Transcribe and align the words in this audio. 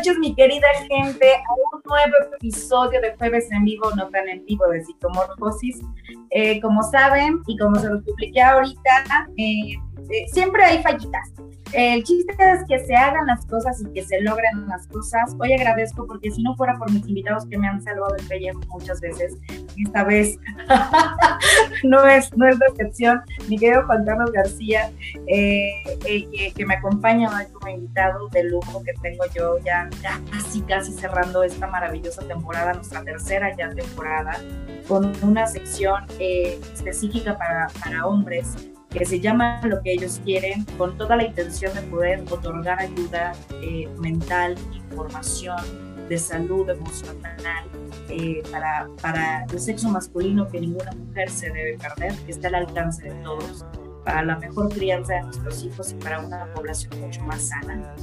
Noches, 0.00 0.18
mi 0.18 0.34
querida 0.34 0.66
gente, 0.88 1.26
a 1.34 1.74
un 1.74 1.82
nuevo 1.84 2.34
episodio 2.34 3.02
de 3.02 3.14
Jueves 3.18 3.52
en 3.52 3.64
Vivo, 3.64 3.90
no 3.96 4.08
tan 4.08 4.26
en 4.30 4.42
vivo 4.46 4.66
de 4.68 4.82
Psicomorfosis. 4.82 5.82
Eh, 6.30 6.58
como 6.62 6.82
saben, 6.82 7.42
y 7.46 7.58
como 7.58 7.76
se 7.76 7.90
los 7.90 8.02
publiqué 8.02 8.40
ahorita, 8.40 9.28
eh, 9.36 9.74
eh, 10.10 10.26
siempre 10.32 10.64
hay 10.64 10.82
fallitas. 10.82 11.32
El 11.72 12.02
chiste 12.02 12.32
es 12.32 12.64
que 12.68 12.84
se 12.84 12.96
hagan 12.96 13.26
las 13.26 13.46
cosas 13.46 13.80
y 13.80 13.92
que 13.92 14.02
se 14.02 14.20
logren 14.22 14.66
las 14.66 14.88
cosas. 14.88 15.36
Hoy 15.38 15.52
agradezco 15.52 16.04
porque 16.04 16.30
si 16.30 16.42
no 16.42 16.56
fuera 16.56 16.76
por 16.76 16.90
mis 16.90 17.06
invitados 17.06 17.46
que 17.46 17.56
me 17.58 17.68
han 17.68 17.80
salvado 17.80 18.16
el 18.16 18.26
pellejo 18.26 18.60
muchas 18.70 19.00
veces, 19.00 19.36
esta 19.76 20.02
vez 20.02 20.36
no 21.84 22.04
es 22.06 22.36
no 22.36 22.48
es 22.48 22.58
excepción. 22.70 23.20
Mi 23.48 23.56
querido 23.56 23.86
Juan 23.86 24.04
Carlos 24.04 24.32
García, 24.32 24.90
eh, 25.28 25.70
eh, 26.06 26.52
que, 26.56 26.66
me 26.66 26.74
acompaña 26.74 27.28
hoy 27.28 27.44
como 27.52 27.68
invitado 27.68 28.28
de 28.30 28.44
lujo 28.44 28.82
que 28.82 28.92
tengo 29.00 29.24
yo 29.34 29.58
ya, 29.58 29.88
casi 30.32 30.62
casi 30.62 30.92
cerrando 30.92 31.44
esta 31.44 31.68
maravillosa 31.68 32.26
temporada, 32.26 32.74
nuestra 32.74 33.04
tercera 33.04 33.54
ya 33.56 33.70
temporada, 33.70 34.32
con 34.88 35.12
una 35.22 35.46
sección 35.46 36.04
eh, 36.18 36.58
específica 36.74 37.38
para, 37.38 37.68
para 37.80 38.06
hombres 38.06 38.56
que 38.90 39.04
se 39.06 39.20
llama 39.20 39.60
Lo 39.64 39.82
que 39.82 39.92
ellos 39.92 40.20
quieren, 40.24 40.64
con 40.76 40.98
toda 40.98 41.16
la 41.16 41.24
intención 41.24 41.74
de 41.74 41.82
poder 41.82 42.24
otorgar 42.30 42.80
ayuda 42.80 43.32
eh, 43.62 43.88
mental, 43.98 44.56
información 44.74 45.58
de 46.08 46.18
salud 46.18 46.68
emocional 46.68 47.64
eh, 48.08 48.42
para, 48.50 48.88
para 49.00 49.44
el 49.44 49.60
sexo 49.60 49.88
masculino 49.88 50.48
que 50.48 50.60
ninguna 50.60 50.90
mujer 50.92 51.30
se 51.30 51.50
debe 51.50 51.78
perder, 51.78 52.14
que 52.26 52.32
está 52.32 52.48
al 52.48 52.56
alcance 52.56 53.04
de 53.04 53.14
todos, 53.22 53.64
para 54.04 54.22
la 54.24 54.36
mejor 54.38 54.68
crianza 54.70 55.14
de 55.14 55.22
nuestros 55.22 55.62
hijos 55.62 55.92
y 55.92 55.94
para 55.94 56.18
una 56.18 56.52
población 56.52 57.00
mucho 57.00 57.22
más 57.22 57.48
sana 57.48 57.94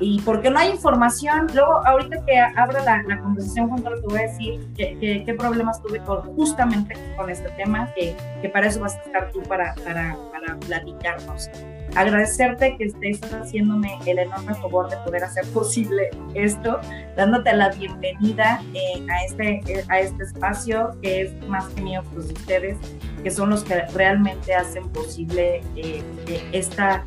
y 0.00 0.20
porque 0.20 0.50
no 0.50 0.58
hay 0.58 0.70
información. 0.70 1.46
Luego, 1.54 1.86
ahorita 1.86 2.24
que 2.24 2.38
abra 2.38 2.82
la, 2.82 3.02
la 3.02 3.20
conversación 3.20 3.68
junto 3.68 3.90
lo 3.90 4.00
que 4.00 4.06
voy 4.06 4.18
a 4.18 4.22
decir 4.22 4.66
qué 4.76 5.34
problemas 5.38 5.82
tuve 5.82 6.00
con, 6.00 6.22
justamente 6.34 6.94
con 7.16 7.30
este 7.30 7.48
tema, 7.50 7.90
que, 7.94 8.14
que, 8.42 8.48
para 8.48 8.66
eso 8.66 8.80
vas 8.80 8.94
a 8.96 9.00
estar 9.00 9.30
tú 9.32 9.42
para, 9.42 9.74
para, 9.84 10.16
para 10.46 10.58
platicarnos. 10.60 11.50
Agradecerte 11.94 12.76
que 12.76 12.84
estés 12.84 13.20
haciéndome 13.32 13.98
el 14.06 14.18
enorme 14.18 14.54
favor 14.54 14.88
de 14.90 14.96
poder 14.98 15.24
hacer 15.24 15.46
posible 15.46 16.10
esto, 16.34 16.80
dándote 17.16 17.52
la 17.54 17.70
bienvenida 17.70 18.60
eh, 18.74 19.06
a, 19.08 19.24
este, 19.24 19.84
a 19.88 20.00
este 20.00 20.24
espacio 20.24 20.90
que 21.00 21.22
es 21.22 21.48
más 21.48 21.66
que 21.68 21.82
mío, 21.82 22.02
pues 22.12 22.26
ustedes, 22.26 22.76
que 23.22 23.30
son 23.30 23.50
los 23.50 23.64
que 23.64 23.82
realmente 23.94 24.54
hacen 24.54 24.88
posible 24.90 25.62
eh, 25.76 26.02
eh, 26.26 26.48
esta, 26.52 27.04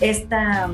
esta 0.00 0.70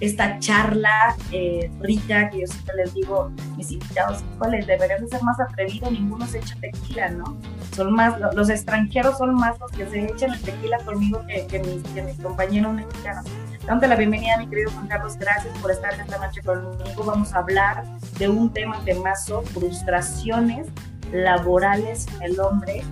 esta 0.00 0.38
charla 0.38 1.16
eh, 1.32 1.70
rica 1.80 2.30
que 2.30 2.40
yo 2.40 2.46
siempre 2.46 2.76
les 2.76 2.94
digo, 2.94 3.30
mis 3.56 3.72
invitados, 3.72 4.22
¿cuáles? 4.38 4.66
Deberían 4.66 5.02
de 5.02 5.08
ser 5.08 5.22
más 5.22 5.40
atrevidos, 5.40 5.90
ninguno 5.90 6.26
se 6.26 6.38
echa 6.38 6.54
tequila, 6.60 7.08
¿no? 7.10 7.36
Son 7.74 7.92
más, 7.92 8.14
los 8.34 8.48
extranjeros 8.48 9.18
son 9.18 9.34
más 9.34 9.58
los 9.58 9.70
que 9.72 9.86
se 9.86 10.04
echan 10.04 10.32
el 10.32 10.40
tequila 10.40 10.78
conmigo 10.84 11.22
que, 11.26 11.58
mis, 11.58 11.82
que 11.92 12.02
mis 12.02 12.16
compañeros 12.20 12.72
mexicanos. 12.74 13.24
Dándote 13.66 13.88
la 13.88 13.96
bienvenida, 13.96 14.38
mi 14.38 14.46
querido 14.48 14.70
Juan 14.70 14.86
Carlos, 14.86 15.16
gracias 15.18 15.56
por 15.58 15.70
estar 15.70 15.92
esta 15.92 16.18
noche 16.18 16.40
conmigo. 16.42 17.04
Vamos 17.04 17.34
a 17.34 17.38
hablar 17.38 17.84
de 18.18 18.28
un 18.28 18.52
tema 18.52 18.80
temazo, 18.84 19.42
frustraciones 19.42 20.68
laborales 21.12 22.06
en 22.16 22.22
el 22.22 22.40
hombre. 22.40 22.82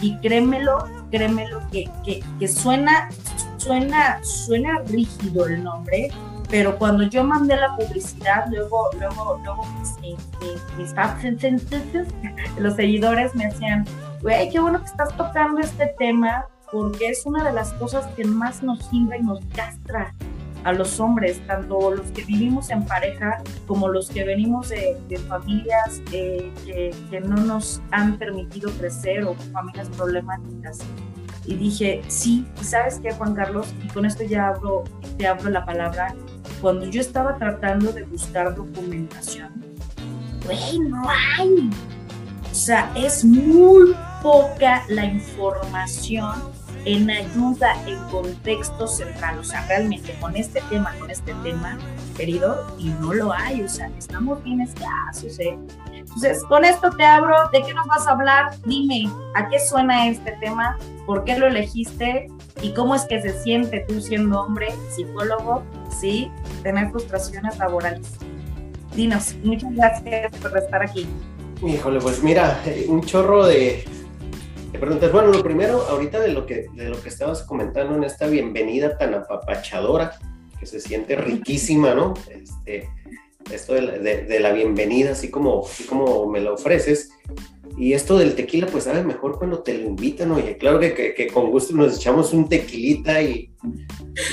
Y 0.00 0.16
créemelo, 0.18 0.86
créemelo 1.10 1.60
que, 1.72 1.90
que, 2.04 2.22
que 2.38 2.46
suena, 2.46 3.08
suena, 3.56 4.22
suena 4.22 4.78
rígido 4.86 5.46
el 5.46 5.64
nombre, 5.64 6.10
pero 6.50 6.78
cuando 6.78 7.04
yo 7.04 7.24
mandé 7.24 7.56
la 7.56 7.76
publicidad, 7.76 8.46
luego, 8.50 8.90
luego, 8.98 9.40
luego 9.44 9.66
mis, 9.78 9.98
mis, 10.00 10.94
los 12.58 12.74
seguidores 12.74 13.34
me 13.34 13.46
decían, 13.46 13.84
güey, 14.22 14.50
qué 14.50 14.58
bueno 14.58 14.80
que 14.80 14.86
estás 14.86 15.14
tocando 15.16 15.60
este 15.60 15.94
tema, 15.98 16.46
porque 16.72 17.08
es 17.10 17.26
una 17.26 17.44
de 17.44 17.52
las 17.52 17.72
cosas 17.74 18.06
que 18.14 18.24
más 18.24 18.62
nos 18.62 18.92
hindra 18.92 19.18
y 19.18 19.22
nos 19.22 19.40
castra 19.54 20.14
a 20.64 20.72
los 20.72 20.98
hombres, 21.00 21.40
tanto 21.46 21.92
los 21.92 22.06
que 22.10 22.24
vivimos 22.24 22.70
en 22.70 22.84
pareja 22.84 23.42
como 23.66 23.88
los 23.88 24.10
que 24.10 24.24
venimos 24.24 24.70
de, 24.70 24.96
familias 25.28 26.02
eh, 26.12 26.52
que, 26.64 26.94
que, 27.10 27.20
no 27.20 27.36
nos 27.36 27.80
han 27.90 28.18
permitido 28.18 28.70
crecer 28.72 29.24
o 29.24 29.34
familias 29.52 29.88
problemáticas. 29.90 30.80
Y 31.48 31.54
dije, 31.54 32.02
sí, 32.08 32.46
¿sabes 32.60 33.00
qué, 33.02 33.10
Juan 33.10 33.34
Carlos? 33.34 33.72
Y 33.82 33.88
con 33.88 34.04
esto 34.04 34.22
ya 34.22 34.52
te 35.16 35.26
abro 35.26 35.48
la 35.48 35.64
palabra 35.64 36.14
cuando 36.60 36.84
yo 36.84 37.00
estaba 37.00 37.38
tratando 37.38 37.90
de 37.90 38.02
buscar 38.02 38.54
documentación, 38.54 39.48
güey, 40.44 40.78
no 40.78 41.08
hay. 41.08 41.70
O 42.50 42.54
sea, 42.54 42.92
es 42.94 43.24
muy 43.24 43.96
poca 44.22 44.84
la 44.90 45.06
información 45.06 46.34
en 46.84 47.08
ayuda, 47.08 47.74
en 47.86 47.98
contexto 48.10 48.86
central. 48.86 49.38
O 49.38 49.44
sea, 49.44 49.66
realmente 49.68 50.14
con 50.20 50.36
este 50.36 50.60
tema, 50.68 50.92
con 50.98 51.10
este 51.10 51.32
tema, 51.42 51.78
querido, 52.14 52.76
y 52.78 52.90
no 52.90 53.14
lo 53.14 53.32
hay. 53.32 53.62
O 53.62 53.68
sea, 53.70 53.90
estamos 53.96 54.44
bien 54.44 54.60
escasos, 54.60 55.38
¿eh? 55.38 55.58
Entonces, 55.98 56.42
con 56.44 56.64
esto 56.64 56.90
te 56.90 57.04
abro. 57.04 57.36
¿De 57.52 57.62
qué 57.62 57.74
nos 57.74 57.86
vas 57.86 58.06
a 58.06 58.12
hablar? 58.12 58.50
Dime, 58.64 59.10
¿a 59.34 59.48
qué 59.48 59.58
suena 59.58 60.08
este 60.08 60.32
tema? 60.40 60.78
¿Por 61.06 61.24
qué 61.24 61.38
lo 61.38 61.46
elegiste? 61.46 62.28
¿Y 62.62 62.72
cómo 62.72 62.94
es 62.94 63.04
que 63.04 63.20
se 63.20 63.42
siente 63.42 63.84
tú 63.86 64.00
siendo 64.00 64.40
hombre, 64.40 64.68
psicólogo, 64.90 65.62
sí, 66.00 66.30
tener 66.62 66.90
frustraciones 66.90 67.58
laborales? 67.58 68.08
Dinos, 68.94 69.34
muchas 69.44 69.74
gracias 69.74 70.36
por 70.36 70.56
estar 70.56 70.82
aquí. 70.82 71.06
Híjole, 71.64 72.00
pues 72.00 72.22
mira, 72.22 72.60
eh, 72.66 72.86
un 72.88 73.02
chorro 73.02 73.46
de, 73.46 73.84
preguntas. 74.72 75.10
Bueno, 75.12 75.28
lo 75.28 75.42
primero, 75.42 75.86
ahorita 75.88 76.20
de 76.20 76.28
lo 76.28 76.46
que, 76.46 76.68
de 76.72 76.88
lo 76.88 77.00
que 77.00 77.08
estabas 77.08 77.42
comentando 77.42 77.96
en 77.96 78.04
esta 78.04 78.26
bienvenida 78.26 78.96
tan 78.96 79.14
apapachadora, 79.14 80.18
que 80.58 80.66
se 80.66 80.80
siente 80.80 81.16
riquísima, 81.16 81.94
¿no? 81.94 82.14
Este, 82.28 82.90
esto 83.52 83.74
de 83.74 84.40
la, 84.40 84.52
bienvenida, 84.52 85.12
así 85.12 85.30
como, 85.30 85.64
así 85.66 85.84
como 85.84 86.26
me 86.26 86.40
la 86.40 86.52
ofreces. 86.52 87.10
Y 87.76 87.92
esto 87.92 88.18
del 88.18 88.34
tequila, 88.34 88.66
pues 88.66 88.84
sabe 88.84 89.04
mejor 89.04 89.38
cuando 89.38 89.60
te 89.60 89.76
lo 89.78 89.86
invitan, 89.86 90.32
oye. 90.32 90.56
Claro 90.56 90.80
que, 90.80 91.14
que, 91.14 91.26
con 91.28 91.50
gusto 91.50 91.74
nos 91.76 91.96
echamos 91.96 92.32
un 92.32 92.48
tequilita 92.48 93.22
y, 93.22 93.52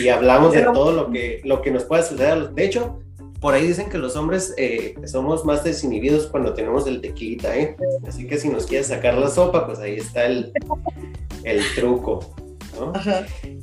y 0.02 0.10
hablamos 0.10 0.54
de 0.54 0.64
todo 0.64 0.92
lo 0.92 1.12
que, 1.12 1.42
lo 1.44 1.62
que 1.62 1.72
nos 1.72 1.84
pueda 1.84 2.02
suceder. 2.02 2.50
De 2.52 2.66
hecho, 2.66 3.00
por 3.40 3.54
ahí 3.54 3.68
dicen 3.68 3.90
que 3.90 4.00
los 4.00 4.16
hombres 4.16 4.54
eh, 4.58 4.96
somos 5.06 5.46
más 5.46 5.64
desinhibidos 5.64 6.28
cuando 6.28 6.54
tenemos 6.54 6.88
el 6.88 7.02
tequilita, 7.02 7.56
¿eh? 7.56 7.76
Así 8.08 8.26
que 8.26 8.38
si 8.38 8.50
nos 8.50 8.66
quieres 8.66 8.88
sacar 8.88 9.16
la 9.16 9.30
sopa, 9.30 9.68
pues 9.68 9.80
ahí 9.80 9.98
está 9.98 10.26
el, 10.26 10.52
el 11.44 11.62
truco. 11.76 12.36
¿No? 12.80 12.94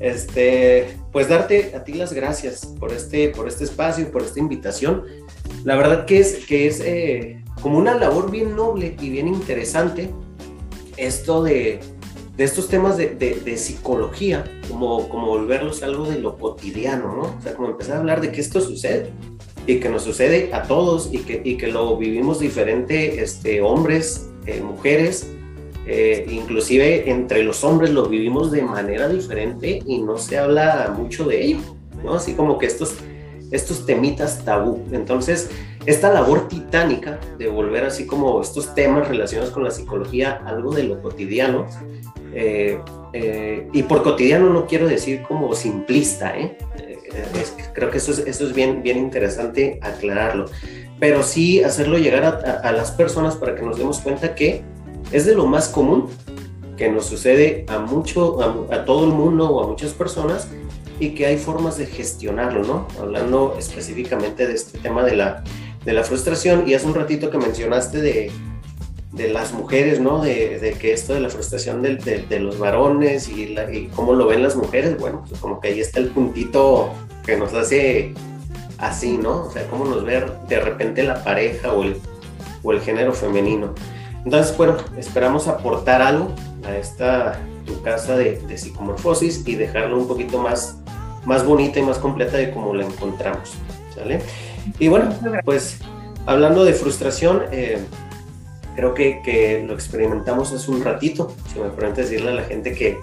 Este, 0.00 0.96
pues 1.12 1.28
darte 1.28 1.74
a 1.76 1.84
ti 1.84 1.94
las 1.94 2.12
gracias 2.12 2.66
por 2.78 2.92
este, 2.92 3.28
por 3.28 3.48
este 3.48 3.64
espacio, 3.64 4.10
por 4.10 4.22
esta 4.22 4.40
invitación. 4.40 5.04
La 5.64 5.76
verdad 5.76 6.06
que 6.06 6.18
es, 6.18 6.46
que 6.46 6.66
es 6.66 6.80
eh, 6.80 7.42
como 7.60 7.78
una 7.78 7.94
labor 7.94 8.30
bien 8.30 8.56
noble 8.56 8.96
y 9.00 9.10
bien 9.10 9.28
interesante 9.28 10.10
esto 10.96 11.42
de, 11.42 11.80
de 12.36 12.44
estos 12.44 12.68
temas 12.68 12.96
de, 12.96 13.08
de, 13.14 13.56
psicología, 13.56 14.44
como, 14.68 15.08
como 15.08 15.26
volverlos 15.26 15.82
algo 15.82 16.06
de 16.06 16.18
lo 16.18 16.38
cotidiano, 16.38 17.14
¿no? 17.14 17.22
O 17.22 17.40
sea, 17.42 17.54
como 17.54 17.68
empezar 17.68 17.96
a 17.96 18.00
hablar 18.00 18.20
de 18.20 18.32
que 18.32 18.40
esto 18.40 18.60
sucede 18.60 19.10
y 19.66 19.78
que 19.78 19.88
nos 19.88 20.02
sucede 20.02 20.52
a 20.52 20.62
todos 20.62 21.10
y 21.12 21.18
que, 21.18 21.40
y 21.44 21.56
que 21.56 21.68
lo 21.68 21.96
vivimos 21.96 22.40
diferente, 22.40 23.22
este, 23.22 23.60
hombres, 23.60 24.30
eh, 24.46 24.60
mujeres, 24.60 25.28
eh, 25.86 26.26
inclusive 26.30 27.10
entre 27.10 27.42
los 27.42 27.64
hombres 27.64 27.90
lo 27.90 28.06
vivimos 28.06 28.52
de 28.52 28.62
manera 28.62 29.08
diferente 29.08 29.80
y 29.84 29.98
no 29.98 30.16
se 30.16 30.38
habla 30.38 30.94
mucho 30.96 31.24
de 31.24 31.44
ello, 31.44 31.58
¿no? 32.04 32.14
Así 32.14 32.34
como 32.34 32.56
que 32.58 32.66
estos, 32.66 32.94
estos 33.50 33.84
temitas 33.84 34.44
tabú. 34.44 34.80
Entonces, 34.92 35.50
esta 35.84 36.12
labor 36.12 36.46
titánica 36.46 37.18
de 37.36 37.48
volver 37.48 37.84
así 37.84 38.06
como 38.06 38.40
estos 38.40 38.74
temas 38.76 39.08
relacionados 39.08 39.52
con 39.52 39.64
la 39.64 39.72
psicología, 39.72 40.40
algo 40.46 40.72
de 40.72 40.84
lo 40.84 41.02
cotidiano, 41.02 41.66
eh, 42.32 42.78
eh, 43.12 43.66
y 43.72 43.82
por 43.82 44.04
cotidiano 44.04 44.50
no 44.50 44.66
quiero 44.66 44.86
decir 44.86 45.22
como 45.22 45.52
simplista, 45.54 46.32
creo 47.74 47.90
que 47.90 47.98
eso 47.98 48.12
es, 48.12 48.20
eso 48.20 48.46
es 48.46 48.54
bien, 48.54 48.84
bien 48.84 48.98
interesante 48.98 49.80
aclararlo, 49.82 50.46
pero 51.00 51.24
sí 51.24 51.62
hacerlo 51.62 51.98
llegar 51.98 52.24
a 52.24 52.72
las 52.72 52.92
personas 52.92 53.34
para 53.34 53.56
que 53.56 53.62
nos 53.62 53.76
demos 53.76 53.98
cuenta 53.98 54.36
que 54.36 54.62
es 55.12 55.26
de 55.26 55.34
lo 55.34 55.46
más 55.46 55.68
común 55.68 56.08
que 56.76 56.90
nos 56.90 57.06
sucede 57.06 57.64
a 57.68 57.78
mucho, 57.78 58.68
a, 58.72 58.84
todo 58.84 59.04
el 59.04 59.12
mundo 59.12 59.48
o 59.50 59.62
a 59.62 59.66
muchas 59.68 59.92
personas 59.92 60.48
y 60.98 61.10
que 61.10 61.26
hay 61.26 61.36
formas 61.36 61.78
de 61.78 61.86
gestionarlo, 61.86 62.64
¿no? 62.64 62.88
Hablando 63.00 63.56
específicamente 63.58 64.46
de 64.46 64.54
este 64.54 64.78
tema 64.78 65.04
de 65.04 65.16
la, 65.16 65.44
de 65.84 65.92
la 65.92 66.02
frustración 66.02 66.68
y 66.68 66.74
hace 66.74 66.86
un 66.86 66.94
ratito 66.94 67.30
que 67.30 67.38
mencionaste 67.38 68.00
de, 68.00 68.30
de 69.12 69.28
las 69.28 69.52
mujeres, 69.52 70.00
¿no? 70.00 70.22
De, 70.22 70.58
de, 70.58 70.72
que 70.72 70.92
esto 70.92 71.14
de 71.14 71.20
la 71.20 71.28
frustración 71.28 71.82
de, 71.82 72.40
los 72.40 72.58
varones 72.58 73.28
y, 73.28 73.54
cómo 73.94 74.14
lo 74.14 74.26
ven 74.26 74.42
las 74.42 74.56
mujeres, 74.56 74.98
bueno, 74.98 75.24
pues 75.28 75.40
como 75.40 75.60
que 75.60 75.68
ahí 75.68 75.80
está 75.80 76.00
el 76.00 76.08
puntito 76.08 76.92
que 77.24 77.36
nos 77.36 77.52
hace 77.52 78.14
así, 78.78 79.18
¿no? 79.18 79.44
O 79.44 79.50
sea, 79.50 79.66
cómo 79.68 79.84
nos 79.84 80.04
ve 80.04 80.24
de 80.48 80.60
repente 80.60 81.02
la 81.02 81.22
pareja 81.22 81.72
o 81.72 81.82
el, 81.82 81.96
o 82.62 82.72
el 82.72 82.80
género 82.80 83.12
femenino. 83.12 83.74
Entonces, 84.24 84.56
bueno, 84.56 84.76
esperamos 84.96 85.48
aportar 85.48 86.02
algo 86.02 86.32
a 86.64 86.76
esta 86.76 87.40
tu 87.66 87.80
casa 87.82 88.16
de, 88.16 88.38
de 88.40 88.58
psicomorfosis 88.58 89.46
y 89.46 89.54
dejarlo 89.54 89.98
un 89.98 90.08
poquito 90.08 90.38
más, 90.38 90.76
más 91.24 91.44
bonita 91.44 91.78
y 91.78 91.82
más 91.82 91.98
completa 91.98 92.36
de 92.36 92.50
cómo 92.50 92.74
la 92.74 92.84
encontramos. 92.84 93.54
¿Sale? 93.94 94.20
Y 94.78 94.88
bueno, 94.88 95.12
pues 95.44 95.78
hablando 96.26 96.64
de 96.64 96.72
frustración, 96.72 97.42
eh, 97.52 97.78
creo 98.76 98.94
que, 98.94 99.20
que, 99.22 99.64
lo 99.66 99.74
experimentamos 99.74 100.52
hace 100.52 100.70
un 100.70 100.82
ratito. 100.82 101.32
Si 101.52 101.58
me 101.58 101.68
permite 101.70 102.02
decirle 102.02 102.30
a 102.30 102.34
la 102.34 102.42
gente 102.42 102.72
que, 102.72 102.98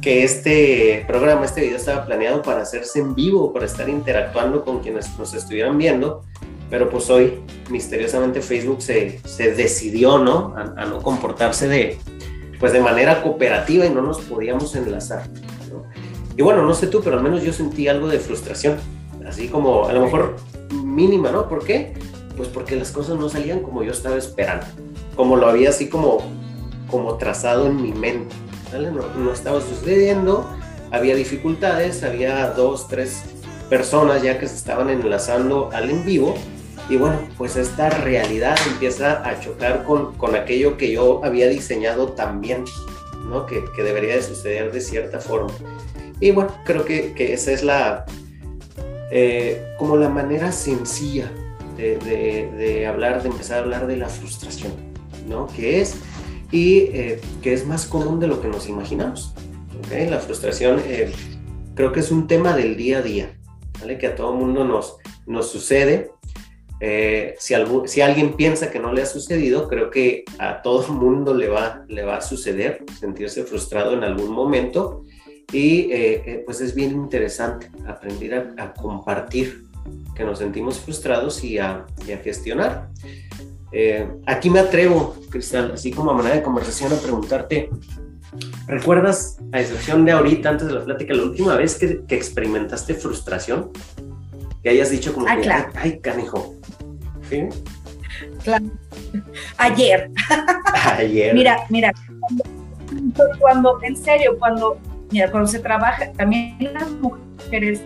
que 0.00 0.24
este 0.24 1.04
programa, 1.06 1.44
este 1.44 1.62
video 1.62 1.76
estaba 1.76 2.06
planeado 2.06 2.42
para 2.42 2.62
hacerse 2.62 2.98
en 2.98 3.14
vivo, 3.14 3.52
para 3.52 3.66
estar 3.66 3.88
interactuando 3.88 4.64
con 4.64 4.80
quienes 4.80 5.16
nos 5.18 5.34
estuvieran 5.34 5.78
viendo, 5.78 6.24
pero 6.72 6.88
pues 6.88 7.10
hoy 7.10 7.34
misteriosamente 7.68 8.40
Facebook 8.40 8.80
se, 8.80 9.20
se 9.26 9.52
decidió, 9.52 10.16
¿no? 10.16 10.54
A, 10.56 10.86
no 10.86 11.02
comportarse 11.02 11.68
de, 11.68 11.98
pues 12.58 12.72
de 12.72 12.80
manera 12.80 13.22
cooperativa 13.22 13.84
y 13.84 13.90
no 13.90 14.00
nos 14.00 14.22
podíamos 14.22 14.74
enlazar. 14.74 15.28
¿no? 15.70 15.84
Y 16.34 16.40
bueno, 16.40 16.64
no 16.64 16.72
sé 16.72 16.86
tú, 16.86 17.02
pero 17.02 17.18
al 17.18 17.22
menos 17.22 17.42
yo 17.42 17.52
sentí 17.52 17.88
algo 17.88 18.08
de 18.08 18.18
frustración, 18.18 18.78
así 19.28 19.48
como 19.48 19.86
a 19.86 19.92
lo 19.92 20.00
mejor 20.00 20.36
mínima, 20.82 21.30
¿no? 21.30 21.46
¿Por 21.46 21.62
qué? 21.62 21.92
Pues 22.38 22.48
porque 22.48 22.74
las 22.74 22.90
cosas 22.90 23.18
no 23.18 23.28
salían 23.28 23.60
como 23.60 23.82
yo 23.82 23.92
estaba 23.92 24.16
esperando, 24.16 24.64
como 25.14 25.36
lo 25.36 25.48
había 25.48 25.68
así 25.68 25.90
como, 25.90 26.22
como 26.90 27.18
trazado 27.18 27.66
en 27.66 27.82
mi 27.82 27.92
mente. 27.92 28.34
No, 29.18 29.30
estaba 29.30 29.60
sucediendo, 29.60 30.48
había 30.90 31.16
dificultades, 31.16 32.02
había 32.02 32.48
dos, 32.52 32.88
tres 32.88 33.24
personas 33.68 34.22
ya 34.22 34.38
que 34.38 34.48
se 34.48 34.54
estaban 34.54 34.88
enlazando 34.88 35.68
al 35.74 35.90
en 35.90 36.06
vivo 36.06 36.34
y 36.88 36.96
bueno, 36.96 37.18
pues 37.38 37.56
esta 37.56 37.90
realidad 37.90 38.56
empieza 38.66 39.26
a 39.28 39.40
chocar 39.40 39.84
con, 39.84 40.14
con 40.16 40.34
aquello 40.34 40.76
que 40.76 40.92
yo 40.92 41.24
había 41.24 41.48
diseñado 41.48 42.12
también, 42.12 42.64
¿no? 43.28 43.46
Que, 43.46 43.64
que, 43.74 43.82
debería 43.82 44.16
de 44.16 44.22
suceder 44.22 44.72
de 44.72 44.80
cierta 44.80 45.20
forma. 45.20 45.52
Y 46.20 46.30
bueno, 46.32 46.54
creo 46.64 46.84
que, 46.84 47.12
que 47.14 47.32
esa 47.32 47.52
es 47.52 47.62
la, 47.62 48.04
eh, 49.10 49.74
como 49.78 49.96
la 49.96 50.08
manera 50.08 50.52
sencilla 50.52 51.30
de, 51.76 51.98
de, 51.98 52.86
hablar, 52.86 53.22
de 53.22 53.28
empezar 53.28 53.58
a 53.58 53.60
hablar 53.60 53.86
de 53.86 53.96
la 53.98 54.08
frustración, 54.08 54.72
¿no? 55.28 55.48
Que 55.48 55.80
es 55.82 55.96
y 56.50 56.78
eh, 56.78 57.20
que 57.42 57.52
es 57.52 57.66
más 57.66 57.86
común 57.86 58.20
de 58.20 58.26
lo 58.26 58.40
que 58.40 58.48
nos 58.48 58.68
imaginamos. 58.68 59.34
¿okay? 59.84 60.08
La 60.08 60.18
frustración 60.18 60.80
eh, 60.86 61.12
creo 61.74 61.92
que 61.92 62.00
es 62.00 62.10
un 62.10 62.26
tema 62.26 62.56
del 62.56 62.76
día 62.76 62.98
a 62.98 63.02
día, 63.02 63.38
¿vale? 63.80 63.98
que 63.98 64.06
a 64.06 64.14
todo 64.14 64.32
mundo 64.32 64.64
nos, 64.64 64.96
nos 65.26 65.50
sucede. 65.50 66.10
Eh, 66.84 67.36
si, 67.38 67.54
algo, 67.54 67.86
si 67.86 68.00
alguien 68.00 68.34
piensa 68.34 68.70
que 68.70 68.80
no 68.80 68.92
le 68.92 69.02
ha 69.02 69.06
sucedido, 69.06 69.68
creo 69.68 69.88
que 69.90 70.24
a 70.38 70.62
todo 70.62 70.88
mundo 70.92 71.32
le 71.32 71.48
va, 71.48 71.84
le 71.88 72.02
va 72.02 72.16
a 72.16 72.20
suceder 72.20 72.84
sentirse 72.98 73.44
frustrado 73.44 73.92
en 73.92 74.02
algún 74.02 74.32
momento 74.32 75.04
y 75.52 75.90
pues 76.46 76.62
es 76.62 76.74
bien 76.74 76.92
interesante 76.92 77.70
aprender 77.86 78.54
a, 78.56 78.64
a, 78.64 78.72
compartir 78.72 79.64
que 80.14 80.24
nos 80.24 80.38
sentimos 80.38 80.80
frustrados 80.80 81.44
y 81.44 81.58
a, 81.58 81.84
y 82.06 82.12
a 82.12 82.18
gestionar. 82.18 82.88
Eh, 83.72 84.06
aquí 84.26 84.50
me 84.50 84.60
atrevo, 84.60 85.16
Cristal, 85.30 85.72
así 85.72 85.90
como 85.90 86.10
a 86.10 86.14
manera 86.14 86.36
de 86.36 86.42
conversación, 86.42 86.92
a 86.92 86.96
preguntarte, 86.96 87.70
¿recuerdas, 88.66 89.38
a 89.52 89.60
excepción 89.60 90.04
de 90.04 90.12
ahorita, 90.12 90.50
antes 90.50 90.68
de 90.68 90.74
la 90.74 90.84
plática, 90.84 91.14
la 91.14 91.22
última 91.22 91.56
vez 91.56 91.76
que, 91.76 92.02
experimentaste 92.14 92.94
frustración? 92.94 93.70
Que 94.62 94.68
hayas 94.68 94.90
dicho 94.90 95.12
como 95.12 95.26
ah, 95.26 95.36
que, 95.36 95.42
claro. 95.42 95.72
ay, 95.74 96.00
canijo. 96.00 96.54
¿Sí? 97.32 97.48
Claro. 98.44 98.66
Ayer. 99.56 100.10
Ayer. 100.98 101.34
mira, 101.34 101.64
mira, 101.70 101.92
cuando, 102.90 103.38
cuando, 103.40 103.82
en 103.82 103.96
serio, 103.96 104.36
cuando, 104.38 104.78
mira, 105.10 105.30
cuando 105.30 105.48
se 105.48 105.58
trabaja, 105.60 106.12
también 106.12 106.58
las 106.74 106.90
mujeres, 106.90 107.80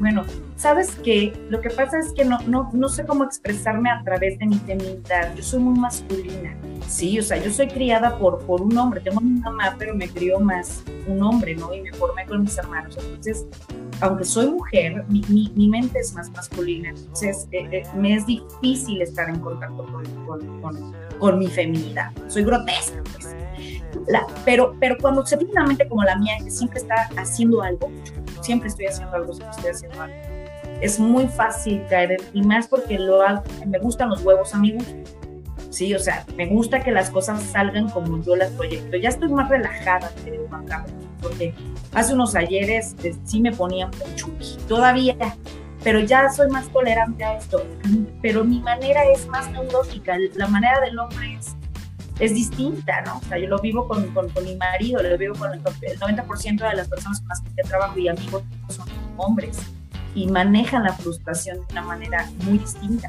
bueno, 0.00 0.24
¿sabes 0.60 0.94
qué? 1.02 1.32
Lo 1.48 1.62
que 1.62 1.70
pasa 1.70 1.98
es 1.98 2.12
que 2.12 2.22
no, 2.22 2.38
no, 2.46 2.68
no 2.74 2.88
sé 2.90 3.06
cómo 3.06 3.24
expresarme 3.24 3.90
a 3.90 4.02
través 4.04 4.38
de 4.38 4.46
mi 4.46 4.56
feminidad. 4.56 5.34
Yo 5.34 5.42
soy 5.42 5.60
muy 5.60 5.78
masculina, 5.78 6.54
sí, 6.86 7.18
o 7.18 7.22
sea, 7.22 7.38
yo 7.38 7.50
soy 7.50 7.68
criada 7.68 8.18
por, 8.18 8.44
por 8.44 8.60
un 8.60 8.76
hombre. 8.76 9.00
Tengo 9.00 9.20
una 9.20 9.50
mamá, 9.50 9.76
pero 9.78 9.94
me 9.94 10.06
crió 10.06 10.38
más 10.38 10.84
un 11.08 11.22
hombre, 11.22 11.54
¿no? 11.56 11.72
Y 11.72 11.80
me 11.80 11.92
formé 11.94 12.26
con 12.26 12.42
mis 12.42 12.58
hermanos. 12.58 12.98
Entonces, 12.98 13.46
aunque 14.02 14.24
soy 14.24 14.50
mujer, 14.50 15.02
mi, 15.08 15.22
mi, 15.28 15.50
mi 15.56 15.66
mente 15.66 15.98
es 15.98 16.12
más 16.12 16.30
masculina. 16.30 16.90
Entonces, 16.90 17.48
eh, 17.52 17.66
eh, 17.72 17.82
me 17.96 18.16
es 18.16 18.26
difícil 18.26 19.00
estar 19.00 19.30
en 19.30 19.40
contacto 19.40 19.86
con, 19.86 20.04
con, 20.26 20.60
con, 20.60 20.94
con 21.18 21.38
mi 21.38 21.46
feminidad. 21.46 22.12
Soy 22.28 22.44
grotesca, 22.44 23.02
pues. 23.12 23.34
La, 24.08 24.26
pero, 24.44 24.76
pero 24.78 24.96
cuando 25.00 25.24
se 25.24 25.38
tiene 25.38 25.52
una 25.52 25.66
mente 25.66 25.88
como 25.88 26.04
la 26.04 26.16
mía, 26.16 26.34
que 26.44 26.50
siempre 26.50 26.80
está 26.80 27.08
haciendo 27.16 27.62
algo, 27.62 27.90
siempre 28.42 28.68
estoy 28.68 28.86
haciendo 28.86 29.14
algo, 29.16 29.32
siempre 29.32 29.56
estoy 29.56 29.70
haciendo 29.70 30.02
algo 30.02 30.29
es 30.80 30.98
muy 30.98 31.28
fácil 31.28 31.82
caer, 31.88 32.16
y 32.32 32.42
más 32.42 32.68
porque 32.68 32.98
lo 32.98 33.22
hago, 33.22 33.42
me 33.66 33.78
gustan 33.78 34.10
los 34.10 34.22
huevos 34.22 34.54
amigos, 34.54 34.84
sí, 35.70 35.94
o 35.94 35.98
sea, 35.98 36.24
me 36.36 36.46
gusta 36.46 36.80
que 36.80 36.90
las 36.90 37.10
cosas 37.10 37.42
salgan 37.42 37.88
como 37.90 38.22
yo 38.22 38.36
las 38.36 38.50
proyecto. 38.52 38.96
Ya 38.96 39.10
estoy 39.10 39.28
más 39.28 39.48
relajada, 39.48 40.10
porque 41.20 41.54
hace 41.92 42.14
unos 42.14 42.34
ayeres 42.34 42.96
eh, 43.04 43.14
sí 43.24 43.40
me 43.40 43.52
ponían 43.52 43.90
mucho, 44.06 44.28
todavía, 44.68 45.16
pero 45.84 46.00
ya 46.00 46.30
soy 46.30 46.50
más 46.50 46.68
tolerante 46.68 47.24
a 47.24 47.36
esto. 47.36 47.62
Pero 48.22 48.44
mi 48.44 48.60
manera 48.60 49.04
es 49.04 49.26
más 49.28 49.50
neurológica, 49.50 50.16
la 50.34 50.46
manera 50.46 50.80
del 50.80 50.98
hombre 50.98 51.34
es, 51.38 51.56
es 52.18 52.34
distinta, 52.34 53.02
¿no? 53.02 53.18
O 53.18 53.22
sea, 53.22 53.38
yo 53.38 53.48
lo 53.48 53.58
vivo 53.58 53.86
con, 53.86 54.06
con, 54.14 54.28
con 54.30 54.44
mi 54.44 54.56
marido, 54.56 55.02
lo 55.02 55.16
vivo 55.18 55.34
con 55.34 55.52
el, 55.52 55.60
el 55.82 55.98
90% 55.98 56.68
de 56.70 56.76
las 56.76 56.88
personas 56.88 57.20
con 57.20 57.28
las 57.28 57.40
que 57.42 57.62
trabajo 57.62 57.98
y 57.98 58.08
amigos 58.08 58.42
son 58.68 58.86
hombres 59.16 59.58
y 60.14 60.26
manejan 60.28 60.84
la 60.84 60.92
frustración 60.94 61.58
de 61.58 61.72
una 61.72 61.82
manera 61.82 62.30
muy 62.44 62.58
distinta. 62.58 63.08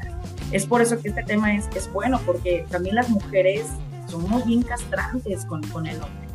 Es 0.52 0.66
por 0.66 0.82
eso 0.82 1.00
que 1.00 1.08
este 1.08 1.22
tema 1.22 1.54
es, 1.54 1.68
es 1.74 1.92
bueno, 1.92 2.20
porque 2.26 2.66
también 2.70 2.96
las 2.96 3.08
mujeres 3.08 3.66
somos 4.06 4.44
bien 4.46 4.62
castrantes 4.62 5.44
con, 5.46 5.62
con 5.68 5.86
el 5.86 5.96
hombre 5.96 6.28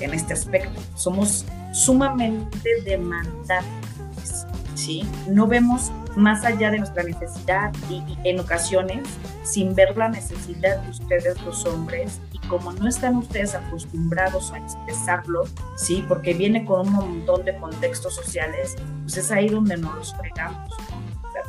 en 0.00 0.14
este 0.14 0.32
aspecto. 0.32 0.80
Somos 0.94 1.44
sumamente 1.72 2.82
demandantes, 2.84 4.46
¿sí? 4.74 5.06
No 5.28 5.46
vemos 5.46 5.92
más 6.16 6.44
allá 6.44 6.70
de 6.70 6.78
nuestra 6.78 7.02
necesidad 7.02 7.72
y, 7.88 7.96
y, 7.96 8.18
en 8.24 8.40
ocasiones, 8.40 9.06
sin 9.44 9.74
ver 9.74 9.96
la 9.96 10.08
necesidad 10.08 10.78
de 10.82 10.90
ustedes 10.90 11.40
los 11.42 11.64
hombres, 11.66 12.20
como 12.50 12.72
no 12.72 12.88
están 12.88 13.16
ustedes 13.16 13.54
acostumbrados 13.54 14.52
a 14.52 14.58
expresarlo, 14.58 15.44
¿sí? 15.76 16.04
Porque 16.06 16.34
viene 16.34 16.64
con 16.64 16.88
un 16.88 16.92
montón 16.92 17.44
de 17.44 17.56
contextos 17.56 18.14
sociales, 18.16 18.76
pues 19.02 19.16
es 19.16 19.30
ahí 19.30 19.48
donde 19.48 19.76
nos 19.76 19.94
los 19.94 20.14
fregamos, 20.16 20.74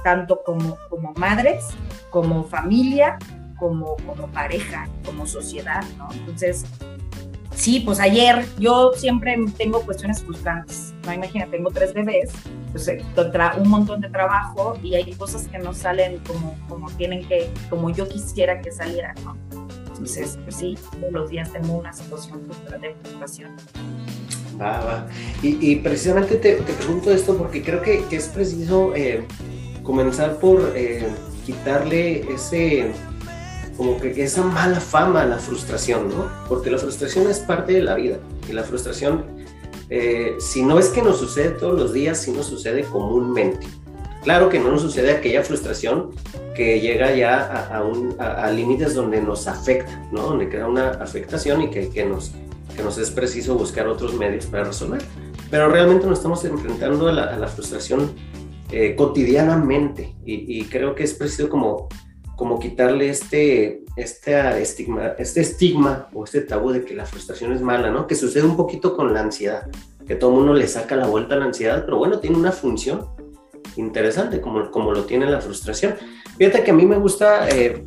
tanto 0.03 0.41
como, 0.46 0.77
como 0.89 1.12
madres, 1.13 1.65
como 2.12 2.43
familia, 2.43 3.17
como, 3.58 3.96
como 4.05 4.27
pareja, 4.27 4.88
como 5.03 5.25
sociedad, 5.25 5.84
¿no? 5.98 6.08
Entonces, 6.13 6.65
Sí, 7.53 7.81
pues 7.81 8.00
ayer 8.00 8.46
yo 8.58 8.91
siempre 8.96 9.38
tengo 9.58 9.81
cuestiones 9.81 10.24
frustrantes. 10.24 10.96
No, 11.05 11.13
imagínate, 11.13 11.51
tengo 11.58 11.70
tres 11.70 11.93
bebés, 11.93 12.31
pues 12.72 12.88
eh, 12.88 13.03
un 13.58 13.67
montón 13.67 14.01
de 14.01 14.10
trabajo 14.10 14.79
y 14.81 14.96
hay 14.96 15.13
cosas 15.13 15.48
que 15.48 15.60
no 15.60 15.74
salen 15.74 16.20
como, 16.20 16.55
como 16.67 16.89
tienen 16.91 17.27
que, 17.27 17.51
como 17.70 17.89
yo 17.89 18.08
quisiera 18.08 18.62
que 18.62 18.72
salieran, 18.72 19.15
¿no? 19.24 19.38
Entonces, 20.01 20.39
pues 20.43 20.55
sí, 20.55 20.75
todos 21.00 21.13
los 21.13 21.29
días 21.29 21.53
tengo 21.53 21.77
una 21.77 21.93
situación 21.93 22.48
de 22.81 22.96
frustración. 23.03 23.51
Va, 24.60 24.84
va. 24.84 25.08
Y, 25.43 25.72
y 25.72 25.75
precisamente 25.75 26.38
te, 26.38 26.55
te, 26.55 26.74
pregunto 26.74 27.12
esto 27.12 27.38
porque 27.38 27.62
creo 27.62 27.84
que, 27.84 28.03
que 28.05 28.15
es 28.15 28.27
preciso 28.27 28.96
eh, 28.96 29.24
comenzar 29.84 30.39
por 30.39 30.74
eh, 30.75 31.08
quitarle 31.46 32.34
ese 32.34 32.91
como 33.77 34.00
que 34.00 34.24
esa 34.24 34.43
mala 34.43 34.79
fama, 34.79 35.24
la 35.24 35.38
frustración, 35.38 36.10
¿no? 36.10 36.31
Porque 36.50 36.72
la 36.72 36.79
frustración 36.79 37.29
es 37.29 37.39
parte 37.39 37.74
de 37.74 37.84
la 37.84 37.93
vida 37.93 38.17
y 38.50 38.53
la 38.53 38.63
frustración, 38.63 39.24
eh, 39.91 40.36
si 40.39 40.63
no 40.63 40.79
es 40.79 40.89
que 40.89 41.03
nos 41.03 41.20
sucede 41.20 41.51
todos 41.51 41.79
los 41.79 41.93
días, 41.93 42.20
sí 42.20 42.31
nos 42.31 42.48
sucede 42.48 42.84
comúnmente. 42.86 43.67
Claro 44.24 44.50
que 44.50 44.60
no 44.60 44.72
nos 44.72 44.82
sucede 44.82 45.12
aquella 45.12 45.44
frustración 45.44 46.12
que 46.56 46.80
llega 46.80 47.16
ya 47.16 47.42
a, 48.20 48.51
límites 48.51 48.94
donde 48.94 49.22
nos 49.22 49.48
afecta, 49.48 50.08
¿no? 50.12 50.22
Donde 50.24 50.48
crea 50.48 50.68
una 50.68 50.92
afectación 50.92 51.63
y 51.63 51.70
que, 51.70 52.06
nos, 52.06 52.34
es 52.98 53.12
preciso 53.12 53.56
buscar 53.56 53.88
otros 53.88 54.13
medios 54.13 54.46
para 54.46 54.66
resolver. 54.66 55.01
Pero 55.50 55.70
realmente 55.70 56.06
nos 56.06 56.20
estamos 56.20 56.46
enfrentando 56.46 57.08
a 57.08 57.12
la, 57.13 57.48
frustración 57.48 58.12
eh, 58.72 58.96
cotidianamente 58.96 60.16
y, 60.24 60.63
creo 60.66 60.94
que 60.94 61.04
es 61.04 61.13
preciso 61.16 61.50
como 61.50 61.90
quitarle 62.60 63.10
este, 63.10 63.82
estigma, 63.96 65.13
este 65.18 65.42
estigma 65.42 66.10
o 66.13 66.24
este 66.24 66.42
tabú 66.42 66.72
de 66.72 66.86
que 66.86 66.96
la 66.96 67.06
frustración 67.06 67.54
es 67.54 67.62
mala, 67.62 67.92
¿no? 67.92 68.08
Que 68.08 68.16
sucede 68.16 68.44
un 68.44 68.56
poquito 68.56 68.96
con 68.96 69.13
la 69.13 69.22
ansiedad, 69.22 69.68
que 70.08 70.16
todo 70.16 70.32
el 70.32 70.38
mundo 70.38 70.54
le 70.54 70.68
saca 70.68 70.96
la 70.96 71.08
vuelta 71.08 71.36
a 71.36 71.40
la 71.40 71.46
ansiedad, 71.46 71.84
pero 71.86 71.98
bueno, 71.98 72.20
tiene 72.20 72.38
una 72.38 72.51
función 72.51 73.08
interesante, 73.75 74.41
como, 74.41 74.70
como 74.72 74.91
lo 74.91 75.03
tiene 75.06 75.30
la 75.30 75.41
frustración. 75.41 75.96
Fíjate 76.38 76.63
que 76.63 76.72
a 76.72 76.74
mí 76.74 76.86
me 76.86 76.98
gusta, 76.98 77.50
eh, 77.50 77.86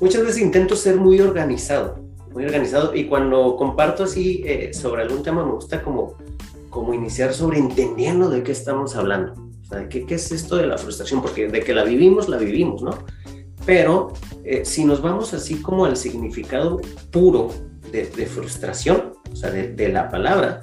muchas 0.00 0.22
veces 0.22 0.42
intento 0.42 0.76
ser 0.76 0.96
muy 0.96 1.20
organizado, 1.20 1.98
muy 2.32 2.44
organizado, 2.44 2.94
y 2.94 3.06
cuando 3.06 3.56
comparto 3.56 4.04
así 4.04 4.42
eh, 4.46 4.72
sobre 4.72 5.02
algún 5.02 5.22
tema 5.22 5.44
me 5.44 5.52
gusta 5.52 5.82
como, 5.82 6.16
como 6.70 6.94
iniciar 6.94 7.34
sobre 7.34 7.58
entendiendo 7.58 8.30
de 8.30 8.42
qué 8.42 8.52
estamos 8.52 8.96
hablando. 8.96 9.34
O 9.62 9.64
sea, 9.64 9.88
¿qué, 9.88 10.06
¿qué 10.06 10.14
es 10.16 10.32
esto 10.32 10.56
de 10.56 10.66
la 10.66 10.78
frustración? 10.78 11.22
Porque 11.22 11.48
de 11.48 11.60
que 11.60 11.74
la 11.74 11.84
vivimos, 11.84 12.28
la 12.28 12.38
vivimos, 12.38 12.82
¿no? 12.82 12.92
Pero 13.64 14.12
eh, 14.44 14.64
si 14.64 14.84
nos 14.84 15.00
vamos 15.00 15.34
así 15.34 15.56
como 15.62 15.84
al 15.84 15.96
significado 15.96 16.80
puro 17.10 17.50
de, 17.92 18.04
frustración, 18.26 19.12
o 19.30 19.36
sea, 19.36 19.50
de, 19.50 19.88
la 19.90 20.08
palabra, 20.08 20.62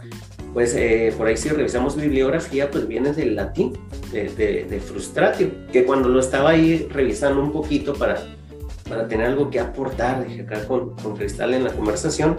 pues 0.53 0.73
eh, 0.75 1.13
por 1.17 1.27
ahí 1.27 1.37
si 1.37 1.49
revisamos 1.49 1.95
bibliografía, 1.95 2.71
pues 2.71 2.87
viene 2.87 3.13
del 3.13 3.35
latín, 3.35 3.77
de, 4.11 4.29
de, 4.67 4.79
frustratio, 4.79 5.51
que 5.71 5.85
cuando 5.85 6.09
lo 6.09 6.19
estaba 6.19 6.51
ahí 6.51 6.87
revisando 6.91 7.41
un 7.41 7.51
poquito 7.51 7.93
para, 7.93 8.17
para 8.87 9.07
tener 9.07 9.27
algo 9.27 9.49
que 9.49 9.59
aportar, 9.59 10.27
dije 10.27 10.41
acá 10.41 10.65
con, 10.67 10.95
con 10.95 11.15
Cristal 11.15 11.53
en 11.53 11.63
la 11.63 11.71
conversación, 11.71 12.37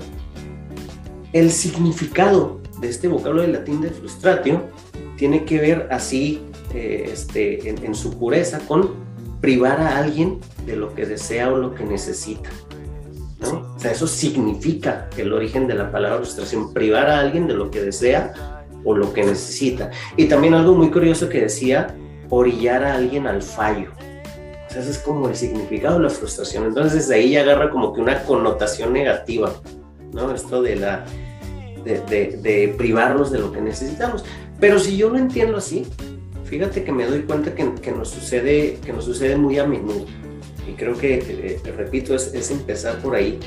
el 1.33 1.52
significado 1.52 2.61
de 2.81 2.88
este 2.88 3.07
vocablo 3.07 3.43
del 3.43 3.52
latín 3.52 3.81
de 3.81 3.90
frustratio 3.90 4.64
tiene 5.17 5.45
que 5.45 5.61
ver 5.61 5.87
así 5.90 6.43
eh, 6.75 7.11
este, 7.12 7.69
en, 7.69 7.85
en 7.85 7.95
su 7.95 8.19
pureza 8.19 8.59
con 8.67 8.90
privar 9.40 9.81
a 9.81 9.99
alguien 9.99 10.40
de 10.67 10.76
lo 10.76 10.95
que 10.95 11.07
desea 11.07 11.52
o 11.52 11.57
lo 11.57 11.75
que 11.75 11.85
necesita. 11.85 12.50
¿No? 13.40 13.75
O 13.75 13.78
sea, 13.78 13.92
eso 13.92 14.06
significa 14.06 15.09
el 15.16 15.32
origen 15.32 15.66
de 15.66 15.75
la 15.75 15.90
palabra 15.90 16.18
frustración, 16.18 16.73
privar 16.73 17.09
a 17.09 17.20
alguien 17.20 17.47
de 17.47 17.54
lo 17.54 17.70
que 17.70 17.80
desea 17.80 18.62
o 18.85 18.94
lo 18.94 19.12
que 19.12 19.23
necesita. 19.23 19.90
Y 20.16 20.26
también 20.26 20.54
algo 20.54 20.75
muy 20.75 20.90
curioso 20.90 21.28
que 21.28 21.42
decía, 21.42 21.94
orillar 22.28 22.85
a 22.85 22.94
alguien 22.94 23.26
al 23.26 23.42
fallo. 23.42 23.90
O 24.68 24.73
sea, 24.73 24.82
ese 24.82 24.90
es 24.90 24.99
como 24.99 25.28
el 25.28 25.35
significado 25.35 25.97
de 25.97 26.04
la 26.04 26.11
frustración. 26.11 26.64
Entonces, 26.64 26.94
desde 26.94 27.14
ahí 27.16 27.30
ya 27.30 27.42
agarra 27.42 27.70
como 27.70 27.92
que 27.92 28.00
una 28.00 28.23
connotación 28.23 28.92
negativa, 28.92 29.52
¿no? 30.12 30.32
Esto 30.32 30.62
de 30.62 30.76
la... 30.76 31.04
De, 31.85 31.99
de, 32.00 32.37
de 32.42 32.75
privarnos 32.76 33.30
de 33.30 33.38
lo 33.38 33.50
que 33.52 33.62
necesitamos. 33.62 34.23
Pero 34.61 34.78
si 34.78 34.99
yo 34.99 35.09
lo 35.09 35.16
entiendo 35.16 35.56
así, 35.56 35.87
fíjate 36.44 36.85
que 36.85 36.92
me 36.92 37.06
doy 37.06 37.23
cuenta 37.23 37.54
que, 37.54 37.73
que, 37.76 37.90
nos, 37.90 38.11
sucede, 38.11 38.78
que 38.85 38.92
nos 38.92 39.06
sucede 39.06 39.37
muy 39.37 39.59
a 39.59 39.66
menudo. 39.66 40.04
Y 40.69 40.73
creo 40.73 40.97
que, 40.97 41.14
eh, 41.64 41.73
repito, 41.76 42.14
es, 42.14 42.33
es, 42.35 42.50
empezar 42.50 42.99
por 42.99 43.14
ahí, 43.14 43.38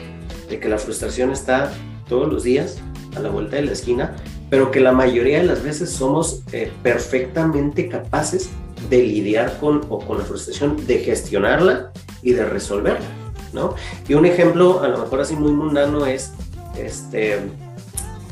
de 0.50 0.60
que 0.60 0.70
la 0.70 0.78
frustración 0.78 1.32
está 1.32 1.72
todos 2.08 2.32
los 2.32 2.44
días 2.44 2.78
a 3.16 3.20
la 3.20 3.30
vuelta 3.30 3.56
de 3.56 3.64
la 3.64 3.72
esquina, 3.72 4.16
pero 4.50 4.72
que 4.72 4.80
la 4.80 4.92
mayoría 4.92 5.40
de 5.40 5.46
las 5.46 5.64
veces 5.64 5.90
somos 5.90 6.44
eh, 6.52 6.72
perfectamente 6.82 7.88
capaces 7.88 8.50
de 8.90 9.04
lidiar 9.04 9.58
con, 9.60 9.82
o 9.90 10.00
con 10.00 10.18
la 10.18 10.26
frustración, 10.26 10.86
de 10.86 11.00
gestionarla 11.00 11.92
y 12.22 12.34
de 12.34 12.46
resolverla, 12.46 13.08
¿no? 13.54 13.76
Y 14.08 14.14
un 14.14 14.26
ejemplo, 14.26 14.82
a 14.84 14.88
lo 14.88 14.98
mejor 14.98 15.22
así 15.22 15.36
muy 15.36 15.52
mundano, 15.52 16.06
es, 16.06 16.34
este, 16.78 17.40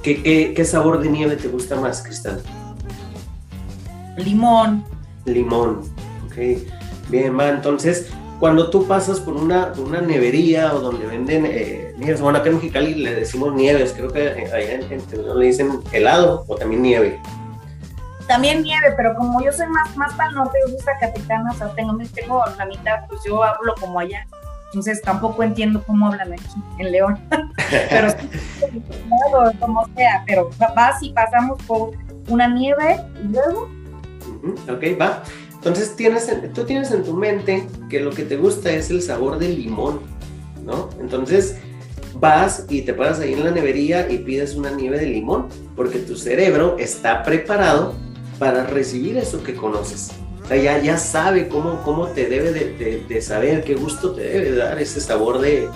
¿qué, 0.03 0.21
qué, 0.21 0.53
qué 0.55 0.65
sabor 0.65 0.99
de 1.01 1.09
nieve 1.09 1.35
te 1.37 1.47
gusta 1.47 1.79
más, 1.79 2.03
Cristal? 2.03 2.41
limón. 4.17 4.83
Limón, 5.25 5.81
ok. 6.25 6.61
Bien, 7.09 7.37
va, 7.37 7.49
entonces, 7.49 8.09
cuando 8.41 8.71
tú 8.71 8.87
pasas 8.87 9.19
por 9.19 9.35
una, 9.35 9.71
una 9.77 10.01
nevería 10.01 10.73
o 10.73 10.79
donde 10.79 11.05
venden 11.05 11.45
eh, 11.45 11.93
nieves, 11.95 12.21
bueno, 12.21 12.39
acá 12.39 12.49
en 12.49 12.55
Mexicali 12.55 12.95
le 12.95 13.13
decimos 13.13 13.53
nieves, 13.53 13.93
creo 13.95 14.11
que 14.11 14.29
allá 14.51 14.73
en, 14.73 14.91
en, 14.91 15.39
le 15.39 15.45
dicen 15.45 15.79
helado 15.91 16.43
o 16.47 16.55
también 16.55 16.81
nieve. 16.81 17.21
También 18.27 18.63
nieve, 18.63 18.95
pero 18.97 19.13
como 19.13 19.43
yo 19.43 19.51
soy 19.51 19.67
más, 19.67 19.95
más 19.95 20.15
para 20.15 20.29
el 20.29 20.35
norte, 20.35 20.57
yo 20.65 20.71
soy 20.71 20.81
zacatecana, 20.81 21.51
o 21.51 21.53
sea, 21.53 21.69
tengo, 21.75 21.95
tengo 22.15 22.43
la 22.57 22.65
mitad, 22.65 23.05
pues 23.07 23.21
yo 23.23 23.43
hablo 23.43 23.75
como 23.79 23.99
allá. 23.99 24.25
Entonces 24.65 25.03
tampoco 25.03 25.43
entiendo 25.43 25.83
cómo 25.85 26.07
hablan 26.07 26.33
aquí 26.33 26.63
en 26.79 26.91
León. 26.91 27.19
pero 27.91 28.09
sí, 28.09 28.27
como 29.59 29.85
sea, 29.95 30.23
pero 30.25 30.49
vas 30.75 31.03
y 31.03 31.13
pasamos 31.13 31.61
por 31.67 31.91
una 32.27 32.47
nieve 32.47 32.99
y 33.23 33.27
luego 33.27 33.69
Ok, 34.69 34.99
va. 34.99 35.21
Entonces 35.61 35.95
tienes, 35.95 36.27
tú 36.55 36.63
tienes 36.63 36.89
en 36.89 37.03
tu 37.03 37.13
mente 37.13 37.67
que 37.87 37.99
lo 37.99 38.09
que 38.09 38.23
te 38.23 38.35
gusta 38.35 38.71
es 38.71 38.89
el 38.89 38.99
sabor 39.03 39.37
del 39.37 39.61
limón, 39.61 39.99
¿no? 40.65 40.89
Entonces 40.99 41.57
vas 42.15 42.65
y 42.67 42.81
te 42.81 42.95
paras 42.95 43.19
ahí 43.19 43.33
en 43.33 43.43
la 43.43 43.51
nevería 43.51 44.11
y 44.11 44.17
pides 44.17 44.55
una 44.55 44.71
nieve 44.71 44.97
de 44.97 45.05
limón, 45.05 45.49
porque 45.75 45.99
tu 45.99 46.17
cerebro 46.17 46.77
está 46.79 47.21
preparado 47.21 47.93
para 48.39 48.65
recibir 48.65 49.17
eso 49.17 49.43
que 49.43 49.53
conoces. 49.53 50.09
Ya, 50.49 50.81
ya 50.81 50.97
sabe 50.97 51.47
cómo, 51.47 51.83
cómo 51.83 52.07
te 52.07 52.25
debe 52.25 52.51
de, 52.51 53.21
saber, 53.21 53.63
qué 53.63 53.75
gusto 53.75 54.13
te 54.13 54.23
debe 54.23 54.55
dar 54.55 54.81
ese 54.81 54.99
sabor 54.99 55.41
de, 55.41 55.69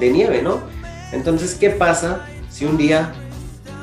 de 0.00 0.10
nieve, 0.10 0.42
¿no? 0.42 0.58
Entonces, 1.12 1.54
¿qué 1.54 1.70
pasa 1.70 2.26
si 2.50 2.64
un 2.64 2.76
día 2.76 3.14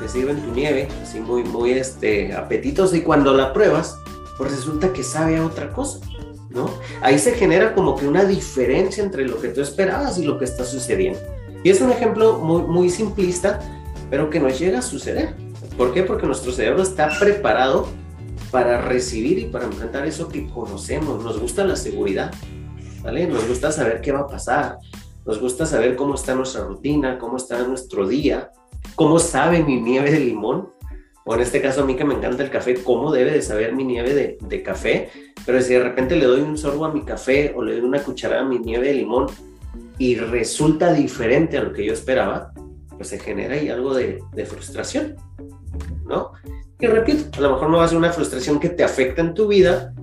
te 0.01 0.09
sirven 0.09 0.41
tu 0.41 0.51
nieve, 0.51 0.89
así 1.01 1.21
muy, 1.21 1.45
muy 1.45 1.71
este, 1.71 2.33
apetitosa, 2.33 2.97
y 2.97 3.01
cuando 3.01 3.33
la 3.33 3.53
pruebas, 3.53 3.97
pues 4.37 4.51
resulta 4.51 4.93
que 4.93 5.03
sabe 5.03 5.37
a 5.37 5.45
otra 5.45 5.71
cosa, 5.73 5.99
¿no? 6.49 6.69
Ahí 7.01 7.17
se 7.19 7.33
genera 7.33 7.73
como 7.73 7.95
que 7.95 8.07
una 8.07 8.23
diferencia 8.23 9.03
entre 9.03 9.27
lo 9.27 9.39
que 9.41 9.49
tú 9.49 9.61
esperabas 9.61 10.17
y 10.17 10.23
lo 10.23 10.37
que 10.37 10.45
está 10.45 10.63
sucediendo. 10.63 11.19
Y 11.63 11.69
es 11.69 11.81
un 11.81 11.91
ejemplo 11.91 12.39
muy, 12.39 12.61
muy 12.63 12.89
simplista, 12.89 13.59
pero 14.09 14.29
que 14.29 14.39
nos 14.39 14.57
llega 14.59 14.79
a 14.79 14.83
suceder. 14.83 15.35
¿Por 15.77 15.93
qué? 15.93 16.03
Porque 16.03 16.25
nuestro 16.25 16.51
cerebro 16.51 16.83
está 16.83 17.09
preparado 17.19 17.87
para 18.51 18.81
recibir 18.81 19.39
y 19.39 19.45
para 19.45 19.65
enfrentar 19.65 20.05
eso 20.07 20.27
que 20.27 20.47
conocemos. 20.47 21.23
Nos 21.23 21.39
gusta 21.39 21.65
la 21.65 21.75
seguridad, 21.75 22.33
¿vale? 23.01 23.27
Nos 23.27 23.47
gusta 23.47 23.71
saber 23.71 24.01
qué 24.01 24.11
va 24.11 24.21
a 24.21 24.27
pasar. 24.27 24.77
Nos 25.25 25.41
gusta 25.41 25.65
saber 25.65 25.95
cómo 25.95 26.15
está 26.15 26.35
nuestra 26.35 26.63
rutina, 26.63 27.19
cómo 27.19 27.35
está 27.37 27.61
nuestro 27.63 28.07
día, 28.07 28.51
cómo 28.95 29.19
sabe 29.19 29.61
mi 29.61 29.81
nieve 29.81 30.09
de 30.09 30.21
limón, 30.21 30.69
o 31.27 31.35
en 31.35 31.41
este 31.41 31.61
caso 31.61 31.83
a 31.83 31.85
mí 31.85 31.95
que 31.97 32.05
me 32.05 32.13
encanta 32.13 32.41
el 32.41 32.49
café, 32.49 32.75
cómo 32.75 33.11
debe 33.11 33.31
de 33.31 33.41
saber 33.41 33.75
mi 33.75 33.83
nieve 33.83 34.13
de, 34.13 34.37
de, 34.39 34.63
café, 34.63 35.09
pero 35.45 35.61
si 35.61 35.73
de 35.73 35.83
repente 35.83 36.15
le 36.15 36.25
doy 36.25 36.39
un 36.39 36.57
sorbo 36.57 36.85
a 36.85 36.93
mi 36.93 37.03
café 37.03 37.53
o 37.53 37.61
le 37.61 37.73
doy 37.73 37.81
una 37.81 38.01
cucharada 38.01 38.43
a 38.43 38.45
mi 38.45 38.59
nieve 38.59 38.87
de 38.87 38.93
limón 38.93 39.27
y 39.97 40.15
resulta 40.15 40.93
diferente 40.93 41.57
a 41.57 41.63
lo 41.63 41.73
que 41.73 41.85
yo 41.85 41.91
esperaba, 41.91 42.53
pues 42.95 43.09
se 43.09 43.19
genera 43.19 43.55
ahí 43.55 43.67
algo 43.67 43.93
de, 43.93 44.19
de 44.33 44.45
frustración, 44.45 45.17
¿no? 46.05 46.31
Y 46.79 46.87
repito, 46.87 47.39
a 47.39 47.41
lo 47.41 47.51
mejor 47.51 47.69
no 47.71 47.77
va 47.77 47.83
a 47.83 47.87
ser 47.89 47.97
una 47.97 48.13
frustración 48.13 48.57
que 48.57 48.69
te 48.69 48.85
afecta 48.85 49.21
en 49.21 49.33
tu 49.33 49.47
vida, 49.47 49.93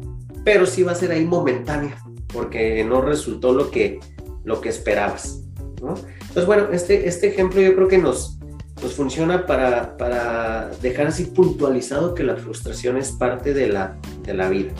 pero 0.44 0.66
sí 0.66 0.82
va 0.82 0.92
a 0.92 0.94
ser 0.94 1.10
ahí 1.10 1.24
momentánea, 1.24 1.96
porque 2.34 2.84
no 2.84 3.00
resultó 3.00 3.54
lo 3.54 3.70
que, 3.70 3.98
lo 4.44 4.60
que 4.60 4.68
esperabas, 4.68 5.40
¿no? 5.80 5.94
Entonces, 6.20 6.44
bueno, 6.44 6.68
este, 6.70 7.08
este 7.08 7.28
ejemplo 7.28 7.62
yo 7.62 7.74
creo 7.74 7.88
que 7.88 7.96
nos, 7.96 8.38
pues 8.80 8.94
funciona 8.94 9.46
para, 9.46 9.96
para, 9.96 10.70
dejar 10.82 11.08
así 11.08 11.26
puntualizado 11.26 12.14
que 12.14 12.22
la 12.22 12.36
frustración 12.36 12.96
es 12.96 13.12
parte 13.12 13.54
de 13.54 13.68
la, 13.68 13.96
de 14.22 14.34
la 14.34 14.48
vida 14.48 14.72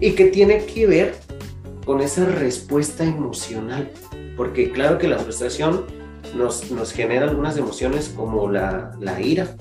y 0.00 0.12
que 0.12 0.26
tiene 0.26 0.64
que 0.64 0.86
ver 0.86 1.14
con 1.84 2.00
esa 2.00 2.24
respuesta 2.24 3.04
emocional, 3.04 3.90
porque 4.36 4.70
claro 4.70 4.98
que 4.98 5.08
la 5.08 5.18
frustración 5.18 5.84
nos, 6.36 6.70
nos 6.70 6.92
genera 6.92 7.28
algunas 7.28 7.56
emociones 7.56 8.12
como 8.14 8.50
la, 8.50 8.92
la 9.00 9.20
ira, 9.20 9.56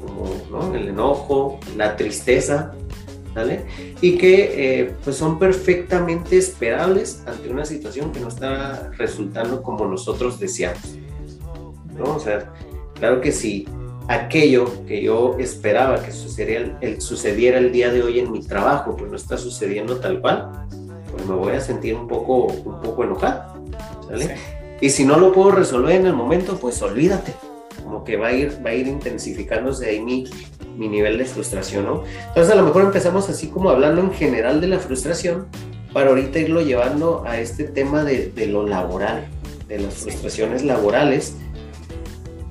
como 0.00 0.74
el 0.74 0.88
enojo, 0.88 1.60
la 1.76 1.96
tristeza, 1.96 2.72
¿vale? 3.34 3.66
Y 4.00 4.16
que 4.16 4.80
eh, 4.80 4.94
pues 5.04 5.16
son 5.16 5.38
perfectamente 5.38 6.38
esperables 6.38 7.22
ante 7.26 7.48
una 7.48 7.64
situación 7.64 8.12
que 8.12 8.20
no 8.20 8.28
está 8.28 8.90
resultando 8.96 9.62
como 9.62 9.84
nosotros 9.86 10.40
deseamos, 10.40 10.96
¿no? 11.96 12.16
O 12.16 12.20
sea, 12.20 12.52
Claro 12.98 13.20
que 13.20 13.32
si 13.32 13.66
aquello 14.08 14.86
que 14.86 15.02
yo 15.02 15.36
esperaba 15.38 16.02
que 16.02 16.12
sucediera 16.12 16.78
el, 16.80 17.00
sucediera 17.00 17.58
el 17.58 17.70
día 17.70 17.90
de 17.90 18.02
hoy 18.02 18.18
en 18.18 18.32
mi 18.32 18.40
trabajo, 18.40 18.96
pues 18.96 19.10
no 19.10 19.16
está 19.16 19.36
sucediendo 19.36 19.96
tal 19.96 20.20
cual, 20.20 20.50
pues 21.12 21.26
me 21.26 21.34
voy 21.34 21.52
a 21.52 21.60
sentir 21.60 21.94
un 21.94 22.08
poco, 22.08 22.46
un 22.46 22.80
poco 22.80 23.04
enojado. 23.04 23.62
¿sale? 24.08 24.36
Y 24.80 24.90
si 24.90 25.04
no 25.04 25.18
lo 25.18 25.32
puedo 25.32 25.50
resolver 25.52 25.96
en 25.96 26.06
el 26.06 26.14
momento, 26.14 26.56
pues 26.56 26.80
olvídate. 26.82 27.34
Como 27.82 28.04
que 28.04 28.16
va 28.16 28.28
a 28.28 28.32
ir, 28.32 28.58
va 28.64 28.70
a 28.70 28.74
ir 28.74 28.86
intensificándose 28.86 29.88
ahí 29.88 30.00
mi, 30.00 30.24
mi 30.76 30.88
nivel 30.88 31.18
de 31.18 31.24
frustración, 31.24 31.84
¿no? 31.84 32.04
Entonces 32.28 32.52
a 32.52 32.56
lo 32.56 32.64
mejor 32.64 32.82
empezamos 32.82 33.28
así 33.28 33.48
como 33.48 33.70
hablando 33.70 34.00
en 34.00 34.12
general 34.12 34.60
de 34.60 34.68
la 34.68 34.78
frustración, 34.78 35.46
para 35.92 36.10
ahorita 36.10 36.38
irlo 36.38 36.60
llevando 36.60 37.24
a 37.26 37.40
este 37.40 37.64
tema 37.64 38.04
de, 38.04 38.30
de 38.30 38.46
lo 38.46 38.66
laboral, 38.66 39.26
de 39.68 39.78
las 39.78 39.94
frustraciones 39.94 40.64
laborales 40.64 41.34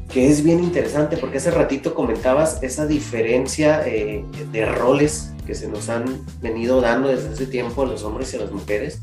que 0.10 0.30
es 0.30 0.44
bien 0.44 0.64
interesante 0.64 1.18
porque 1.18 1.38
hace 1.38 1.52
ratito 1.52 1.94
comentabas 1.94 2.64
esa 2.64 2.86
diferencia 2.86 3.86
eh, 3.86 4.24
de 4.52 4.66
roles 4.66 5.34
que 5.46 5.54
se 5.54 5.68
nos 5.68 5.90
han 5.90 6.06
venido 6.42 6.82
dando 6.82 7.10
desde 7.10 7.30
hace 7.30 7.48
tiempo 7.48 7.84
a 7.84 7.86
los 7.86 8.04
hombres 8.04 8.34
y 8.34 8.38
a 8.38 8.42
las 8.42 8.52
mujeres. 8.52 9.02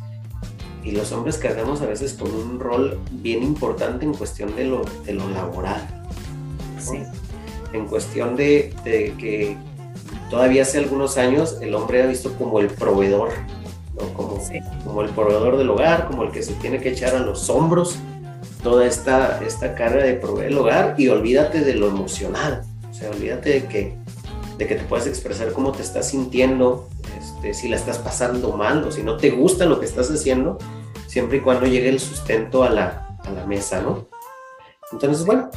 Y 0.82 0.90
los 0.90 1.12
hombres 1.12 1.38
cargamos 1.38 1.80
a 1.80 1.87
veces 1.87 2.12
con 2.12 2.30
un 2.30 2.61
rol 2.61 2.99
bien 3.11 3.42
importante 3.42 4.04
en 4.04 4.12
cuestión 4.12 4.54
de 4.54 4.64
lo, 4.64 4.82
de 5.04 5.14
lo 5.14 5.28
laboral. 5.30 5.82
¿sí? 6.78 6.99
En 7.73 7.87
cuestión 7.87 8.37
de, 8.37 8.75
de, 8.84 9.14
que 9.18 9.56
todavía 10.28 10.62
hace 10.62 10.78
algunos 10.78 11.16
años 11.16 11.58
el 11.62 11.75
hombre 11.75 12.00
era 12.00 12.08
visto 12.08 12.34
como 12.37 12.61
el 12.61 12.68
proveedor, 12.68 13.30
¿no? 13.94 14.12
como, 14.14 14.42
como 14.84 15.02
el 15.02 15.11
proveedor 15.11 15.56
del 15.56 15.70
hogar, 15.70 16.06
como 16.08 16.25
el 16.25 16.30
que 16.30 16.42
se 16.42 16.52
tiene 16.54 16.78
que 16.80 16.90
echar 16.90 17.14
a 17.14 17.20
los 17.20 17.49
hombros 17.49 17.99
toda 18.64 18.87
esta, 18.87 19.40
esta 19.47 19.75
carga 19.75 20.02
de 20.02 20.14
proveer 20.14 20.50
el 20.50 20.59
hogar 20.59 20.94
y 20.99 21.09
olvídate 21.09 21.61
de 21.61 21.75
lo 21.75 21.87
emocional, 21.87 22.64
o 22.90 22.94
sea, 22.94 23.11
olvídate 23.11 23.50
de 23.50 23.64
que, 23.66 23.97
de 24.59 24.66
que 24.66 24.75
te 24.75 24.83
puedas 24.85 25.06
expresar 25.06 25.52
cómo 25.52 25.71
te 25.71 25.83
estás 25.83 26.09
sintiendo, 26.09 26.88
este, 27.21 27.54
si 27.54 27.68
la 27.68 27.76
estás 27.76 27.99
pasando 27.99 28.56
mal 28.56 28.83
o 28.83 28.90
si 28.90 29.02
no 29.02 29.18
te 29.18 29.30
gusta 29.30 29.66
lo 29.66 29.78
que 29.78 29.87
estás 29.87 30.11
haciendo, 30.11 30.59
siempre 31.06 31.37
y 31.37 31.40
cuando 31.40 31.66
llegue 31.66 31.90
el 31.90 32.00
sustento 32.00 32.64
a 32.64 32.71
la, 32.71 33.18
a 33.23 33.30
la 33.30 33.47
mesa, 33.47 33.83
¿no? 33.83 34.09
Entonces, 34.90 35.26
bueno, 35.26 35.50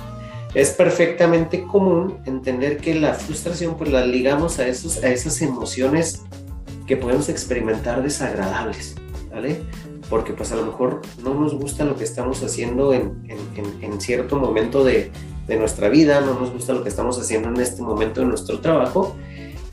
es 0.53 0.71
perfectamente 0.71 1.63
común 1.63 2.19
entender 2.25 2.77
que 2.77 2.93
la 2.95 3.13
frustración 3.13 3.77
pues 3.77 3.89
la 3.89 4.05
ligamos 4.05 4.59
a, 4.59 4.67
esos, 4.67 5.03
a 5.03 5.07
esas 5.09 5.41
emociones 5.41 6.23
que 6.85 6.97
podemos 6.97 7.29
experimentar 7.29 8.03
desagradables, 8.03 8.95
¿vale? 9.31 9.61
Porque 10.09 10.33
pues 10.33 10.51
a 10.51 10.55
lo 10.55 10.65
mejor 10.65 11.01
no 11.23 11.33
nos 11.33 11.53
gusta 11.53 11.83
lo 11.83 11.95
que 11.95 12.03
estamos 12.03 12.41
haciendo 12.43 12.93
en, 12.93 13.27
en, 13.27 13.83
en 13.83 13.99
cierto 13.99 14.37
momento 14.37 14.83
de, 14.83 15.11
de, 15.47 15.57
nuestra 15.57 15.89
vida, 15.89 16.21
no 16.21 16.39
nos 16.39 16.51
gusta 16.51 16.73
lo 16.73 16.83
que 16.83 16.89
estamos 16.89 17.19
haciendo 17.19 17.49
en 17.49 17.57
este 17.57 17.81
momento 17.81 18.21
de 18.21 18.27
nuestro 18.27 18.59
trabajo. 18.59 19.15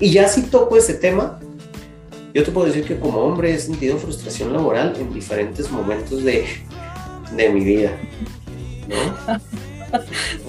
Y 0.01 0.11
ya 0.11 0.29
si 0.29 0.43
toco 0.43 0.77
ese 0.77 0.95
tema, 0.95 1.39
yo 2.35 2.43
te 2.43 2.51
puedo 2.51 2.67
decir 2.67 2.85
que 2.85 2.99
como 2.99 3.21
hombre 3.21 3.55
he 3.55 3.59
sentido 3.59 3.97
frustración 3.97 4.53
laboral 4.53 4.97
en 4.99 5.15
diferentes 5.15 5.71
momentos 5.71 6.25
de, 6.25 6.45
de 7.37 7.49
mi 7.51 7.65
vida. 7.65 7.93
¿no? 8.89 9.41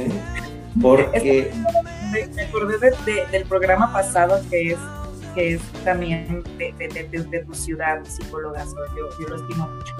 Porque... 0.81 1.51
Me, 2.11 2.43
acordé 2.43 2.91
del 3.31 3.45
programa 3.45 3.91
pasado 3.93 4.41
que 4.49 4.71
es, 4.71 4.77
que 5.35 5.55
es 5.55 5.61
también 5.83 6.43
de, 6.57 7.45
tu 7.45 7.53
ciudad, 7.53 8.03
psicóloga, 8.05 8.65
yo, 8.65 9.09
yo 9.19 9.27
lo 9.27 9.35
estimo 9.35 9.67
mucho. 9.67 9.95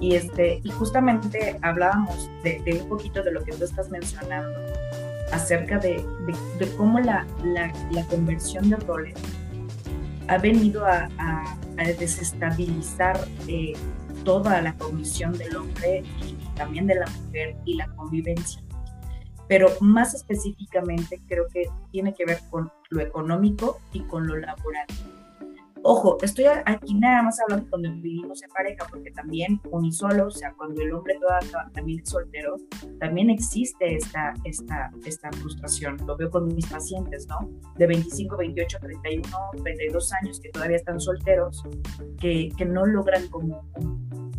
Y, 0.00 0.16
este, 0.16 0.60
y 0.64 0.70
justamente 0.70 1.58
hablábamos 1.62 2.28
de, 2.42 2.80
un 2.82 2.88
poquito 2.88 3.22
de 3.22 3.30
lo 3.30 3.44
que 3.44 3.52
tú 3.52 3.64
estás 3.64 3.90
mencionando, 3.90 4.58
acerca 5.32 5.78
de, 5.78 6.04
cómo 6.76 6.98
la, 6.98 7.26
la, 7.44 7.72
la, 7.92 8.04
conversión 8.06 8.68
de 8.70 8.76
roles 8.76 9.14
ha 10.28 10.38
venido 10.38 10.86
a, 10.86 11.08
a, 11.18 11.58
desestabilizar 11.98 13.18
eh, 13.48 13.74
toda 14.24 14.62
la 14.62 14.74
cognición 14.74 15.36
del 15.36 15.56
hombre 15.56 16.02
y 16.22 16.34
también 16.56 16.86
de 16.86 16.94
la 16.96 17.06
mujer 17.06 17.56
y 17.64 17.74
la 17.74 17.88
convivencia. 17.88 18.63
Pero 19.48 19.68
más 19.80 20.14
específicamente 20.14 21.20
creo 21.26 21.46
que 21.52 21.64
tiene 21.90 22.14
que 22.14 22.24
ver 22.24 22.38
con 22.50 22.72
lo 22.90 23.00
económico 23.00 23.78
y 23.92 24.00
con 24.00 24.26
lo 24.26 24.36
laboral. 24.36 24.86
Ojo, 25.86 26.16
estoy 26.22 26.46
aquí 26.64 26.94
nada 26.94 27.22
más 27.22 27.38
hablando 27.40 27.68
cuando 27.68 27.92
vivimos 27.92 28.42
en 28.42 28.48
pareja, 28.48 28.86
porque 28.88 29.10
también 29.10 29.60
unisolo, 29.70 30.28
o 30.28 30.30
sea, 30.30 30.54
cuando 30.54 30.80
el 30.80 30.90
hombre 30.94 31.18
toda, 31.20 31.40
también 31.74 32.00
es 32.00 32.08
soltero, 32.08 32.56
también 32.98 33.28
existe 33.28 33.94
esta, 33.94 34.32
esta, 34.44 34.90
esta 35.04 35.30
frustración. 35.32 35.98
Lo 36.06 36.16
veo 36.16 36.30
con 36.30 36.46
mis 36.46 36.66
pacientes, 36.68 37.28
¿no? 37.28 37.50
De 37.76 37.86
25, 37.86 38.34
28, 38.34 38.78
31, 38.80 39.28
32 39.62 40.12
años 40.22 40.40
que 40.40 40.48
todavía 40.48 40.76
están 40.78 40.98
solteros, 40.98 41.62
que, 42.18 42.48
que 42.56 42.64
no 42.64 42.86
logran 42.86 43.28
como, 43.28 43.68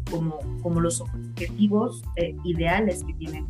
como, 0.10 0.39
como 0.63 0.82
los 0.82 0.99
objetivos 0.99 2.01
eh, 2.15 2.36
ideales 2.43 3.03
que 3.03 3.13
tienen 3.13 3.45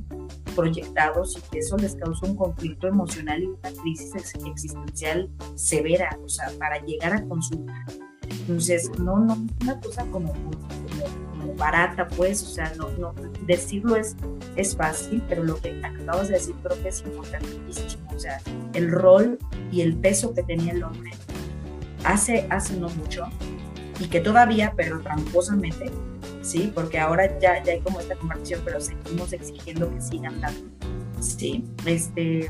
proyectados 0.55 1.37
y 1.37 1.41
que 1.51 1.59
eso 1.59 1.77
les 1.77 1.95
causa 1.95 2.25
un 2.25 2.35
conflicto 2.35 2.87
emocional 2.87 3.43
y 3.43 3.45
una 3.45 3.71
crisis 3.81 4.15
existencial 4.15 5.29
severa, 5.55 6.17
o 6.23 6.29
sea, 6.29 6.51
para 6.57 6.79
llegar 6.83 7.13
a 7.13 7.23
consulta. 7.25 7.73
Entonces, 8.29 8.89
no, 8.99 9.19
no, 9.19 9.45
una 9.61 9.79
cosa 9.79 10.05
como, 10.11 10.33
como, 10.33 11.53
barata, 11.57 12.07
pues, 12.07 12.43
o 12.43 12.47
sea, 12.47 12.73
no, 12.75 12.89
no, 12.97 13.13
decirlo 13.45 13.95
es, 13.95 14.15
es 14.55 14.75
fácil, 14.75 15.23
pero 15.29 15.43
lo 15.43 15.57
que 15.57 15.79
acabas 15.83 16.27
de 16.27 16.33
decir 16.33 16.55
creo 16.63 16.81
que 16.81 16.89
es 16.89 17.01
importantísimo, 17.01 18.09
o 18.13 18.19
sea, 18.19 18.41
el 18.73 18.91
rol 18.91 19.37
y 19.71 19.81
el 19.81 19.95
peso 19.95 20.33
que 20.33 20.43
tenía 20.43 20.73
el 20.73 20.83
hombre 20.83 21.11
hace, 22.03 22.47
hace 22.49 22.77
no 22.77 22.89
mucho 22.89 23.25
y 23.99 24.07
que 24.07 24.19
todavía, 24.19 24.73
pero 24.75 24.99
tramposamente, 25.01 25.91
¿sí? 26.45 26.71
Porque 26.73 26.99
ahora 26.99 27.39
ya, 27.39 27.61
ya 27.63 27.73
hay 27.73 27.81
como 27.81 27.99
esta 27.99 28.15
conversación, 28.15 28.61
pero 28.63 28.79
seguimos 28.79 29.33
exigiendo 29.33 29.91
que 29.91 29.99
sigan 29.99 30.39
dando, 30.39 30.61
¿sí? 31.19 31.65
Este, 31.85 32.49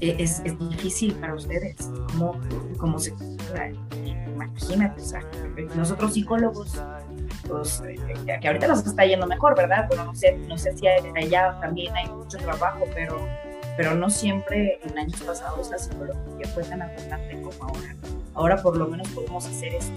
e, 0.00 0.16
es, 0.18 0.42
es 0.44 0.58
difícil 0.68 1.14
para 1.14 1.34
ustedes, 1.34 1.76
como, 2.12 2.38
como 2.78 2.98
se... 2.98 3.14
Imagínate, 4.34 5.00
o 5.00 5.04
sea, 5.04 5.22
nosotros 5.76 6.12
psicólogos, 6.12 6.82
pues, 7.48 7.82
eh, 7.86 7.96
que 8.40 8.48
ahorita 8.48 8.66
nos 8.66 8.84
está 8.84 9.06
yendo 9.06 9.26
mejor, 9.26 9.56
¿verdad? 9.56 9.86
Pero 9.88 10.04
no 10.04 10.14
sé, 10.14 10.36
no 10.48 10.58
sé 10.58 10.76
si 10.76 10.86
allá 10.88 11.56
también 11.60 11.94
hay 11.94 12.08
mucho 12.08 12.36
trabajo, 12.38 12.84
pero, 12.94 13.26
pero 13.76 13.94
no 13.94 14.10
siempre 14.10 14.80
en 14.82 14.98
años 14.98 15.22
pasados 15.22 15.70
la 15.70 15.78
psicología 15.78 16.48
fue 16.52 16.64
tan 16.64 16.82
abundante 16.82 17.40
como 17.40 17.64
ahora. 17.64 17.94
Ahora 18.34 18.60
por 18.62 18.76
lo 18.76 18.88
menos 18.88 19.08
podemos 19.08 19.46
hacer 19.46 19.74
esto 19.74 19.94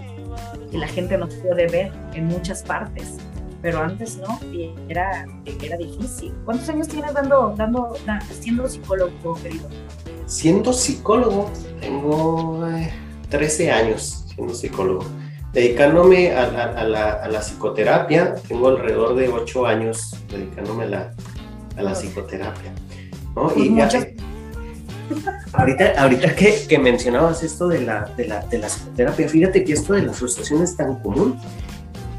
y 0.72 0.78
la 0.78 0.88
gente 0.88 1.18
nos 1.18 1.34
puede 1.36 1.68
ver 1.68 1.92
en 2.14 2.26
muchas 2.26 2.62
partes, 2.64 3.16
pero 3.62 3.82
antes 3.82 4.18
no, 4.18 4.40
y 4.52 4.74
era, 4.90 5.26
era 5.64 5.78
difícil. 5.78 6.34
¿Cuántos 6.46 6.70
años 6.70 6.88
tienes 6.88 7.14
dando, 7.14 7.54
dando, 7.58 7.96
siendo 8.40 8.68
psicólogo, 8.68 9.36
querido? 9.42 9.68
Siendo 10.26 10.74
psicólogo, 10.74 11.50
tengo 11.80 12.64
13 13.30 13.66
eh, 13.66 13.72
años 13.72 14.26
siendo 14.34 14.54
psicólogo. 14.54 15.06
Dedicándome 15.54 16.34
a, 16.34 16.44
a, 16.44 16.84
la, 16.84 17.14
a, 17.14 17.28
la, 17.30 17.40
psicoterapia, 17.40 18.36
tengo 18.48 18.68
alrededor 18.68 19.16
de 19.16 19.30
8 19.30 19.66
años 19.66 20.16
dedicándome 20.30 20.84
a 20.84 20.88
la, 20.88 21.14
la 21.78 21.96
psicoterapia. 21.96 22.74
¿no? 23.36 23.48
Pues 23.48 23.66
y 23.66 23.70
muchas... 23.70 24.08
Ahorita, 25.54 25.94
ahorita 25.98 26.36
que, 26.36 26.66
que, 26.68 26.78
mencionabas 26.78 27.44
esto 27.44 27.68
de 27.68 27.82
la, 27.82 28.12
de, 28.18 28.28
la, 28.28 28.42
de 28.42 28.58
la 28.60 28.68
psicoterapia, 28.68 29.30
fíjate 29.30 29.64
que 29.64 29.74
esto 29.74 29.94
de 29.94 30.04
la 30.04 30.14
frustración 30.14 30.62
es 30.62 30.76
tan 30.76 30.96
común 31.00 31.40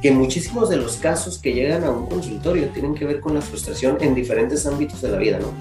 que 0.01 0.11
muchísimos 0.11 0.71
de 0.71 0.77
los 0.77 0.97
casos 0.97 1.39
que 1.39 1.53
llegan 1.53 1.85
a 1.85 1.91
un 1.91 2.07
consultorio 2.07 2.69
tienen 2.69 2.95
que 2.95 3.05
ver 3.05 3.21
con 3.21 3.35
la 3.35 3.41
frustración 3.41 3.99
en 4.01 4.15
diferentes 4.15 4.65
ámbitos 4.67 5.03
de 5.03 5.09
la 5.11 5.19
vida, 5.19 5.39
¿no? 5.39 5.53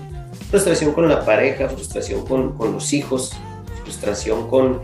Frustración 0.50 0.94
con 0.94 1.10
la 1.10 1.26
pareja, 1.26 1.68
frustración 1.70 2.26
con, 2.26 2.56
con 2.56 2.72
los 2.74 2.94
hijos, 2.94 3.34
frustración 3.84 4.48
con, 4.48 4.82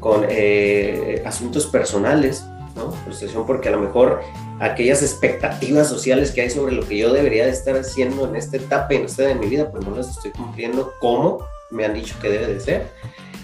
con 0.00 0.26
eh, 0.28 1.22
asuntos 1.26 1.66
personales, 1.66 2.44
¿no? 2.74 2.90
Frustración 3.04 3.46
porque 3.46 3.68
a 3.68 3.72
lo 3.72 3.80
mejor 3.80 4.22
aquellas 4.58 5.02
expectativas 5.02 5.88
sociales 5.88 6.32
que 6.32 6.40
hay 6.40 6.50
sobre 6.50 6.74
lo 6.74 6.86
que 6.86 6.96
yo 6.96 7.12
debería 7.12 7.44
de 7.44 7.50
estar 7.50 7.76
haciendo 7.76 8.26
en 8.26 8.36
esta 8.36 8.56
etapa, 8.56 8.94
en 8.94 9.04
esta 9.04 9.24
de 9.24 9.34
mi 9.34 9.46
vida, 9.46 9.70
pues 9.70 9.86
no 9.86 9.94
las 9.94 10.10
estoy 10.10 10.30
cumpliendo 10.30 10.94
como 10.98 11.44
me 11.74 11.84
han 11.84 11.94
dicho 11.94 12.14
que 12.22 12.30
debe 12.30 12.54
de 12.54 12.60
ser. 12.60 12.86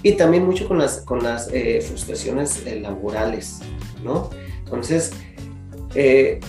Y 0.03 0.13
también 0.13 0.47
mucho 0.47 0.67
con 0.67 0.79
las, 0.79 1.01
con 1.01 1.23
las 1.23 1.49
eh, 1.53 1.83
frustraciones 1.87 2.65
eh, 2.67 2.81
laborales, 2.81 3.61
¿no? 4.03 4.31
Entonces, 4.65 5.11
eh, 5.95 6.41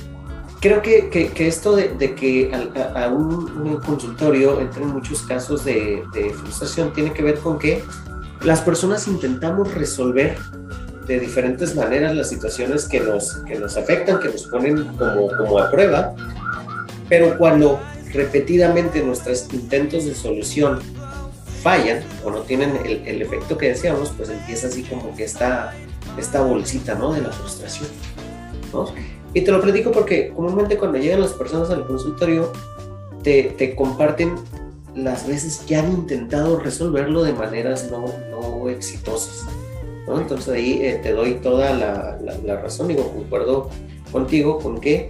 creo 0.61 0.81
que, 0.81 1.09
que, 1.09 1.47
esto 1.47 1.75
de, 1.75 2.15
que 2.15 2.51
a, 2.95 3.09
un, 3.09 3.77
consultorio 3.85 4.61
entren 4.61 4.87
muchos 4.87 5.23
casos 5.23 5.65
de, 5.65 6.03
de, 6.13 6.29
frustración 6.29 6.93
tiene 6.93 7.11
que 7.11 7.23
ver 7.23 7.39
con 7.39 7.59
que 7.59 7.83
las 8.43 8.61
personas 8.61 9.07
intentamos 9.07 9.73
resolver 9.73 10.37
de 11.07 11.19
diferentes 11.19 11.75
maneras 11.75 12.15
las 12.15 12.29
situaciones 12.29 12.87
que 12.87 13.01
nos, 13.01 13.37
que 13.47 13.59
nos 13.59 13.75
afectan, 13.75 14.19
que 14.19 14.29
nos 14.29 14.43
ponen 14.43 14.85
como, 14.97 15.27
como 15.35 15.59
a 15.59 15.69
prueba, 15.69 16.13
pero 17.09 17.37
cuando 17.37 17.79
repetidamente 18.13 19.03
nuestros 19.03 19.51
intentos 19.53 20.05
de 20.05 20.15
solución 20.15 20.79
fallan 21.61 22.03
o 22.25 22.31
no 22.31 22.41
tienen 22.41 22.77
el, 22.85 23.21
efecto 23.21 23.57
que 23.57 23.69
deseamos, 23.69 24.11
pues 24.17 24.29
empieza 24.29 24.67
así 24.67 24.83
como 24.83 25.15
que 25.15 25.23
esta, 25.23 25.73
esta 26.17 26.41
bolsita, 26.41 26.95
¿no? 26.95 27.13
De 27.13 27.21
la 27.21 27.31
frustración, 27.31 27.87
¿no? 28.73 28.87
Y 29.33 29.41
te 29.41 29.51
lo 29.51 29.61
platico 29.61 29.91
porque 29.91 30.29
comúnmente 30.35 30.77
cuando 30.77 30.97
llegan 30.97 31.21
las 31.21 31.33
personas 31.33 31.69
al 31.69 31.85
consultorio, 31.85 32.51
te, 33.23 33.43
te 33.57 33.75
comparten 33.75 34.35
las 34.95 35.27
veces 35.27 35.63
que 35.67 35.75
han 35.75 35.91
intentado 35.91 36.59
resolverlo 36.59 37.23
de 37.23 37.33
maneras 37.33 37.89
no, 37.89 38.05
no 38.29 38.69
exitosas, 38.69 39.45
¿no? 40.07 40.19
Entonces 40.19 40.49
ahí 40.53 40.79
eh, 40.81 40.99
te 41.01 41.13
doy 41.13 41.35
toda 41.35 41.73
la, 41.73 42.19
la, 42.43 42.61
razón, 42.61 42.87
digo, 42.87 43.09
concuerdo 43.11 43.69
contigo 44.11 44.59
con 44.59 44.81
que 44.81 45.09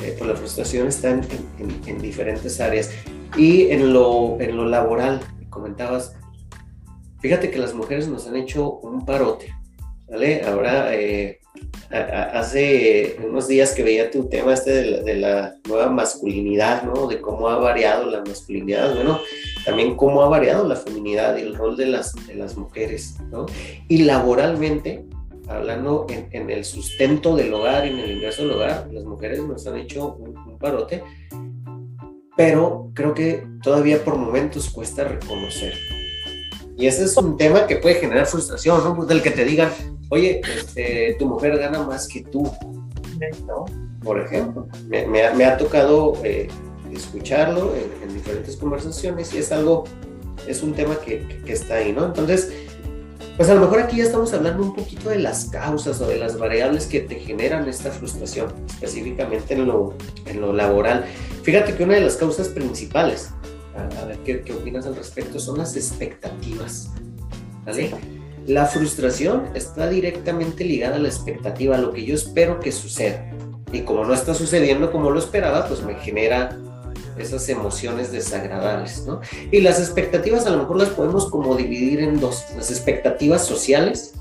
eh, 0.00 0.14
pues 0.18 0.28
la 0.28 0.36
frustración 0.36 0.88
está 0.88 1.10
en, 1.10 1.20
en, 1.58 1.80
en, 1.86 2.02
diferentes 2.02 2.60
áreas. 2.60 2.90
Y 3.36 3.70
en 3.70 3.94
lo, 3.94 4.38
en 4.40 4.56
lo 4.58 4.66
laboral, 4.66 5.22
comentabas, 5.52 6.16
fíjate 7.20 7.50
que 7.50 7.58
las 7.58 7.74
mujeres 7.74 8.08
nos 8.08 8.26
han 8.26 8.34
hecho 8.34 8.78
un 8.78 9.06
parote, 9.06 9.54
¿vale? 10.08 10.42
Ahora, 10.44 10.92
eh, 10.94 11.38
hace 11.90 13.16
unos 13.26 13.46
días 13.46 13.72
que 13.72 13.82
veía 13.82 14.10
tu 14.10 14.28
tema 14.28 14.54
este 14.54 15.02
de 15.02 15.14
la, 15.16 15.54
nueva 15.68 15.90
masculinidad, 15.90 16.82
¿no? 16.82 17.06
De 17.06 17.20
cómo 17.20 17.48
ha 17.48 17.58
variado 17.58 18.10
la 18.10 18.22
masculinidad, 18.24 18.94
bueno, 18.94 19.20
también 19.64 19.94
cómo 19.94 20.22
ha 20.22 20.28
variado 20.28 20.66
la 20.66 20.76
feminidad 20.76 21.36
y 21.36 21.42
el 21.42 21.54
rol 21.54 21.76
de 21.76 21.86
las, 21.86 22.14
de 22.26 22.34
las 22.34 22.56
mujeres, 22.56 23.16
¿no? 23.30 23.46
Y 23.88 23.98
laboralmente, 23.98 25.04
hablando 25.48 26.06
en, 26.08 26.50
el 26.50 26.64
sustento 26.64 27.36
del 27.36 27.52
hogar, 27.52 27.86
en 27.86 27.98
el 27.98 28.12
ingreso 28.12 28.42
del 28.42 28.52
hogar, 28.52 28.88
las 28.90 29.04
mujeres 29.04 29.40
nos 29.40 29.66
han 29.66 29.76
hecho 29.76 30.14
un, 30.14 30.36
un 30.36 30.58
parote, 30.58 31.02
pero 32.36 32.90
creo 32.94 33.14
que 33.14 33.46
todavía 33.62 34.04
por 34.04 34.16
momentos 34.16 34.70
cuesta 34.70 35.04
reconocer. 35.04 35.74
Y 36.76 36.86
ese 36.86 37.04
es 37.04 37.16
un 37.16 37.36
tema 37.36 37.66
que 37.66 37.76
puede 37.76 37.96
generar 37.96 38.26
frustración, 38.26 38.82
¿no? 38.82 38.96
Pues 38.96 39.08
del 39.08 39.22
que 39.22 39.30
te 39.30 39.44
digan, 39.44 39.70
oye, 40.08 40.40
este, 40.56 41.16
tu 41.18 41.26
mujer 41.26 41.58
gana 41.58 41.82
más 41.82 42.08
que 42.08 42.22
tú. 42.22 42.50
Por 44.02 44.20
ejemplo, 44.20 44.66
me, 44.88 45.44
ha, 45.44 45.56
tocado 45.56 46.14
eh, 46.24 46.48
escucharlo 46.92 47.74
en, 47.76 48.12
diferentes 48.12 48.56
conversaciones 48.56 49.32
y 49.32 49.38
es 49.38 49.52
algo, 49.52 49.84
es 50.46 50.62
un 50.62 50.74
tema 50.74 50.96
que, 50.96 51.26
que, 51.44 51.52
está 51.52 51.74
ahí, 51.74 51.92
¿no? 51.92 52.06
Entonces, 52.06 52.52
pues 53.36 53.48
a 53.48 53.54
lo 53.54 53.62
mejor 53.62 53.80
aquí 53.80 53.96
ya 53.96 54.04
estamos 54.04 54.32
hablando 54.34 54.62
un 54.62 54.74
poquito 54.74 55.08
de 55.08 55.18
las 55.18 55.46
causas 55.46 56.00
o 56.00 56.06
de 56.06 56.18
las 56.18 56.38
variables 56.38 56.86
que 56.86 57.00
te 57.00 57.16
generan 57.16 57.68
esta 57.68 57.90
frustración, 57.90 58.52
específicamente 58.66 59.54
en 59.54 59.66
lo, 59.66 59.94
en 60.26 60.40
lo 60.40 60.52
laboral. 60.52 61.06
Fíjate 61.42 61.74
que 61.74 61.84
una 61.84 61.94
de 61.94 62.02
las 62.02 62.16
causas 62.16 62.48
principales, 62.48 63.30
a, 63.76 64.04
ver 64.04 64.18
¿qué, 64.18 64.42
¿qué, 64.42 64.52
opinas 64.52 64.86
al 64.86 64.96
respecto, 64.96 65.38
son 65.38 65.58
las 65.58 65.76
expectativas. 65.76 66.90
¿vale? 67.64 67.90
La 68.46 68.66
frustración 68.66 69.48
está 69.54 69.88
directamente 69.88 70.64
ligada 70.64 70.96
a 70.96 70.98
la 70.98 71.08
expectativa, 71.08 71.76
a 71.76 71.78
lo 71.78 71.92
que 71.92 72.04
yo 72.04 72.14
espero 72.14 72.60
que 72.60 72.70
suceda. 72.70 73.30
Y 73.72 73.80
como 73.82 74.04
no 74.04 74.12
está 74.12 74.34
sucediendo 74.34 74.92
como 74.92 75.10
lo 75.10 75.18
esperaba, 75.18 75.66
pues 75.66 75.82
me 75.82 75.94
genera 75.94 76.58
esas 77.18 77.48
emociones 77.48 78.12
desagradables, 78.12 79.04
¿no? 79.06 79.20
Y 79.50 79.60
las 79.60 79.78
expectativas 79.78 80.46
a 80.46 80.50
lo 80.50 80.58
mejor 80.58 80.76
las 80.76 80.88
podemos 80.90 81.30
como 81.30 81.54
dividir 81.56 82.00
en 82.00 82.20
dos, 82.20 82.44
las 82.56 82.70
expectativas 82.70 83.44
sociales, 83.44 84.14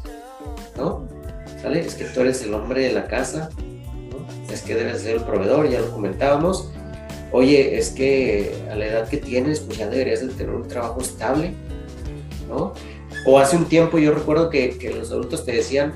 ¿no? 0.78 1.08
¿Sale? 1.62 1.82
Es 1.82 1.96
que 1.96 2.06
tú 2.06 2.22
eres 2.22 2.42
el 2.42 2.54
hombre 2.54 2.82
de 2.84 2.94
la 2.94 3.08
casa, 3.08 3.50
¿no? 3.58 4.54
Es 4.54 4.62
que 4.62 4.76
debes 4.76 5.02
ser 5.02 5.18
el 5.18 5.24
proveedor, 5.24 5.70
ya 5.70 5.80
lo 5.80 5.92
comentábamos. 5.92 6.70
Oye, 7.32 7.78
es 7.78 7.92
que 7.92 8.54
a 8.70 8.76
la 8.76 8.86
edad 8.86 9.10
que 9.10 9.18
tienes, 9.18 9.62
pues 9.62 9.78
ya 9.78 9.88
deberías 9.88 10.22
de 10.22 10.34
tener 10.34 10.54
un 10.54 10.68
trabajo 10.68 11.00
estable, 11.02 11.54
¿no? 12.50 12.74
O 13.26 13.40
hace 13.40 13.56
un 13.56 13.66
tiempo 13.66 14.00
yo 14.00 14.14
recuerdo 14.14 14.50
que, 14.50 14.78
que 14.78 14.90
los 14.92 15.12
adultos 15.12 15.46
te 15.46 15.54
decían, 15.54 15.94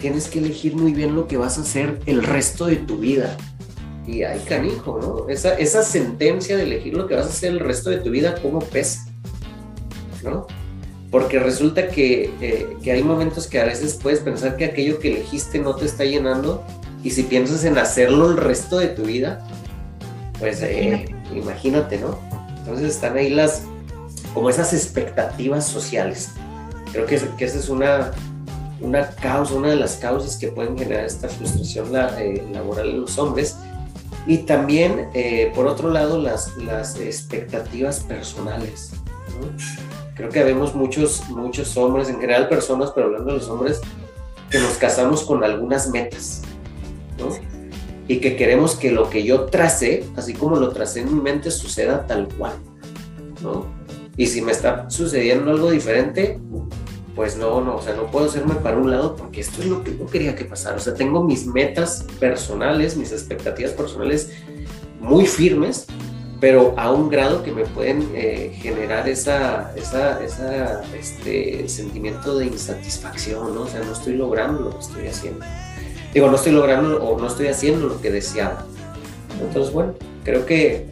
tienes 0.00 0.28
que 0.28 0.38
elegir 0.38 0.76
muy 0.76 0.92
bien 0.92 1.14
lo 1.14 1.26
que 1.26 1.36
vas 1.36 1.58
a 1.58 1.62
hacer 1.62 2.00
el 2.06 2.22
resto 2.22 2.66
de 2.66 2.76
tu 2.76 2.98
vida 2.98 3.36
y 4.06 4.22
ay, 4.22 4.40
canijo, 4.48 4.98
¿no? 5.00 5.28
Esa, 5.28 5.54
esa 5.54 5.82
sentencia 5.82 6.56
de 6.56 6.62
elegir 6.62 6.94
lo 6.94 7.06
que 7.06 7.16
vas 7.16 7.26
a 7.26 7.30
hacer 7.30 7.50
el 7.50 7.60
resto 7.60 7.90
de 7.90 7.98
tu 7.98 8.10
vida, 8.10 8.36
¿cómo 8.40 8.60
pesa? 8.60 9.06
¿No? 10.22 10.46
Porque 11.10 11.38
resulta 11.38 11.88
que, 11.88 12.30
eh, 12.40 12.76
que 12.82 12.92
hay 12.92 13.02
momentos 13.02 13.46
que 13.46 13.60
a 13.60 13.64
veces 13.64 13.98
puedes 14.00 14.20
pensar 14.20 14.56
que 14.56 14.64
aquello 14.64 14.98
que 14.98 15.12
elegiste 15.12 15.58
no 15.58 15.74
te 15.74 15.86
está 15.86 16.04
llenando 16.04 16.64
y 17.02 17.10
si 17.10 17.24
piensas 17.24 17.64
en 17.64 17.78
hacerlo 17.78 18.30
el 18.30 18.36
resto 18.36 18.78
de 18.78 18.88
tu 18.88 19.02
vida, 19.02 19.46
pues 20.38 20.62
eh, 20.62 21.06
imagínate, 21.34 21.98
¿no? 21.98 22.18
Entonces 22.58 22.94
están 22.94 23.16
ahí 23.16 23.30
las, 23.30 23.62
como 24.34 24.50
esas 24.50 24.72
expectativas 24.72 25.66
sociales. 25.66 26.30
Creo 26.92 27.06
que, 27.06 27.20
que 27.36 27.44
esa 27.44 27.58
es 27.58 27.68
una, 27.68 28.12
una 28.80 29.08
causa, 29.10 29.54
una 29.54 29.70
de 29.70 29.76
las 29.76 29.96
causas 29.96 30.36
que 30.36 30.48
pueden 30.48 30.76
generar 30.76 31.04
esta 31.04 31.28
frustración 31.28 31.88
eh, 32.18 32.44
laboral 32.52 32.90
en 32.90 33.00
los 33.02 33.18
hombres 33.18 33.56
y 34.26 34.38
también, 34.38 35.08
eh, 35.14 35.52
por 35.54 35.66
otro 35.66 35.90
lado, 35.90 36.20
las, 36.20 36.56
las 36.56 36.98
expectativas 36.98 38.00
personales. 38.00 38.92
Creo 40.16 40.30
que 40.30 40.42
vemos 40.42 40.74
muchos, 40.74 41.28
muchos 41.28 41.76
hombres, 41.76 42.08
en 42.08 42.20
general 42.20 42.48
personas, 42.48 42.90
pero 42.94 43.06
hablando 43.06 43.32
de 43.32 43.38
los 43.38 43.48
hombres, 43.48 43.80
que 44.50 44.58
nos 44.58 44.78
casamos 44.78 45.22
con 45.22 45.44
algunas 45.44 45.90
metas. 45.90 46.42
¿no? 47.18 47.28
Y 48.08 48.18
que 48.18 48.36
queremos 48.36 48.74
que 48.74 48.90
lo 48.90 49.10
que 49.10 49.22
yo 49.24 49.44
tracé, 49.44 50.04
así 50.16 50.32
como 50.32 50.56
lo 50.56 50.70
tracé 50.70 51.00
en 51.00 51.14
mi 51.14 51.20
mente, 51.20 51.50
suceda 51.50 52.06
tal 52.06 52.28
cual. 52.36 52.54
¿no? 53.42 53.66
Y 54.16 54.26
si 54.26 54.40
me 54.40 54.52
está 54.52 54.90
sucediendo 54.90 55.50
algo 55.50 55.70
diferente, 55.70 56.40
pues 57.16 57.38
no, 57.38 57.62
no, 57.62 57.76
o 57.76 57.82
sea, 57.82 57.94
no 57.94 58.10
puedo 58.10 58.26
hacerme 58.26 58.56
para 58.56 58.76
un 58.76 58.90
lado 58.90 59.16
porque 59.16 59.40
esto 59.40 59.62
es 59.62 59.68
lo 59.68 59.82
que 59.82 59.96
yo 59.96 60.06
quería 60.06 60.36
que 60.36 60.44
pasara. 60.44 60.76
O 60.76 60.80
sea, 60.80 60.92
tengo 60.92 61.24
mis 61.24 61.46
metas 61.46 62.04
personales, 62.20 62.94
mis 62.94 63.10
expectativas 63.10 63.72
personales 63.72 64.32
muy 65.00 65.26
firmes, 65.26 65.86
pero 66.40 66.74
a 66.76 66.92
un 66.92 67.08
grado 67.08 67.42
que 67.42 67.52
me 67.52 67.64
pueden 67.64 68.06
eh, 68.14 68.54
generar 68.60 69.08
esa, 69.08 69.72
esa, 69.76 70.22
esa, 70.22 70.82
este 70.94 71.66
sentimiento 71.70 72.36
de 72.36 72.46
insatisfacción, 72.46 73.54
¿no? 73.54 73.62
O 73.62 73.66
sea, 73.66 73.80
no 73.80 73.92
estoy 73.92 74.12
logrando 74.12 74.60
lo 74.60 74.70
que 74.72 74.84
estoy 74.84 75.06
haciendo. 75.08 75.46
Digo, 76.12 76.28
no 76.28 76.36
estoy 76.36 76.52
logrando 76.52 77.02
o 77.02 77.18
no 77.18 77.28
estoy 77.28 77.46
haciendo 77.46 77.86
lo 77.86 77.98
que 77.98 78.10
deseaba. 78.10 78.66
Entonces, 79.40 79.72
bueno, 79.72 79.94
creo 80.22 80.44
que 80.44 80.86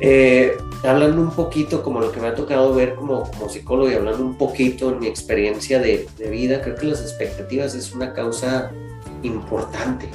eh, 0.00 0.54
hablando 0.88 1.20
un 1.20 1.30
poquito 1.30 1.82
como 1.82 2.00
lo 2.00 2.10
que 2.10 2.20
me 2.20 2.28
ha 2.28 2.34
tocado 2.34 2.74
ver 2.74 2.94
como, 2.94 3.22
como 3.30 3.48
psicólogo 3.48 3.90
y 3.90 3.94
hablando 3.94 4.24
un 4.24 4.36
poquito 4.36 4.90
en 4.90 5.00
mi 5.00 5.06
experiencia 5.06 5.78
de, 5.78 6.06
de 6.18 6.30
vida, 6.30 6.60
creo 6.60 6.74
que 6.74 6.86
las 6.86 7.00
expectativas 7.00 7.74
es 7.74 7.92
una 7.92 8.12
causa 8.12 8.72
importante 9.22 10.08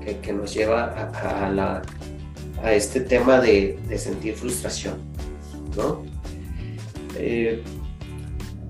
que, 0.00 0.18
que 0.18 0.32
nos 0.32 0.54
lleva 0.54 0.84
a, 0.84 1.46
a, 1.46 1.50
la, 1.50 1.82
a, 2.62 2.72
este 2.72 3.00
tema 3.00 3.40
de, 3.40 3.78
de 3.86 3.98
sentir 3.98 4.34
frustración, 4.34 4.98
¿no? 5.76 6.02
Eh, 7.16 7.62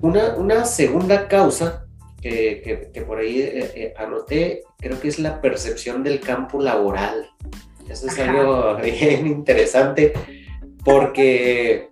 una, 0.02 0.34
una, 0.36 0.64
segunda 0.64 1.28
causa 1.28 1.86
que, 2.20 2.90
que, 2.92 3.02
por 3.02 3.18
ahí 3.18 3.40
eh, 3.40 3.72
eh, 3.74 3.94
anoté, 3.96 4.62
creo 4.78 5.00
que 5.00 5.08
es 5.08 5.18
la 5.18 5.40
percepción 5.40 6.02
del 6.02 6.20
campo 6.20 6.60
laboral. 6.60 7.30
Eso 7.88 8.08
es 8.08 8.18
algo 8.18 8.76
bien 8.82 9.26
interesante 9.26 10.12
porque 10.84 11.90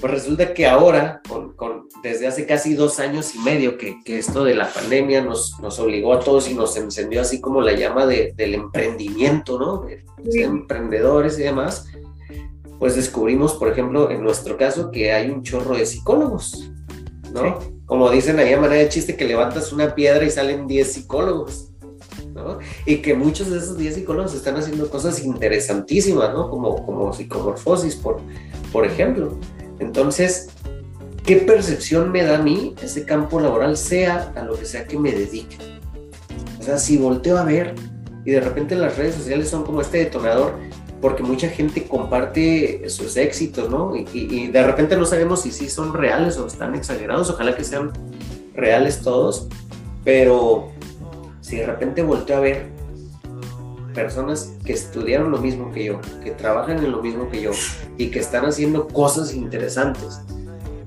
pues 0.00 0.12
resulta 0.12 0.52
que 0.52 0.66
ahora, 0.66 1.22
con, 1.56 1.88
desde 2.02 2.26
hace 2.26 2.44
casi 2.44 2.74
dos 2.74 3.00
años 3.00 3.34
y 3.34 3.38
medio 3.38 3.78
que, 3.78 3.96
esto 4.04 4.44
de 4.44 4.54
la 4.54 4.70
pandemia 4.70 5.22
nos, 5.22 5.58
nos, 5.60 5.78
obligó 5.78 6.12
a 6.12 6.20
todos 6.20 6.50
y 6.50 6.54
nos 6.54 6.76
encendió 6.76 7.22
así 7.22 7.40
como 7.40 7.62
la 7.62 7.72
llama 7.72 8.04
de, 8.04 8.34
del 8.36 8.54
emprendimiento, 8.54 9.58
¿no? 9.58 9.78
De, 9.78 10.04
emprendedores 10.42 11.38
y 11.38 11.44
demás, 11.44 11.86
pues 12.78 12.96
descubrimos, 12.96 13.54
por 13.54 13.68
ejemplo, 13.68 14.10
en 14.10 14.22
nuestro 14.22 14.58
caso, 14.58 14.90
que 14.90 15.12
hay 15.12 15.30
un 15.30 15.42
chorro 15.42 15.74
de 15.74 15.86
psicólogos, 15.86 16.70
¿no? 17.32 17.58
Como 17.86 18.10
dicen 18.10 18.38
ahí 18.38 18.52
a 18.52 18.60
manera 18.60 18.82
de 18.82 18.88
chiste, 18.90 19.16
que 19.16 19.24
levantas 19.24 19.72
una 19.72 19.94
piedra 19.94 20.24
y 20.24 20.30
salen 20.30 20.66
10 20.66 20.92
psicólogos. 20.92 21.70
Y 22.86 22.96
que 22.96 23.14
muchos 23.14 23.50
de 23.50 23.58
esos 23.58 23.78
10 23.78 23.94
psicólogos 23.94 24.34
están 24.34 24.56
haciendo 24.56 24.88
cosas 24.90 25.22
interesantísimas, 25.24 26.32
¿no? 26.32 26.50
Como, 26.50 26.84
como 26.84 27.12
psicomorfosis, 27.12 27.96
por, 27.96 28.20
por 28.72 28.84
ejemplo. 28.84 29.38
Entonces, 29.78 30.48
¿qué 31.24 31.36
percepción 31.36 32.12
me 32.12 32.22
da 32.22 32.38
a 32.38 32.42
mí 32.42 32.74
ese 32.82 33.04
campo 33.04 33.40
laboral, 33.40 33.76
sea 33.76 34.32
a 34.34 34.42
lo 34.42 34.58
que 34.58 34.64
sea 34.64 34.86
que 34.86 34.98
me 34.98 35.12
dedique? 35.12 35.56
O 36.58 36.62
sea, 36.62 36.78
si 36.78 36.96
volteo 36.96 37.38
a 37.38 37.44
ver 37.44 37.74
y 38.24 38.30
de 38.30 38.40
repente 38.40 38.74
las 38.74 38.96
redes 38.96 39.16
sociales 39.16 39.48
son 39.50 39.64
como 39.64 39.80
este 39.80 39.98
detonador, 39.98 40.54
porque 41.00 41.22
mucha 41.22 41.48
gente 41.48 41.86
comparte 41.86 42.88
sus 42.88 43.18
éxitos, 43.18 43.68
¿no? 43.68 43.94
Y, 43.94 44.06
y, 44.14 44.46
de 44.46 44.62
repente 44.62 44.96
no 44.96 45.04
sabemos 45.04 45.42
si 45.42 45.50
sí 45.50 45.68
son 45.68 45.92
reales 45.92 46.38
o 46.38 46.46
están 46.46 46.74
exagerados, 46.74 47.28
ojalá 47.28 47.54
que 47.54 47.62
sean 47.62 47.92
reales 48.54 49.02
todos, 49.02 49.48
pero 50.02 50.72
si 51.44 51.56
de 51.56 51.66
repente 51.66 52.02
volteo 52.02 52.38
a 52.38 52.40
ver 52.40 52.66
personas 53.92 54.54
que 54.64 54.72
estudiaron 54.72 55.30
lo 55.30 55.38
mismo 55.38 55.70
que 55.70 55.84
yo, 55.84 56.00
que 56.22 56.30
trabajan 56.30 56.78
en 56.78 56.90
lo 56.90 57.02
mismo 57.02 57.28
que 57.28 57.42
yo 57.42 57.50
y 57.98 58.10
que 58.10 58.18
están 58.18 58.46
haciendo 58.46 58.88
cosas 58.88 59.34
interesantes, 59.34 60.20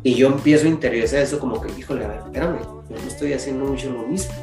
y 0.02 0.16
yo 0.16 0.28
empiezo 0.28 0.66
a 0.66 0.70
interiorizar 0.70 1.22
eso 1.22 1.40
como 1.40 1.62
que, 1.62 1.72
híjole, 1.78 2.06
a 2.06 2.08
ver, 2.08 2.20
espérame, 2.26 2.60
yo 2.90 2.96
no 2.96 3.08
estoy 3.08 3.34
haciendo 3.34 3.66
mucho 3.66 3.92
lo 3.92 4.02
mismo, 4.08 4.34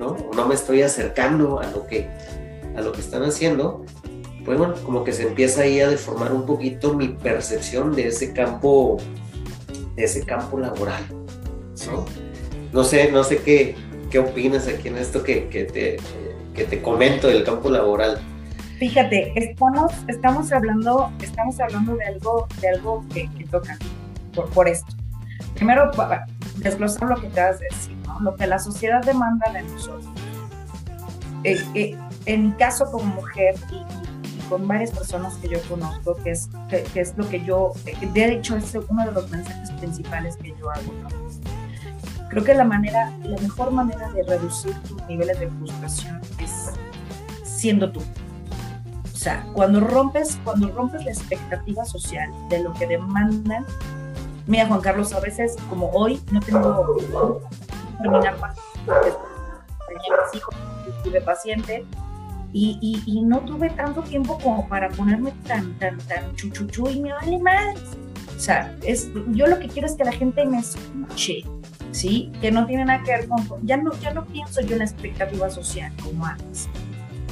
¿no? 0.00 0.16
no 0.34 0.48
me 0.48 0.54
estoy 0.56 0.82
acercando 0.82 1.60
a 1.60 1.66
lo 1.66 1.86
que, 1.86 2.08
a 2.76 2.80
lo 2.80 2.90
que 2.90 3.00
están 3.00 3.22
haciendo, 3.22 3.84
pues 4.44 4.58
bueno, 4.58 4.74
como 4.84 5.04
que 5.04 5.12
se 5.12 5.28
empieza 5.28 5.62
ahí 5.62 5.80
a 5.80 5.88
deformar 5.88 6.32
un 6.32 6.44
poquito 6.44 6.94
mi 6.94 7.08
percepción 7.08 7.94
de 7.94 8.08
ese 8.08 8.32
campo, 8.32 8.98
de 9.94 10.04
ese 10.04 10.26
campo 10.26 10.58
laboral, 10.58 11.04
¿no? 11.86 12.04
No 12.72 12.84
sé, 12.84 13.10
no 13.10 13.24
sé 13.24 13.38
qué, 13.38 13.76
¿Qué 14.10 14.18
opinas 14.18 14.66
aquí 14.66 14.88
en 14.88 14.98
esto 14.98 15.22
que, 15.22 15.48
que, 15.48 15.64
te, 15.64 15.96
que 16.54 16.64
te 16.64 16.82
comento 16.82 17.28
del 17.28 17.44
campo 17.44 17.70
laboral? 17.70 18.20
Fíjate, 18.80 19.32
estamos, 19.36 19.92
estamos, 20.08 20.50
hablando, 20.52 21.12
estamos 21.22 21.60
hablando 21.60 21.94
de 21.94 22.04
algo, 22.06 22.48
de 22.60 22.68
algo 22.70 23.04
que, 23.14 23.28
toca 23.50 23.78
por, 24.34 24.50
por, 24.50 24.68
esto. 24.68 24.92
Primero, 25.54 25.90
desglosar 26.56 27.08
lo 27.08 27.20
que 27.20 27.28
te 27.28 27.40
vas 27.40 27.56
a 27.56 27.58
decir, 27.58 27.96
¿no? 28.04 28.18
lo 28.20 28.34
que 28.34 28.46
la 28.48 28.58
sociedad 28.58 29.00
demanda 29.02 29.52
de 29.52 29.62
nosotros. 29.62 30.06
Eh, 31.44 31.62
eh, 31.74 31.96
en 32.26 32.46
mi 32.46 32.52
caso 32.52 32.90
como 32.90 33.04
mujer 33.04 33.54
y, 33.70 33.84
con 34.48 34.66
varias 34.66 34.90
personas 34.90 35.34
que 35.36 35.48
yo 35.48 35.60
conozco, 35.68 36.16
que 36.16 36.32
es, 36.32 36.48
que, 36.68 37.00
es 37.00 37.16
lo 37.16 37.28
que 37.28 37.44
yo, 37.44 37.72
de 38.12 38.32
hecho 38.32 38.56
es 38.56 38.74
uno 38.88 39.06
de 39.06 39.12
los 39.12 39.30
mensajes 39.30 39.70
principales 39.72 40.36
que 40.38 40.52
yo 40.58 40.68
hago. 40.68 40.92
Creo 42.30 42.44
que 42.44 42.54
la 42.54 42.64
manera, 42.64 43.12
la 43.24 43.36
mejor 43.40 43.72
manera 43.72 44.08
de 44.12 44.22
reducir 44.22 44.72
tus 44.82 45.02
niveles 45.06 45.38
de 45.40 45.48
frustración 45.48 46.20
es 46.38 46.70
siendo 47.42 47.90
tú. 47.90 48.00
O 48.00 49.16
sea, 49.16 49.44
cuando 49.52 49.80
rompes, 49.80 50.38
cuando 50.44 50.68
rompes 50.68 51.04
la 51.04 51.10
expectativa 51.10 51.84
social 51.84 52.30
de 52.48 52.62
lo 52.62 52.72
que 52.72 52.86
demandan, 52.86 53.66
mira 54.46 54.66
Juan 54.66 54.80
Carlos, 54.80 55.12
a 55.12 55.20
veces 55.20 55.56
como 55.68 55.90
hoy 55.90 56.22
no 56.30 56.40
tengo 56.40 57.42
terminar 58.00 58.36
porque 58.86 59.12
tenía 59.88 60.22
mis 60.24 60.36
hijos, 60.36 60.54
estuve 60.88 61.20
paciente, 61.20 61.84
y, 62.52 63.02
y, 63.06 63.22
no 63.22 63.40
tuve 63.40 63.70
tanto 63.70 64.02
tiempo 64.02 64.38
como 64.38 64.68
para 64.68 64.88
ponerme 64.88 65.32
tan, 65.46 65.72
tan, 65.78 65.98
tan 65.98 66.34
chuchuchu 66.34 66.88
y 66.88 67.00
me 67.00 67.12
vale 67.12 67.38
más. 67.38 67.78
O 68.36 68.40
sea, 68.40 68.74
es, 68.82 69.08
yo 69.28 69.46
lo 69.46 69.58
que 69.60 69.68
quiero 69.68 69.86
es 69.86 69.94
que 69.94 70.04
la 70.04 70.12
gente 70.12 70.44
me 70.44 70.58
escuche, 70.58 71.44
¿sí? 71.92 72.30
Que 72.40 72.50
no 72.50 72.66
tiene 72.66 72.84
nada 72.84 73.02
que 73.02 73.12
ver 73.12 73.28
con... 73.28 73.44
Ya 73.62 73.76
no, 73.76 73.92
ya 74.00 74.12
no 74.12 74.24
pienso 74.26 74.60
yo 74.60 74.72
en 74.72 74.78
la 74.78 74.84
expectativa 74.84 75.50
social 75.50 75.92
como 76.02 76.26
antes. 76.26 76.68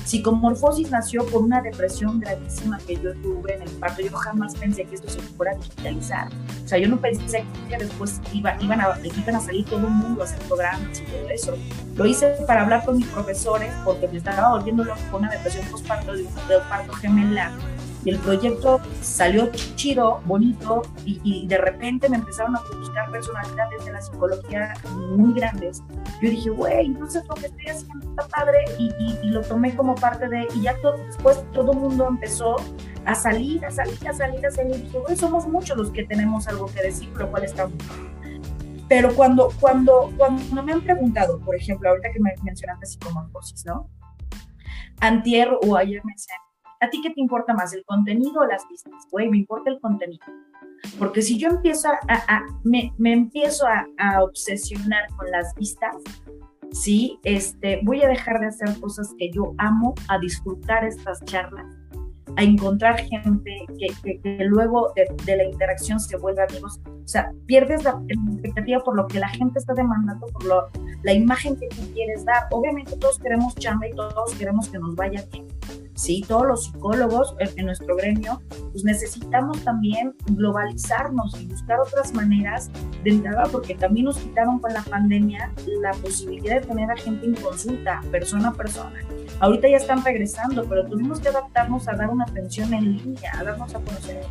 Psicomorfosis 0.05 0.91
nació 0.91 1.27
por 1.27 1.43
una 1.43 1.61
depresión 1.61 2.19
gravísima 2.19 2.79
que 2.79 2.95
yo 2.97 3.13
tuve 3.17 3.57
en 3.57 3.63
el 3.63 3.71
parto. 3.73 4.01
Yo 4.01 4.17
jamás 4.17 4.55
pensé 4.55 4.85
que 4.85 4.95
esto 4.95 5.11
se 5.11 5.21
fuera 5.21 5.53
a 5.53 5.57
digitalizar. 5.57 6.29
O 6.65 6.67
sea, 6.67 6.79
yo 6.79 6.89
no 6.89 6.99
pensé 6.99 7.45
que 7.69 7.77
después 7.77 8.19
iba, 8.33 8.57
iban, 8.63 8.81
a, 8.81 8.99
iban 9.05 9.37
a 9.37 9.41
salir 9.41 9.67
todo 9.67 9.81
el 9.81 9.93
mundo 9.93 10.23
a 10.23 10.25
hacer 10.25 10.39
programas 10.49 10.99
y 10.99 11.03
todo 11.03 11.29
eso. 11.29 11.55
Lo 11.95 12.07
hice 12.07 12.27
para 12.47 12.63
hablar 12.63 12.87
con 12.87 12.97
mis 12.97 13.07
profesores 13.09 13.71
porque 13.85 14.09
me 14.09 14.17
estaba 14.17 14.57
volviendo 14.57 14.83
loco 14.83 15.01
con 15.11 15.25
una 15.25 15.31
depresión 15.31 15.67
postparto 15.67 16.15
de 16.15 16.23
un 16.23 16.33
parto 16.71 16.95
gemelar 16.95 17.53
y 18.09 18.11
el 18.11 18.19
proyecto 18.21 18.81
salió 19.03 19.51
chido, 19.53 20.23
bonito, 20.25 20.81
y, 21.05 21.47
de 21.47 21.59
repente 21.59 22.09
me 22.09 22.17
empezaron 22.17 22.57
a 22.57 22.63
buscar 22.81 23.11
personalidades 23.11 23.85
de 23.85 23.93
la 23.93 24.01
psicología 24.01 24.75
muy 25.15 25.35
grandes. 25.35 25.83
Yo 26.23 26.31
dije, 26.31 26.49
güey, 26.49 26.87
entonces 26.87 27.23
lo 27.29 27.35
que 27.35 27.47
estoy 27.47 27.67
haciendo 27.67 28.09
está 28.09 28.27
padre, 28.29 28.65
y, 28.79 29.29
lo 29.29 29.43
tomé 29.43 29.77
como 29.77 29.95
parte 29.95 30.27
de, 30.27 30.49
y 30.55 30.63
ya 30.63 30.75
después 31.07 31.45
todo 31.53 31.73
el 31.73 31.79
mundo 31.81 32.09
empezó 32.09 32.57
a 33.05 33.15
salir, 33.15 33.63
a 33.67 33.71
salir, 33.71 34.09
a 34.09 34.15
salir, 34.15 34.47
a 34.47 34.51
salir. 34.51 34.77
Y 34.77 34.83
dije, 34.85 34.99
güey, 34.99 35.15
somos 35.15 35.47
muchos 35.47 35.77
los 35.77 35.91
que 35.91 36.05
tenemos 36.05 36.49
algo 36.49 36.65
que 36.67 36.83
decir, 36.83 37.11
lo 37.11 37.31
cual 37.31 37.45
está 37.45 37.67
muy 37.67 37.77
pero 38.89 39.15
cuando, 39.15 39.51
cuando, 39.61 40.11
cuando 40.17 40.63
me 40.63 40.73
han 40.73 40.81
preguntado, 40.81 41.39
por 41.41 41.55
ejemplo, 41.55 41.91
ahorita 41.91 42.11
que 42.11 42.21
me 42.21 42.33
mencionaste 42.43 42.87
psicomorfosis, 42.87 43.67
¿no? 43.67 43.91
Antier 44.99 45.51
o 45.63 45.77
ayer 45.77 46.01
me 46.07 46.15
decían, 46.15 46.39
¿A 46.81 46.91
ti 46.91 47.01
qué 47.03 47.11
te 47.11 47.21
importa 47.21 47.55
más, 47.55 47.75
el 47.75 47.85
contenido 47.85 48.41
o 48.41 48.47
las 48.47 48.67
vistas? 48.69 48.93
Güey, 49.11 49.29
me 49.29 49.39
importa 49.39 49.71
el 49.71 49.81
contenido. 49.81 50.25
Porque 50.99 51.23
si 51.23 51.37
yo 51.37 51.49
empiezo 51.49 51.89
a, 51.89 52.43
me, 52.63 52.93
empiezo 52.99 53.67
a, 53.67 54.23
obsesionar 54.23 55.09
con 55.17 55.29
las 55.31 55.55
vistas, 55.57 55.97
sí, 56.71 57.19
este, 57.25 57.81
voy 57.83 58.03
a 58.03 58.09
dejar 58.09 58.39
de 58.39 58.47
hacer 58.47 58.79
cosas 58.81 59.13
que 59.19 59.31
yo 59.33 59.55
amo, 59.59 59.95
a 60.09 60.19
disfrutar 60.19 60.85
estas 60.85 61.25
charlas, 61.25 61.67
a 62.37 62.45
encontrar 62.45 63.01
gente 63.01 63.67
que, 63.77 64.21
que, 64.23 64.45
luego 64.45 64.93
de, 64.95 65.37
la 65.37 65.45
interacción 65.45 65.99
se 65.99 66.17
vuelve 66.17 66.45
amigos. 66.45 66.81
O 66.87 67.09
sea, 67.09 67.33
pierdes 67.47 67.83
la 67.83 68.01
expectativa 68.07 68.79
por 68.85 68.95
lo 68.95 69.09
que 69.09 69.19
la 69.19 69.29
gente 69.31 69.59
está 69.59 69.75
demandando, 69.75 70.27
por 70.29 70.45
lo, 70.45 70.69
la 71.03 71.13
imagen 71.13 71.57
que 71.57 71.67
tú 71.71 71.83
quieres 71.93 72.25
dar. 72.25 72.45
Obviamente 72.53 72.97
todos 72.99 73.19
queremos 73.19 73.57
chamba 73.57 73.89
y 73.89 73.93
todos 73.95 74.33
queremos 74.37 74.69
que 74.69 74.79
nos 74.79 74.95
vaya 74.95 75.25
bien 75.33 75.58
¿sí? 75.95 76.25
Todos 76.27 76.47
los 76.47 76.65
psicólogos 76.65 77.35
en, 77.39 77.67
nuestro 77.67 77.97
gremio, 77.97 78.41
pues 78.73 78.85
necesitamos 78.85 79.63
también 79.65 80.15
globalizarnos 80.27 81.39
y 81.41 81.47
buscar 81.47 81.81
otras 81.81 82.13
maneras 82.15 82.71
de 83.05 83.11
entrada, 83.11 83.45
porque 83.51 83.75
también 83.75 84.07
nos 84.07 84.19
quitaron 84.19 84.59
con 84.59 84.73
la 84.73 84.83
pandemia 84.83 85.53
la 85.81 85.93
posibilidad 85.93 86.61
de 86.61 86.67
tener 86.67 86.91
a 86.91 86.97
gente 86.97 87.27
en 87.27 87.35
consulta, 87.35 88.01
persona 88.11 88.49
a 88.49 88.53
persona. 88.53 89.01
Ahorita 89.41 89.69
ya 89.69 89.77
están 89.77 90.05
regresando, 90.05 90.65
pero 90.69 90.87
tuvimos 90.87 91.21
que 91.21 91.29
adaptarnos 91.29 91.89
a 91.89 91.93
dar 91.93 92.11
una 92.11 92.25
atención 92.25 92.73
en 92.75 92.97
línea, 92.97 93.39
a 93.39 93.45
darnos 93.45 93.75
a 93.75 93.81
conocer, 93.81 94.23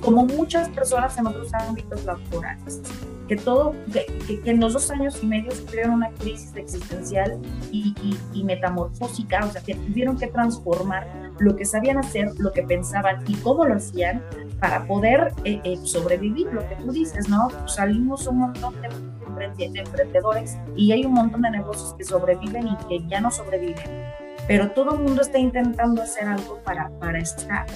como 0.00 0.24
muchas 0.24 0.68
personas 0.68 1.16
en 1.18 1.26
otros 1.26 1.52
ámbitos 1.54 2.04
laborales 2.04 2.82
que 3.28 3.36
todo, 3.36 3.74
que, 3.92 4.06
que, 4.26 4.50
en 4.50 4.58
los 4.58 4.72
dos 4.72 4.90
años 4.90 5.22
y 5.22 5.26
medio 5.26 5.50
sufrieron 5.50 5.94
una 5.94 6.10
crisis 6.12 6.54
existencial 6.56 7.38
y, 7.70 7.94
y, 8.32 8.44
metamorfósica, 8.44 9.44
o 9.44 9.50
sea, 9.50 9.60
que 9.60 9.74
tuvieron 9.74 10.16
que 10.16 10.28
transformar 10.28 11.06
lo 11.38 11.54
que 11.54 11.66
sabían 11.66 11.98
hacer, 11.98 12.30
lo 12.38 12.52
que 12.52 12.62
pensaban 12.62 13.22
y 13.28 13.34
cómo 13.36 13.66
lo 13.66 13.74
hacían 13.74 14.24
para 14.60 14.86
poder 14.86 15.32
eh, 15.44 15.60
eh, 15.62 15.76
sobrevivir, 15.84 16.46
lo 16.52 16.66
que 16.68 16.76
tú 16.76 16.90
dices, 16.90 17.28
¿no? 17.28 17.48
Salimos 17.68 18.26
un 18.26 18.38
montón 18.38 18.74
de, 18.80 19.68
de 19.68 19.80
emprendedores 19.80 20.56
y 20.74 20.92
hay 20.92 21.04
un 21.04 21.12
montón 21.12 21.42
de 21.42 21.50
negocios 21.50 21.94
que 21.94 22.04
sobreviven 22.04 22.68
y 22.68 22.76
que 22.88 23.06
ya 23.08 23.20
no 23.20 23.30
sobreviven, 23.30 24.04
pero 24.46 24.70
todo 24.70 24.94
el 24.94 25.00
mundo 25.00 25.20
está 25.20 25.38
intentando 25.38 26.02
hacer 26.02 26.26
algo 26.26 26.58
para, 26.64 26.88
para 26.98 27.18
estar. 27.18 27.66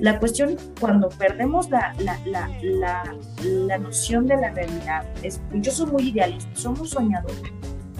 La 0.00 0.18
cuestión, 0.18 0.56
cuando 0.78 1.08
perdemos 1.08 1.70
la, 1.70 1.94
la, 1.98 2.18
la, 2.26 3.14
la, 3.42 3.78
noción 3.78 4.26
de 4.26 4.36
la 4.36 4.50
realidad, 4.50 5.06
es, 5.22 5.40
yo 5.54 5.72
soy 5.72 5.86
muy 5.90 6.08
idealista, 6.10 6.50
soy 6.54 6.74
muy 6.74 6.86
soñadora, 6.86 7.34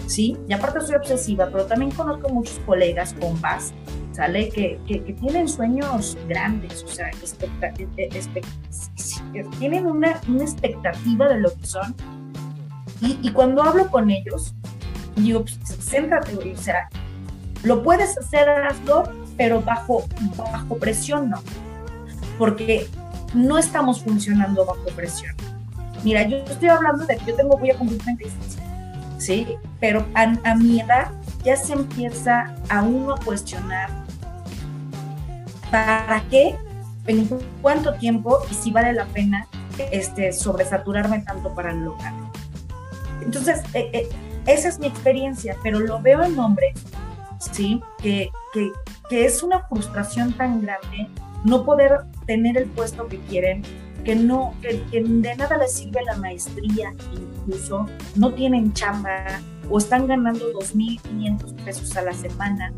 ¿sí? 0.05 0.37
Y 0.47 0.53
aparte 0.53 0.81
soy 0.81 0.95
obsesiva, 0.95 1.49
pero 1.51 1.65
también 1.65 1.91
conozco 1.91 2.29
muchos 2.29 2.59
colegas, 2.67 3.15
compas, 3.19 3.73
¿sale? 4.11 4.49
Que, 4.49 4.79
que, 4.87 4.99
tienen 4.99 5.47
sueños 5.47 6.15
grandes, 6.27 6.83
o 6.83 6.87
sea, 6.87 7.09
eh, 7.09 8.09
eh, 8.35 9.43
tienen 9.57 9.87
una, 9.87 10.21
una, 10.27 10.43
expectativa 10.43 11.27
de 11.29 11.39
lo 11.39 11.51
que 11.51 11.65
son. 11.65 11.95
Y, 13.01 13.17
y 13.23 13.31
cuando 13.31 13.63
hablo 13.63 13.89
con 13.89 14.11
ellos, 14.11 14.53
digo, 15.15 15.41
pues, 15.41 15.57
céntrate, 15.79 16.35
o 16.35 16.57
sea, 16.57 16.89
lo 17.63 17.81
puedes 17.81 18.15
hacer, 18.19 18.47
hazlo, 18.47 19.03
pero 19.35 19.61
bajo, 19.61 20.03
bajo 20.37 20.77
presión 20.77 21.31
no 21.31 21.41
porque 22.37 22.87
no 23.33 23.57
estamos 23.57 24.01
funcionando 24.01 24.65
bajo 24.65 24.85
presión. 24.95 25.35
Mira, 26.03 26.23
yo 26.23 26.37
estoy 26.37 26.69
hablando 26.69 27.05
de 27.05 27.17
que 27.17 27.25
yo 27.25 27.35
tengo, 27.35 27.57
voy 27.57 27.71
a 27.71 27.77
cumplir 27.77 28.01
36, 28.01 28.57
¿sí? 29.17 29.47
Pero 29.79 30.05
a, 30.13 30.55
mi 30.55 30.79
edad 30.79 31.11
ya 31.43 31.55
se 31.55 31.73
empieza 31.73 32.55
a 32.69 32.81
uno 32.83 33.15
a 33.15 33.19
cuestionar 33.19 33.89
para 35.71 36.23
qué, 36.29 36.55
en 37.07 37.27
cuánto 37.61 37.93
tiempo 37.95 38.39
y 38.49 38.53
si 38.53 38.71
vale 38.71 38.93
la 38.93 39.05
pena 39.05 39.47
este, 39.91 40.31
sobresaturarme 40.33 41.19
tanto 41.19 41.53
para 41.53 41.73
lograrlo. 41.73 42.31
Entonces, 43.21 43.61
eh, 43.73 43.89
eh, 43.93 44.09
esa 44.45 44.69
es 44.69 44.79
mi 44.79 44.87
experiencia, 44.87 45.57
pero 45.63 45.79
lo 45.79 46.01
veo 46.01 46.23
en 46.23 46.37
hombres, 46.39 46.73
¿sí? 47.51 47.81
Que, 48.01 48.31
que, 48.53 48.71
que 49.09 49.25
es 49.25 49.43
una 49.43 49.67
frustración 49.67 50.33
tan 50.33 50.61
grande 50.61 51.09
no 51.43 51.63
poder 51.63 52.01
tener 52.27 52.57
el 52.57 52.65
puesto 52.65 53.07
que 53.07 53.17
quieren, 53.21 53.63
que 54.03 54.15
no, 54.15 54.53
que, 54.61 54.83
de 54.91 55.35
nada 55.35 55.57
les 55.57 55.73
sirve 55.73 56.01
la 56.03 56.15
maestría, 56.17 56.93
incluso 57.11 57.87
no 58.15 58.33
tienen 58.33 58.73
chamba 58.73 59.41
o 59.69 59.79
están 59.79 60.07
ganando 60.07 60.53
2.500 60.53 61.63
pesos 61.63 61.97
a 61.97 62.03
la 62.03 62.13
semana, 62.13 62.71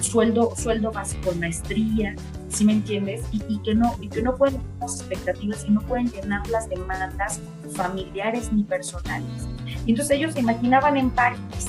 sueldo, 0.00 0.52
sueldo 0.56 0.92
básico 0.92 1.32
maestría, 1.32 2.14
si 2.48 2.64
me 2.64 2.72
entiendes? 2.72 3.22
Y, 3.32 3.58
que 3.62 3.74
no, 3.74 3.96
y 4.00 4.08
que 4.08 4.22
no 4.22 4.36
pueden 4.36 4.56
tener 4.56 4.80
las 4.80 5.00
expectativas 5.00 5.64
y 5.66 5.70
no 5.70 5.80
pueden 5.82 6.10
llenar 6.10 6.46
las 6.48 6.68
demandas 6.68 7.40
familiares 7.74 8.52
ni 8.52 8.62
personales. 8.64 9.48
entonces 9.86 10.16
ellos 10.16 10.34
se 10.34 10.40
imaginaban 10.40 10.96
en 10.96 11.10
París 11.10 11.66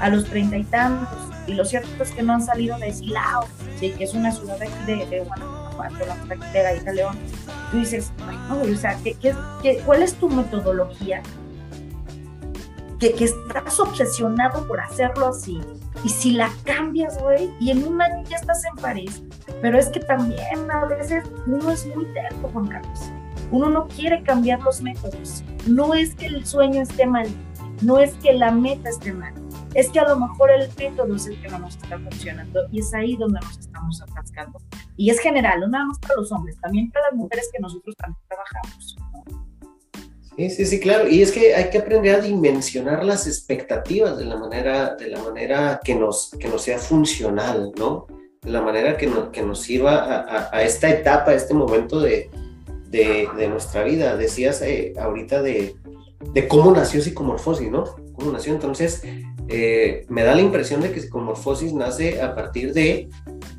a 0.00 0.08
los 0.08 0.24
treinta 0.24 0.56
y 0.56 0.64
tantos, 0.64 1.18
y 1.46 1.54
lo 1.54 1.64
cierto 1.64 2.02
es 2.02 2.10
que 2.12 2.22
no 2.22 2.34
han 2.34 2.42
salido 2.42 2.78
de 2.78 2.92
Silao, 2.92 3.46
¿sí? 3.78 3.90
que 3.90 4.04
es 4.04 4.14
una 4.14 4.30
ciudad 4.30 4.58
de, 4.58 4.68
de, 4.86 5.06
de 5.06 5.20
cuando 5.76 6.04
la 6.06 6.72
de 6.72 6.94
León, 6.94 7.16
tú 7.70 7.78
dices, 7.78 8.12
o 8.50 8.76
sea, 8.76 8.96
¿qué, 9.02 9.16
qué, 9.62 9.82
cuál 9.84 10.02
es 10.02 10.14
tu 10.14 10.28
metodología? 10.28 11.22
Que, 12.98 13.12
que, 13.14 13.24
estás 13.24 13.80
obsesionado 13.80 14.66
por 14.68 14.80
hacerlo 14.80 15.28
así. 15.28 15.60
Y 16.04 16.08
si 16.08 16.32
la 16.32 16.50
cambias, 16.64 17.20
güey, 17.20 17.50
y 17.58 17.70
en 17.70 17.84
un 17.84 18.00
año 18.00 18.24
ya 18.28 18.36
estás 18.36 18.64
en 18.64 18.76
París. 18.76 19.22
Pero 19.60 19.78
es 19.78 19.88
que 19.88 20.00
también 20.00 20.70
a 20.70 20.84
veces 20.86 21.24
uno 21.46 21.70
es 21.70 21.84
muy 21.86 22.06
terco, 22.12 22.48
Juan 22.52 22.68
Carlos. 22.68 23.00
Uno 23.50 23.68
no 23.68 23.88
quiere 23.88 24.22
cambiar 24.22 24.60
los 24.60 24.82
métodos. 24.82 25.42
No 25.66 25.94
es 25.94 26.14
que 26.14 26.26
el 26.26 26.46
sueño 26.46 26.82
esté 26.82 27.06
mal, 27.06 27.28
no 27.80 27.98
es 27.98 28.14
que 28.14 28.32
la 28.32 28.52
meta 28.52 28.88
esté 28.88 29.12
mal 29.12 29.41
es 29.74 29.88
que 29.90 30.00
a 30.00 30.08
lo 30.08 30.18
mejor 30.18 30.50
el 30.50 30.68
método 30.78 31.14
es 31.14 31.26
el 31.26 31.40
que 31.40 31.48
no 31.48 31.58
nos 31.58 31.76
está 31.76 31.98
funcionando 31.98 32.60
y 32.70 32.80
es 32.80 32.92
ahí 32.94 33.16
donde 33.16 33.40
nos 33.40 33.58
estamos 33.58 34.02
atascando. 34.02 34.60
Y 34.96 35.10
es 35.10 35.18
general, 35.20 35.60
no 35.60 35.68
nada 35.68 35.86
más 35.86 35.98
para 35.98 36.16
los 36.16 36.30
hombres, 36.32 36.56
también 36.60 36.90
para 36.90 37.06
las 37.06 37.14
mujeres 37.14 37.48
que 37.52 37.60
nosotros 37.60 37.96
también 37.96 38.20
trabajamos. 38.28 38.96
Sí, 40.36 40.50
sí, 40.50 40.66
sí, 40.66 40.80
claro. 40.80 41.08
Y 41.08 41.20
es 41.20 41.30
que 41.30 41.54
hay 41.54 41.68
que 41.70 41.78
aprender 41.78 42.14
a 42.14 42.20
dimensionar 42.20 43.04
las 43.04 43.26
expectativas 43.26 44.16
de 44.16 44.24
la 44.24 44.36
manera, 44.36 44.94
de 44.96 45.08
la 45.08 45.22
manera 45.22 45.80
que, 45.84 45.94
nos, 45.94 46.30
que 46.38 46.48
nos 46.48 46.62
sea 46.62 46.78
funcional, 46.78 47.72
¿no? 47.76 48.06
la 48.44 48.60
manera 48.60 48.96
que, 48.96 49.10
que 49.32 49.42
nos 49.42 49.60
sirva 49.60 50.48
a, 50.50 50.62
esta 50.62 50.90
etapa, 50.90 51.30
a 51.30 51.34
este 51.34 51.54
momento 51.54 52.00
de, 52.00 52.30
de, 52.88 53.48
nuestra 53.48 53.84
vida. 53.84 54.16
Decías 54.16 54.62
eh, 54.62 54.94
ahorita 54.98 55.42
de, 55.42 55.76
de, 56.32 56.48
cómo 56.48 56.72
nació 56.72 57.00
psicomorfosis, 57.00 57.70
¿no? 57.70 57.84
¿Cómo 58.14 58.32
nació? 58.32 58.52
Entonces, 58.52 59.02
eh, 59.52 60.06
me 60.08 60.24
da 60.24 60.34
la 60.34 60.40
impresión 60.40 60.80
de 60.80 60.92
que 60.92 61.00
psicomorfosis 61.00 61.74
nace 61.74 62.22
a 62.22 62.34
partir 62.34 62.72
de 62.72 63.10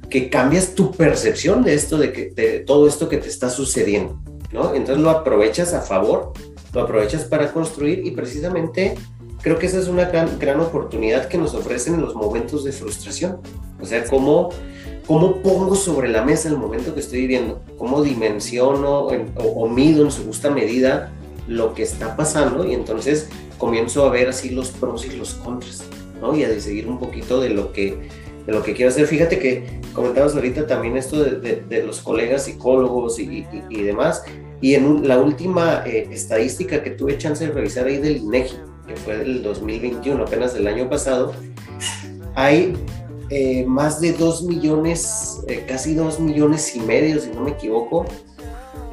que 0.10 0.30
cambias 0.30 0.76
tu 0.76 0.92
percepción 0.92 1.64
de 1.64 1.76
esto, 1.76 1.98
de, 1.98 2.12
que, 2.12 2.64
todo 2.66 2.88
esto 2.88 3.10
que 3.10 3.18
te 3.18 3.30
está 3.30 3.50
sucediendo, 3.50 4.20
¿no? 4.52 4.74
Entonces 4.74 5.04
lo 5.04 5.10
aprovechas 5.10 5.74
a 5.74 5.82
favor, 5.82 6.34
lo 6.74 6.82
aprovechas 6.82 7.26
para 7.26 7.52
construir 7.52 8.06
y 8.06 8.12
precisamente 8.12 8.96
creo 9.44 9.60
que 9.60 9.68
esa 9.68 9.78
es 9.78 9.88
una 9.88 10.06
gran, 10.06 10.40
gran 10.40 10.60
oportunidad 10.60 11.28
que 11.28 11.38
nos 11.38 11.54
ofrecen 11.54 11.96
en 11.96 12.02
los 12.02 12.16
momentos 12.16 12.64
de 12.64 12.72
frustración. 12.72 13.40
O 13.80 13.86
sea, 13.86 14.06
cómo, 14.06 14.50
cómo 15.06 15.42
pongo 15.42 15.76
sobre 15.76 16.10
la 16.10 16.24
mesa 16.24 16.50
el 16.50 16.58
momento 16.58 16.94
que 16.94 17.02
estoy 17.02 17.20
viviendo, 17.20 17.62
cómo 17.78 18.02
dimensiono 18.02 19.08
o, 19.36 19.68
mido 19.68 20.06
en 20.06 20.12
su 20.12 20.26
justa 20.26 20.50
medida 20.50 21.12
lo 21.48 21.74
que 21.74 21.84
está 21.84 22.16
pasando 22.16 22.66
y 22.66 22.74
entonces 22.74 23.30
comienzo 23.64 24.06
a 24.06 24.10
ver 24.10 24.28
así 24.28 24.50
los 24.50 24.72
pros 24.72 25.06
y 25.06 25.16
los 25.16 25.36
contras, 25.36 25.86
¿no? 26.20 26.36
Y 26.36 26.44
a 26.44 26.60
seguir 26.60 26.86
un 26.86 27.00
poquito 27.00 27.40
de 27.40 27.50
lo 27.50 27.72
que, 27.72 28.10
de 28.46 28.52
lo 28.52 28.62
que 28.62 28.74
quiero 28.74 28.92
hacer. 28.92 29.08
Fíjate 29.08 29.40
que 29.40 29.80
comentabas 29.94 30.36
ahorita 30.36 30.68
también 30.68 30.98
esto 30.98 31.24
de, 31.24 31.84
los 31.86 32.02
colegas 32.02 32.44
psicólogos 32.44 33.20
y, 33.20 33.46
demás, 33.70 34.26
y 34.60 34.76
en 34.76 35.08
la 35.08 35.18
última 35.18 35.84
eh, 35.86 36.10
estadística 36.12 36.84
que 36.84 36.92
tuve 36.92 37.18
chance 37.18 37.48
de 37.48 37.54
revisar 37.54 37.88
ahí 37.88 38.00
del 38.00 38.18
INEGI, 38.18 38.58
que 38.86 38.98
fue 38.98 39.18
del 39.20 39.42
2021, 39.42 40.22
apenas 40.22 40.54
del 40.54 40.68
año 40.68 40.90
pasado, 40.90 41.34
hay 42.36 42.74
eh, 43.30 43.64
más 43.66 44.02
de 44.02 44.12
2 44.12 44.44
millones, 44.44 45.42
eh, 45.48 45.64
casi 45.66 45.96
2 45.96 46.20
millones 46.20 46.76
y 46.76 46.82
medio, 46.82 47.22
si 47.22 47.30
no 47.30 47.42
me 47.46 47.52
equivoco, 47.52 48.06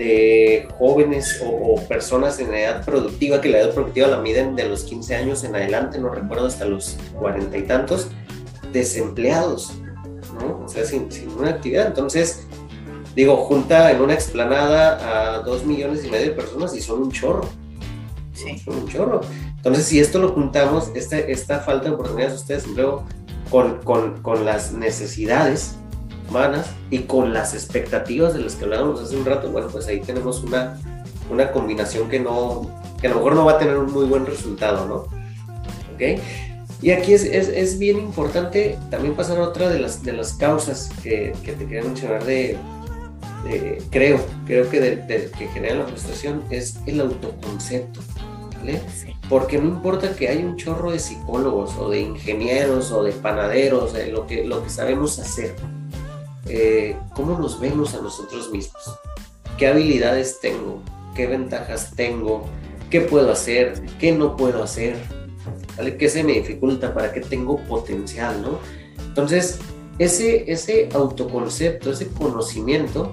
de 0.01 0.67
jóvenes 0.79 1.43
o, 1.45 1.79
personas 1.87 2.41
en 2.41 2.55
edad 2.55 2.83
productiva, 2.87 3.43
que 3.43 3.51
la 3.51 3.59
edad 3.59 3.75
productiva 3.75 4.09
la 4.09 4.17
miden 4.17 4.57
de 4.57 4.67
los 4.67 4.85
15 4.85 5.15
años 5.15 5.45
en 5.45 5.55
adelante, 5.55 5.99
no 5.99 6.09
recuerdo 6.09 6.47
hasta 6.47 6.65
los 6.65 6.97
40 7.19 7.55
y 7.59 7.63
tantos, 7.65 8.09
desempleados, 8.73 9.75
¿no? 10.41 10.65
O 10.65 10.69
sea, 10.69 10.87
sin, 10.87 11.13
sin 11.13 11.29
una 11.33 11.51
actividad. 11.51 11.87
Entonces, 11.87 12.47
digo, 13.15 13.37
junta 13.37 13.93
en 13.93 14.01
una 14.01 14.15
explanada 14.15 15.35
a 15.35 15.41
2 15.41 15.67
millones 15.67 16.03
y 16.03 16.11
medio 16.11 16.31
de 16.31 16.33
personas 16.33 16.75
y 16.75 16.81
son 16.81 17.03
un 17.03 17.13
chorro. 17.13 17.47
Sí. 18.33 18.59
Son 18.59 18.77
un 18.77 18.89
chorro. 18.89 19.21
Entonces, 19.57 19.85
si 19.85 20.01
esto 20.01 20.19
lo 20.19 20.31
juntamos, 20.31 20.91
esta, 20.95 21.19
esta 21.19 21.61
falta 21.61 21.91
de 21.91 21.95
oportunidades, 21.95 22.41
ustedes 22.41 22.67
luego 22.69 23.05
con, 23.51 23.81
con, 23.83 24.23
con, 24.23 24.47
las 24.47 24.73
necesidades 24.73 25.77
humanas 26.31 26.71
y 26.91 27.01
con 27.01 27.35
las 27.35 27.55
expectativas 27.55 28.35
de 28.35 28.41
las 28.41 28.55
que 28.55 28.65
hablábamos 28.65 29.01
hace 29.01 29.17
un 29.17 29.25
rato, 29.25 29.51
bueno, 29.51 29.69
pues 29.69 29.87
ahí 29.89 30.01
tenemos 30.01 30.43
una, 30.43 30.81
una 31.31 31.51
combinación 31.51 32.09
que, 32.09 32.21
no, 32.21 32.71
que 33.01 33.09
a 33.09 33.11
lo 33.11 33.17
mejor 33.17 33.35
no 33.35 33.45
va 33.45 33.53
a 33.53 33.59
tener 33.59 33.77
un 33.77 33.93
muy 33.93 34.07
buen 34.07 34.25
resultado, 34.25 34.87
¿no? 34.87 34.95
¿Ok? 35.95 36.21
Y 36.83 36.93
aquí 36.93 37.13
es, 37.13 37.25
es, 37.25 37.49
es 37.49 37.79
bien 37.79 37.99
importante 37.99 38.79
también 38.91 39.15
pasar 39.15 39.39
a 39.39 39.43
otra 39.43 39.69
de 39.69 39.81
las, 39.81 40.03
de 40.03 40.15
las 40.15 40.33
causas 40.33 40.91
que, 41.03 41.35
que 41.45 41.53
te 41.53 41.67
quería 41.67 41.83
mencionar 41.83 42.25
de, 42.25 42.57
creo, 43.91 44.21
creo 44.47 44.71
que, 44.71 44.81
de, 44.81 45.31
que 45.37 45.49
genera 45.49 45.77
la 45.77 45.87
frustración 45.87 46.43
es 46.51 46.79
el 46.87 47.01
autoconcepto. 47.01 48.01
Porque 49.29 49.59
no 49.59 49.69
importa 49.69 50.15
que 50.15 50.29
haya 50.29 50.45
un 50.45 50.57
chorro 50.57 50.91
de 50.91 50.99
psicólogos 50.99 51.77
o 51.79 51.89
de 51.89 52.01
ingenieros 52.01 52.93
o 52.93 53.03
de 53.03 53.13
panaderos, 53.13 53.93
de 53.93 54.09
lo 54.09 54.27
que, 54.27 54.45
lo 54.45 54.63
que 54.63 54.71
sabemos 54.71 55.19
hacer, 55.19 55.55
eh, 56.47 56.97
¿cómo 57.15 57.39
nos 57.39 57.61
vemos 57.61 57.95
a 57.95 58.01
nosotros 58.01 58.51
mismos? 58.51 58.99
¿Qué 59.59 59.67
habilidades 59.67 60.41
tengo? 60.41 60.83
¿Qué 61.15 61.27
ventajas 61.27 61.93
tengo? 61.95 62.45
¿Qué 62.91 63.01
puedo 63.03 63.31
hacer? 63.31 63.83
¿Qué 63.99 64.13
no 64.13 64.37
puedo 64.37 64.63
hacer? 64.63 64.97
¿Vale? 65.77 65.97
¿Qué 65.97 66.09
se 66.09 66.25
me 66.25 66.33
dificulta? 66.33 66.95
¿Para 66.95 67.13
qué 67.13 67.21
tengo 67.21 67.59
potencial? 67.65 68.41
¿no? 68.43 68.59
Entonces, 69.07 69.59
ese, 69.99 70.51
ese 70.51 70.89
autoconcepto, 70.95 71.91
ese 71.91 72.09
conocimiento, 72.09 73.13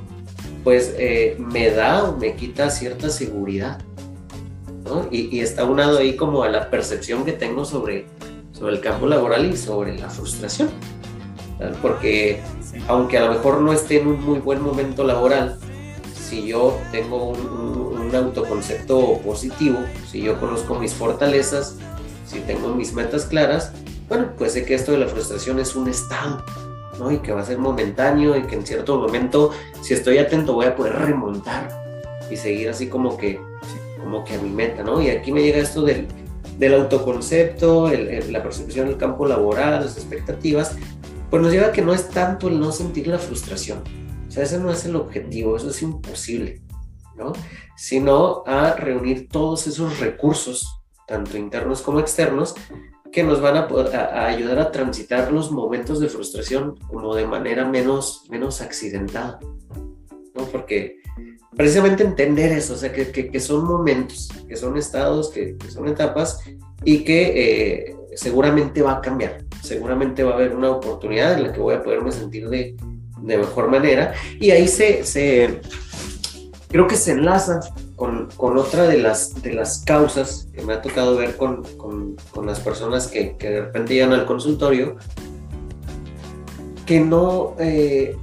pues 0.64 0.96
eh, 0.98 1.36
me 1.38 1.70
da 1.70 2.06
o 2.06 2.18
me 2.18 2.36
quita 2.36 2.70
cierta 2.70 3.10
seguridad. 3.10 3.80
Y, 5.12 5.42
está 5.42 5.66
unado 5.66 5.98
ahí 5.98 6.16
como 6.16 6.44
a 6.44 6.50
la 6.50 6.70
percepción 6.70 7.26
que 7.26 7.34
tengo 7.34 7.66
sobre, 7.66 8.06
sobre 8.54 8.76
el 8.76 8.80
campo 8.80 9.06
laboral 9.06 9.52
y 9.52 9.58
sobre 9.58 9.98
la 9.98 10.10
frustración. 10.10 10.70
Porque 11.82 12.40
aunque 12.88 13.18
a 13.18 13.26
lo 13.26 13.34
mejor 13.34 13.62
no 13.62 13.74
esté 13.74 14.02
en 14.02 14.08
un 14.08 14.24
muy 14.24 14.40
buen 14.40 14.62
momento 14.62 15.04
laboral, 15.04 15.58
si 16.14 16.48
yo 16.48 16.78
tengo 16.92 17.30
un, 17.30 17.78
autoconcepto 18.14 19.20
positivo, 19.20 19.80
si 20.10 20.22
yo 20.22 20.40
conozco 20.40 20.76
mis 20.76 20.94
fortalezas, 20.94 21.76
si 22.26 22.40
tengo 22.40 22.74
mis 22.74 22.94
metas 22.94 23.26
claras, 23.26 23.74
bueno, 24.08 24.30
pues 24.38 24.54
sé 24.54 24.64
que 24.64 24.76
esto 24.76 24.94
de 24.94 25.00
la 25.00 25.08
frustración 25.08 25.60
es 25.60 25.76
un 25.76 25.90
estado, 25.90 26.42
¿no? 26.98 27.12
Y 27.12 27.18
que 27.20 27.34
va 27.34 27.42
a 27.42 27.46
ser 27.46 27.58
momentáneo 27.58 28.38
y 28.38 28.44
que 28.44 28.56
en 28.56 28.66
cierto 28.66 28.98
momento, 28.98 29.52
si 29.82 29.94
estoy 29.94 30.20
atento, 30.20 30.54
voy 30.54 30.68
a 30.68 30.76
poder 30.76 30.94
remontar 30.94 31.68
y 32.32 32.38
seguir 32.38 32.70
así 32.70 32.88
como 32.88 33.18
que 33.18 33.40
como 34.08 34.24
que 34.24 34.36
a 34.36 34.42
mi 34.42 34.50
meta, 34.50 34.84
¿no? 34.84 35.02
Y 35.02 35.10
aquí 35.10 35.34
me 35.34 35.42
llega 35.42 35.58
esto 35.58 35.82
del 35.84 36.74
autoconcepto, 36.74 37.92
la 37.92 38.42
percepción 38.42 38.88
del 38.88 38.98
campo 38.98 39.26
laboral, 39.26 39.84
las 39.84 39.98
expectativas, 39.98 40.78
pues 41.30 41.42
nos 41.42 41.52
lleva 41.52 41.68
a 41.68 41.72
que 41.72 41.82
no 41.82 41.94
es 41.94 42.10
tanto 42.10 42.48
el 42.48 42.60
no 42.60 42.72
sentir 42.72 43.08
la 43.08 43.20
frustración. 43.20 43.84
O 44.28 44.32
sea, 44.32 44.44
ese 44.44 44.60
no 44.60 44.72
es 44.72 44.86
el 44.86 44.96
objetivo, 44.96 45.58
eso 45.58 45.70
es 45.70 45.82
imposible, 45.82 46.62
¿no? 47.16 47.34
Sino 47.76 48.44
a 48.46 48.74
reunir 48.74 49.28
todos 49.30 49.68
esos 49.68 50.00
recursos, 50.00 50.82
tanto 51.08 51.38
internos 51.38 51.82
como 51.82 52.00
externos, 52.00 52.56
que 53.12 53.24
nos 53.24 53.42
van 53.42 53.56
a, 53.56 53.68
a, 53.68 54.28
ayudar 54.28 54.60
a 54.60 54.72
transitar 54.72 55.32
los 55.32 55.52
momentos 55.52 56.00
de 56.00 56.10
frustración 56.10 56.76
como 56.88 57.16
de 57.16 57.26
manera 57.26 57.66
menos, 57.66 58.26
menos 58.30 58.62
accidentada, 58.62 59.40
¿no? 60.36 60.44
Porque 60.46 60.98
precisamente 61.56 62.04
entender 62.04 62.52
eso, 62.52 62.76
o 62.76 62.78
sea, 62.78 62.94
que, 62.94 63.12
que, 63.12 63.40
son 63.40 63.66
momentos, 63.66 64.30
que 64.48 64.56
son 64.56 64.78
estados, 64.78 65.30
que, 65.30 65.58
son 65.70 65.88
etapas 65.88 66.40
y 66.84 67.04
que 67.04 67.90
eh, 67.90 67.96
seguramente 68.16 68.82
va 68.82 68.94
a 68.94 69.02
cambiar, 69.02 69.44
seguramente 69.68 70.24
va 70.24 70.32
a 70.32 70.36
haber 70.36 70.56
una 70.56 70.70
oportunidad 70.70 71.34
en 71.34 71.44
la 71.44 71.54
que 71.54 71.60
voy 71.60 71.76
a 71.76 71.84
poderme 71.84 72.12
sentir 72.12 72.50
de, 72.50 72.76
de 73.22 73.38
mejor 73.38 73.70
manera. 73.70 74.14
Y 74.40 74.52
ahí 74.52 74.68
se, 74.68 75.04
se, 75.04 75.62
creo 76.70 76.88
que 76.88 76.96
se 76.96 77.12
enlaza 77.12 77.60
con, 77.96 78.30
con, 78.38 78.58
otra 78.58 78.88
de 78.88 79.00
las, 79.00 79.42
de 79.42 79.54
las 79.54 79.84
causas 79.84 80.48
que 80.54 80.62
me 80.62 80.74
ha 80.74 80.82
tocado 80.82 81.18
ver 81.18 81.36
con, 81.36 81.64
con, 81.78 82.16
con 82.32 82.46
las 82.46 82.60
personas 82.60 83.08
que, 83.08 83.36
que, 83.38 83.50
de 83.50 83.62
repente 83.62 83.94
llegan 83.94 84.14
al 84.14 84.26
consultorio, 84.26 84.98
que 86.86 87.00
no 87.00 87.56
eh, 87.60 88.16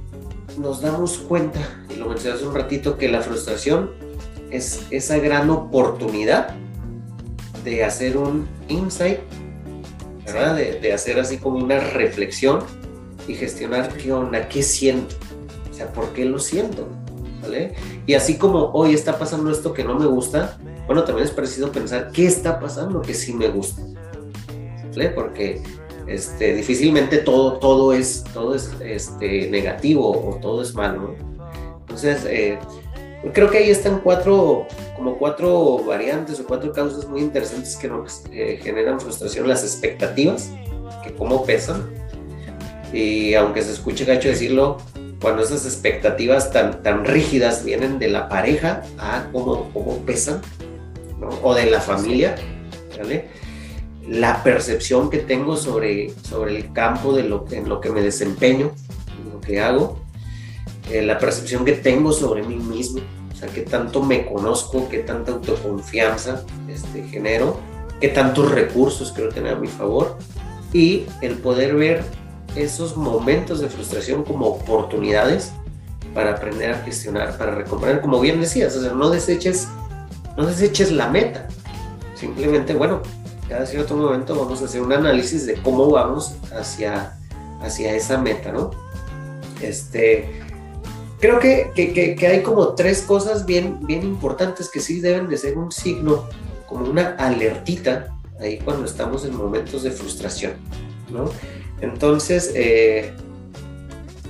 nos 0.57 0.81
damos 0.81 1.17
cuenta 1.17 1.59
lo 1.97 2.09
mencioné 2.09 2.35
hace 2.35 2.47
un 2.47 2.53
ratito, 2.53 2.97
que 2.97 3.09
la 3.09 3.21
frustración 3.21 3.91
es 4.51 4.85
esa 4.91 5.17
gran 5.17 5.49
oportunidad 5.49 6.55
de 7.63 7.83
hacer 7.83 8.17
un 8.17 8.47
insight, 8.67 9.19
¿verdad? 10.25 10.55
De, 10.55 10.93
hacer 10.93 11.19
así 11.19 11.37
como 11.37 11.57
una 11.57 11.79
reflexión 11.79 12.59
y 13.27 13.35
gestionar 13.35 13.89
qué 13.93 14.11
onda, 14.11 14.47
qué 14.47 14.63
siento, 14.63 15.15
o 15.69 15.73
sea, 15.73 15.91
por 15.91 16.09
qué 16.13 16.25
lo 16.25 16.39
siento, 16.39 16.87
¿vale? 17.41 17.73
Y 18.05 18.13
así 18.13 18.37
como 18.37 18.71
hoy 18.73 18.93
está 18.93 19.17
pasando 19.17 19.51
esto 19.51 19.73
que 19.73 19.83
no 19.83 19.97
me 19.97 20.05
gusta, 20.05 20.57
bueno, 20.87 21.03
también 21.03 21.27
es 21.27 21.33
parecido 21.33 21.71
pensar 21.71 22.11
qué 22.11 22.25
está 22.27 22.59
pasando 22.59 23.01
que 23.01 23.13
sí 23.13 23.33
me 23.33 23.47
gusta, 23.47 23.81
¿vale? 24.91 25.09
Porque 25.09 25.61
este, 26.07 26.53
difícilmente 26.53 27.17
todo, 27.17 27.53
todo 27.53 27.93
es, 27.93 28.23
todo 28.33 28.55
es 28.55 28.71
este, 28.81 29.49
negativo 29.49 30.11
o 30.11 30.35
todo 30.35 30.61
es 30.61 30.75
malo, 30.75 31.01
¿no? 31.01 31.35
Entonces, 31.81 32.25
eh, 32.27 32.59
creo 33.33 33.49
que 33.49 33.59
ahí 33.59 33.69
están 33.69 33.99
cuatro, 34.03 34.67
como 34.95 35.17
cuatro 35.17 35.79
variantes 35.79 36.39
o 36.39 36.45
cuatro 36.45 36.71
causas 36.71 37.07
muy 37.07 37.21
interesantes 37.21 37.75
que 37.75 37.87
nos 37.87 38.23
eh, 38.31 38.59
generan 38.61 38.99
frustración, 38.99 39.47
las 39.47 39.63
expectativas, 39.63 40.51
que 41.03 41.13
cómo 41.13 41.45
pesan, 41.45 41.83
y 42.93 43.33
aunque 43.33 43.61
se 43.61 43.73
escuche 43.73 44.05
gacho 44.05 44.29
decirlo, 44.29 44.77
cuando 45.21 45.43
esas 45.43 45.65
expectativas 45.65 46.51
tan, 46.51 46.83
tan 46.83 47.05
rígidas 47.05 47.63
vienen 47.65 47.99
de 47.99 48.09
la 48.09 48.29
pareja, 48.29 48.83
ah, 48.97 49.27
cómo, 49.31 49.69
cómo 49.73 49.97
pesan, 50.05 50.41
o 51.41 51.53
de 51.55 51.65
la 51.65 51.81
familia, 51.81 52.35
¿vale? 52.97 53.25
la 54.07 54.43
percepción 54.43 55.09
que 55.09 55.19
tengo 55.19 55.57
sobre, 55.57 56.13
sobre 56.23 56.55
el 56.55 56.73
campo 56.73 57.13
de 57.13 57.23
lo, 57.23 57.45
en 57.51 57.67
lo 57.67 57.81
que 57.81 57.89
me 57.89 58.01
desempeño, 58.01 58.71
lo 59.31 59.41
que 59.41 59.59
hago, 59.59 59.99
eh, 60.91 61.01
la 61.01 61.17
percepción 61.17 61.65
que 61.65 61.73
tengo 61.73 62.11
sobre 62.11 62.43
mí 62.43 62.55
mismo, 62.55 63.01
o 63.35 63.37
sea, 63.37 63.49
qué 63.49 63.61
tanto 63.61 64.01
me 64.01 64.25
conozco, 64.25 64.87
qué 64.87 64.99
tanta 64.99 65.33
autoconfianza 65.33 66.43
este, 66.69 67.03
genero, 67.03 67.59
qué 67.99 68.07
tantos 68.07 68.49
recursos 68.49 69.11
quiero 69.11 69.29
tener 69.29 69.55
a 69.55 69.59
mi 69.59 69.67
favor 69.67 70.17
y 70.71 71.05
el 71.21 71.35
poder 71.35 71.75
ver 71.75 72.03
esos 72.55 72.95
momentos 72.95 73.59
de 73.59 73.67
frustración 73.67 74.23
como 74.23 74.47
oportunidades 74.47 75.51
para 76.13 76.31
aprender 76.31 76.71
a 76.71 76.77
gestionar, 76.79 77.37
para 77.37 77.55
recomponer, 77.55 77.99
como 77.99 78.21
bien 78.21 78.39
decías, 78.39 78.73
o 78.77 78.81
sea, 78.81 78.93
no 78.93 79.09
deseches, 79.09 79.67
no 80.37 80.45
deseches 80.45 80.93
la 80.93 81.09
meta. 81.09 81.49
Simplemente, 82.15 82.73
bueno, 82.73 83.01
cada 83.49 83.65
cierto 83.65 83.97
momento 83.97 84.33
vamos 84.33 84.61
a 84.61 84.65
hacer 84.65 84.81
un 84.81 84.93
análisis 84.93 85.45
de 85.45 85.55
cómo 85.55 85.89
vamos 85.91 86.35
hacia, 86.57 87.17
hacia 87.61 87.93
esa 87.93 88.17
meta, 88.17 88.53
¿no? 88.53 88.71
Este, 89.61 90.44
creo 91.25 91.39
que, 91.39 91.71
que, 91.73 92.15
que, 92.15 92.27
hay 92.27 92.43
como 92.43 92.75
tres 92.75 93.01
cosas 93.01 93.45
bien, 93.45 93.79
bien 93.87 94.03
importantes 94.03 94.69
que 94.69 94.79
sí 94.79 94.99
deben 94.99 95.27
de 95.27 95.37
ser 95.37 95.57
un 95.57 95.71
signo, 95.71 96.29
como 96.67 96.85
una 96.85 97.15
alertita 97.15 98.15
ahí 98.39 98.59
cuando 98.59 98.85
estamos 98.85 99.25
en 99.25 99.35
momentos 99.35 99.81
de 99.83 99.91
frustración, 99.91 100.53
¿no? 101.09 101.31
Entonces, 101.81 102.51
eh, 102.53 103.11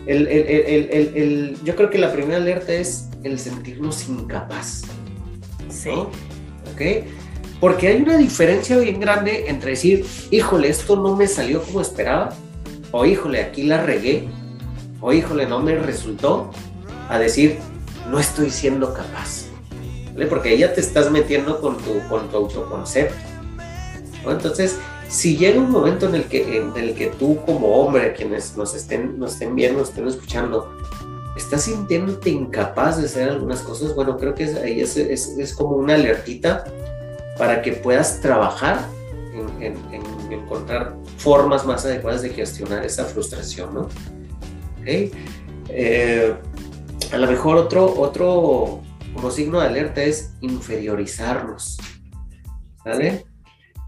el, 0.06 0.28
el, 0.28 0.89
el, 1.16 1.58
yo 1.64 1.76
creo 1.76 1.89
que 1.89 1.98
la 1.98 2.14
primera 2.14 2.38
alerta 2.38 2.74
es 2.74 3.10
el 3.24 3.39
sentirnos 3.39 4.08
incapaz. 4.08 4.84
Sí. 5.70 5.89
¿Ok? 5.89 7.06
Porque 7.60 7.89
hay 7.89 8.02
una 8.02 8.18
diferencia 8.18 8.78
bien 8.78 9.00
grande 9.02 9.46
entre 9.48 9.72
decir, 9.72 10.06
híjole, 10.32 10.70
esto 10.70 10.96
no 10.96 11.16
me 11.16 11.28
salió 11.28 11.62
como 11.62 11.82
esperaba, 11.82 12.34
o 12.91 13.06
híjole, 13.06 13.41
aquí 13.41 13.64
la 13.64 13.84
regué, 13.84 14.28
o 15.02 15.12
híjole, 15.12 15.46
no 15.46 15.60
me 15.60 15.76
resultó, 15.76 16.52
a 17.10 17.20
decir, 17.20 17.60
no 18.10 18.20
estoy 18.20 18.49
siendo 18.49 18.93
capaz. 18.93 19.45
¿Vale? 20.14 20.28
Porque 20.28 20.58
ya 20.58 20.74
te 20.74 20.82
estás 20.82 21.12
metiendo 21.12 21.60
con 21.60 21.78
tu, 21.78 21.99
con 22.08 22.30
tu 22.30 22.38
autoconcepto. 22.38 23.16
Entonces, 24.28 24.78
si 25.08 25.38
llega 25.38 25.60
un 25.60 25.72
momento 25.72 26.08
en 26.08 26.16
el 26.16 26.26
que, 26.26 26.58
en 26.58 26.76
el 26.76 26.95
que 26.95 27.08
tú 27.08 27.39
como 27.45 27.68
hombre, 27.80 28.14
quienes 28.14 28.58
nos 28.58 28.76
estén, 28.76 29.20
nos 29.20 29.34
estén 29.34 29.56
viendo, 29.56 29.80
nos 29.80 29.89
estén 29.89 30.08
escuchando, 30.08 30.76
estás 31.38 31.64
sintiéndote 31.64 32.30
incapaz 32.30 32.99
de 32.99 33.06
hacer 33.06 33.30
algunas 33.30 33.62
cosas, 33.62 33.93
bueno, 33.93 34.18
creo 34.18 34.34
que 34.34 34.45
ahí 34.45 34.82
es, 34.82 34.97
es, 34.97 35.38
es, 35.38 35.53
como 35.53 35.76
una 35.76 35.95
alertita 35.95 36.64
para 37.38 37.62
que 37.62 37.74
puedas 37.74 38.22
trabajar 38.22 38.80
en, 39.34 39.76
en, 39.93 40.06
encontrar 40.32 40.95
formas 41.18 41.66
más 41.66 41.86
adecuadas 41.86 42.22
de 42.22 42.30
gestionar 42.30 42.86
esa 42.86 43.06
frustración, 43.06 43.74
¿no? 43.74 43.89
¿Okay? 44.82 45.12
Eh, 45.70 46.34
a 47.12 47.18
lo 47.18 47.28
mejor 47.28 47.58
otro, 47.58 47.93
otro 47.99 48.82
como 49.14 49.32
signo 49.32 49.60
de 49.60 49.68
alerta 49.68 50.03
es 50.03 50.34
inferiorizarnos, 50.41 51.78
¿vale? 52.84 53.26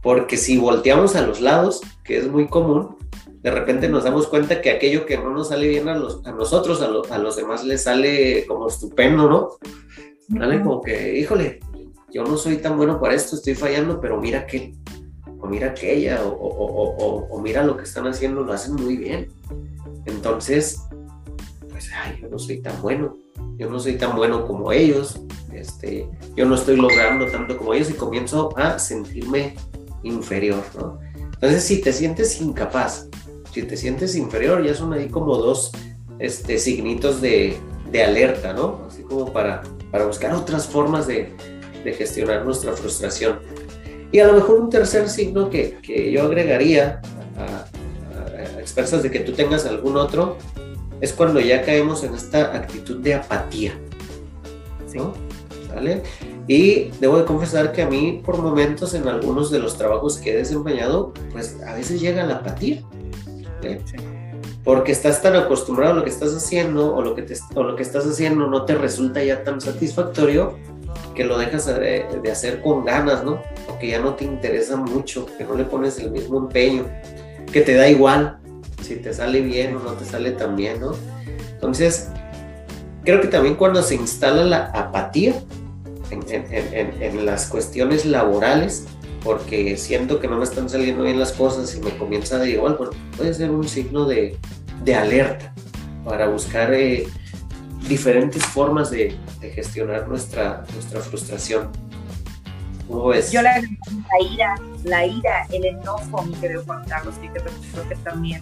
Porque 0.01 0.37
si 0.37 0.57
volteamos 0.57 1.15
a 1.15 1.21
los 1.21 1.41
lados, 1.41 1.81
que 2.03 2.17
es 2.17 2.27
muy 2.29 2.47
común, 2.47 2.95
de 3.41 3.51
repente 3.51 3.87
nos 3.89 4.03
damos 4.03 4.27
cuenta 4.27 4.61
que 4.61 4.71
aquello 4.71 5.05
que 5.05 5.17
no 5.17 5.31
nos 5.31 5.49
sale 5.49 5.67
bien 5.67 5.87
a, 5.89 5.97
los, 5.97 6.25
a 6.25 6.31
nosotros, 6.31 6.81
a, 6.81 7.13
a 7.13 7.17
los 7.17 7.35
demás 7.35 7.63
les 7.63 7.83
sale 7.83 8.45
como 8.47 8.67
estupendo, 8.67 9.29
¿no? 9.29 9.49
¿Vale? 10.29 10.61
Como 10.61 10.81
que, 10.81 11.17
híjole, 11.17 11.59
yo 12.11 12.23
no 12.23 12.37
soy 12.37 12.57
tan 12.57 12.77
bueno 12.77 12.99
para 12.99 13.13
esto, 13.13 13.35
estoy 13.35 13.55
fallando, 13.55 13.99
pero 13.99 14.19
mira 14.19 14.45
que, 14.45 14.73
o 15.39 15.47
mira 15.47 15.67
aquella, 15.67 16.23
o, 16.23 16.29
o, 16.29 17.27
o, 17.29 17.41
mira 17.41 17.63
lo 17.63 17.77
que 17.77 17.83
están 17.83 18.07
haciendo, 18.07 18.43
lo 18.43 18.53
hacen 18.53 18.75
muy 18.75 18.97
bien. 18.97 19.27
Entonces, 20.05 20.81
ay, 21.93 22.19
yo 22.21 22.29
no 22.29 22.39
soy 22.39 22.61
tan 22.61 22.81
bueno, 22.81 23.17
yo 23.57 23.69
no 23.69 23.79
soy 23.79 23.97
tan 23.97 24.15
bueno 24.15 24.45
como 24.45 24.71
ellos, 24.71 25.21
este, 25.53 26.09
yo 26.35 26.45
no 26.45 26.55
estoy 26.55 26.75
logrando 26.75 27.25
tanto 27.27 27.57
como 27.57 27.73
ellos 27.73 27.89
y 27.89 27.93
comienzo 27.93 28.55
a 28.57 28.77
sentirme 28.79 29.55
inferior, 30.03 30.63
¿no? 30.77 30.99
Entonces, 31.33 31.63
si 31.63 31.81
te 31.81 31.93
sientes 31.93 32.41
incapaz, 32.41 33.07
si 33.53 33.63
te 33.63 33.77
sientes 33.77 34.15
inferior, 34.15 34.63
ya 34.63 34.73
son 34.73 34.93
ahí 34.93 35.07
como 35.07 35.37
dos 35.37 35.71
este, 36.19 36.57
signitos 36.57 37.21
de, 37.21 37.57
de 37.91 38.03
alerta, 38.03 38.53
¿no? 38.53 38.85
Así 38.87 39.03
como 39.03 39.31
para, 39.31 39.63
para 39.91 40.05
buscar 40.05 40.33
otras 40.33 40.67
formas 40.67 41.07
de, 41.07 41.31
de, 41.83 41.93
gestionar 41.93 42.43
nuestra 42.45 42.73
frustración. 42.73 43.39
Y 44.11 44.19
a 44.19 44.27
lo 44.27 44.33
mejor 44.33 44.59
un 44.59 44.69
tercer 44.69 45.09
signo 45.09 45.49
que, 45.49 45.77
que 45.81 46.11
yo 46.11 46.23
agregaría 46.23 47.01
a, 47.37 47.65
a, 48.17 48.59
expresas 48.59 49.03
de 49.03 49.11
que 49.11 49.19
tú 49.19 49.33
tengas 49.33 49.65
algún 49.65 49.97
otro 49.97 50.37
es 51.01 51.13
cuando 51.13 51.39
ya 51.39 51.63
caemos 51.63 52.03
en 52.03 52.15
esta 52.15 52.55
actitud 52.55 52.97
de 52.97 53.15
apatía, 53.15 53.77
¿no? 54.95 55.13
¿Vale? 55.73 56.03
Y 56.47 56.91
debo 56.99 57.17
de 57.17 57.25
confesar 57.25 57.71
que 57.71 57.81
a 57.81 57.89
mí, 57.89 58.21
por 58.25 58.37
momentos, 58.37 58.93
en 58.93 59.07
algunos 59.07 59.51
de 59.51 59.59
los 59.59 59.77
trabajos 59.77 60.17
que 60.17 60.31
he 60.31 60.37
desempeñado, 60.37 61.13
pues 61.31 61.57
a 61.65 61.73
veces 61.73 61.99
llega 61.99 62.25
la 62.25 62.35
apatía. 62.35 62.81
Porque 64.63 64.91
estás 64.91 65.21
tan 65.21 65.35
acostumbrado 65.35 65.93
a 65.93 65.95
lo 65.97 66.03
que 66.03 66.09
estás 66.09 66.33
haciendo 66.33 66.95
o 66.95 67.01
lo 67.01 67.15
que, 67.15 67.21
te, 67.21 67.35
o 67.53 67.63
lo 67.63 67.75
que 67.75 67.83
estás 67.83 68.05
haciendo 68.05 68.47
no 68.47 68.65
te 68.65 68.75
resulta 68.75 69.23
ya 69.23 69.43
tan 69.43 69.61
satisfactorio 69.61 70.57
que 71.15 71.25
lo 71.25 71.37
dejas 71.37 71.65
de, 71.65 72.05
de, 72.21 72.31
hacer 72.31 72.61
con 72.61 72.85
ganas, 72.85 73.23
¿no? 73.23 73.41
O 73.69 73.77
que 73.79 73.89
ya 73.89 73.99
no 73.99 74.15
te 74.15 74.25
interesa 74.25 74.77
mucho, 74.77 75.25
que 75.37 75.43
no 75.43 75.55
le 75.55 75.63
pones 75.63 75.99
el 75.99 76.11
mismo 76.11 76.37
empeño, 76.37 76.85
que 77.51 77.61
te 77.61 77.75
da 77.75 77.89
igual 77.89 78.39
si 78.87 78.95
te 78.95 79.13
sale 79.13 79.41
bien 79.41 79.75
o 79.75 79.79
no 79.79 79.93
te 79.93 80.05
sale 80.05 80.31
tan 80.31 80.55
bien, 80.55 80.79
¿no? 80.79 80.95
Entonces, 81.53 82.09
creo 83.03 83.21
que 83.21 83.27
también 83.27 83.55
cuando 83.55 83.81
se 83.83 83.95
instala 83.95 84.43
la 84.43 84.65
apatía, 84.67 85.33
en, 86.09 87.25
las 87.25 87.47
cuestiones 87.47 88.05
laborales, 88.05 88.85
porque 89.23 89.75
siento 89.77 90.19
que 90.19 90.27
no 90.27 90.37
me 90.37 90.43
están 90.43 90.69
saliendo 90.69 91.03
bien 91.03 91.19
las 91.19 91.33
cosas 91.33 91.75
y 91.75 91.81
me 91.81 91.95
comienza 91.97 92.35
a 92.35 92.39
dar 92.39 92.47
igual, 92.47 92.75
bueno, 92.77 92.93
puede 93.15 93.33
ser 93.33 93.51
un 93.51 93.67
signo 93.67 94.05
de, 94.05 94.37
de 94.83 94.95
alerta 94.95 95.53
para 96.05 96.27
buscar 96.29 96.73
eh, 96.73 97.07
diferentes 97.89 98.45
formas 98.45 98.89
de, 98.89 99.17
de, 99.41 99.49
gestionar 99.51 100.07
nuestra, 100.07 100.63
nuestra 100.73 101.01
frustración. 101.01 101.69
¿Cómo 102.87 103.07
ves? 103.07 103.31
Yo 103.31 103.41
la, 103.41 103.59
la 103.59 104.27
ira, 104.31 104.55
la 104.85 105.05
ira, 105.05 105.45
el 105.51 105.65
enojo, 105.65 106.21
mi 106.23 106.33
querido 106.35 106.63
Juan 106.63 106.85
Carlos, 106.87 107.15
que 107.15 107.29
creo 107.29 107.89
que 107.89 107.95
también 107.97 108.41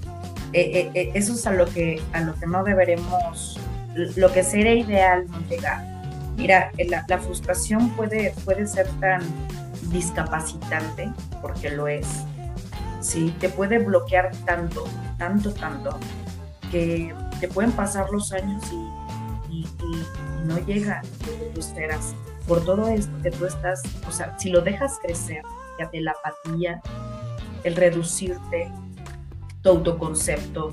eh, 0.58 0.72
eh, 0.80 0.92
eh, 0.94 1.12
eso 1.16 1.34
es 1.34 1.46
a 1.48 1.52
lo 1.52 1.66
que 1.66 2.02
a 2.14 2.22
lo 2.22 2.34
que 2.36 2.48
no 2.48 2.64
deberemos, 2.64 3.60
lo 3.94 4.32
que 4.32 4.42
sería 4.42 4.74
ideal 4.74 5.26
no 5.30 5.40
llegar 5.50 5.84
Mira, 6.38 6.72
la, 6.78 7.20
frustración 7.20 7.90
puede, 7.92 8.34
puede 8.46 8.66
ser 8.66 8.88
tan 9.02 9.22
discapacitante, 9.90 11.12
porque 11.42 11.72
lo 11.72 11.90
es, 11.90 12.08
¿sí? 13.02 13.36
Te 13.40 13.50
puede 13.50 13.80
bloquear 13.80 14.32
tanto, 14.46 14.86
tanto, 15.18 15.54
tanto, 15.54 15.98
que 16.72 17.14
te 17.42 17.50
pueden 17.50 17.72
pasar 17.74 18.10
los 18.10 18.32
años 18.32 18.64
y, 19.50 19.56
y, 19.56 19.68
no 20.46 20.58
llega 20.60 21.00
a 21.00 21.02
tú 21.54 21.60
esperas. 21.60 22.16
Por 22.48 22.64
todo 22.64 22.88
esto 22.90 23.12
que 23.24 23.32
tú 23.32 23.46
estás, 23.46 23.82
o 24.08 24.12
sea, 24.12 24.38
si 24.38 24.50
lo 24.50 24.62
dejas 24.62 25.00
crecer, 25.02 25.42
ya 25.80 25.88
de 25.88 26.02
la 26.02 26.12
apatía, 26.12 26.82
el 27.64 27.76
reducirte, 27.76 28.72
tu 29.66 29.72
autoconcepto, 29.72 30.68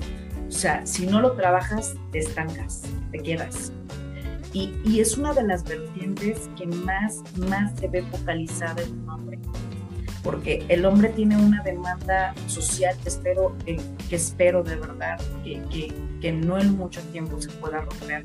o 0.47 0.51
sea, 0.51 0.85
si 0.85 1.07
no 1.07 1.19
lo 1.19 1.31
trabajas, 1.31 1.95
te 2.11 2.19
estancas, 2.19 2.83
te 3.11 3.19
quedas. 3.19 3.73
Y, 4.53 4.99
es 4.99 5.17
una 5.17 5.33
de 5.33 5.41
las 5.41 5.63
vertientes 5.63 6.47
que 6.55 6.67
más, 6.67 7.23
más 7.49 7.71
se 7.79 7.87
ve 7.87 8.03
focalizada 8.03 8.83
en 8.83 8.99
un 8.99 9.09
hombre, 9.09 9.39
porque 10.21 10.63
el 10.69 10.85
hombre 10.85 11.09
tiene 11.09 11.35
una 11.37 11.63
demanda 11.63 12.35
social 12.45 12.95
que 13.01 13.09
espero, 13.09 13.55
eh, 13.65 13.81
que 14.07 14.15
espero 14.15 14.61
de 14.61 14.75
verdad 14.75 15.19
que, 15.43 15.59
que, 15.71 15.91
que, 16.21 16.31
no 16.31 16.59
en 16.59 16.77
mucho 16.77 17.01
tiempo 17.11 17.41
se 17.41 17.49
pueda 17.49 17.81
romper. 17.81 18.23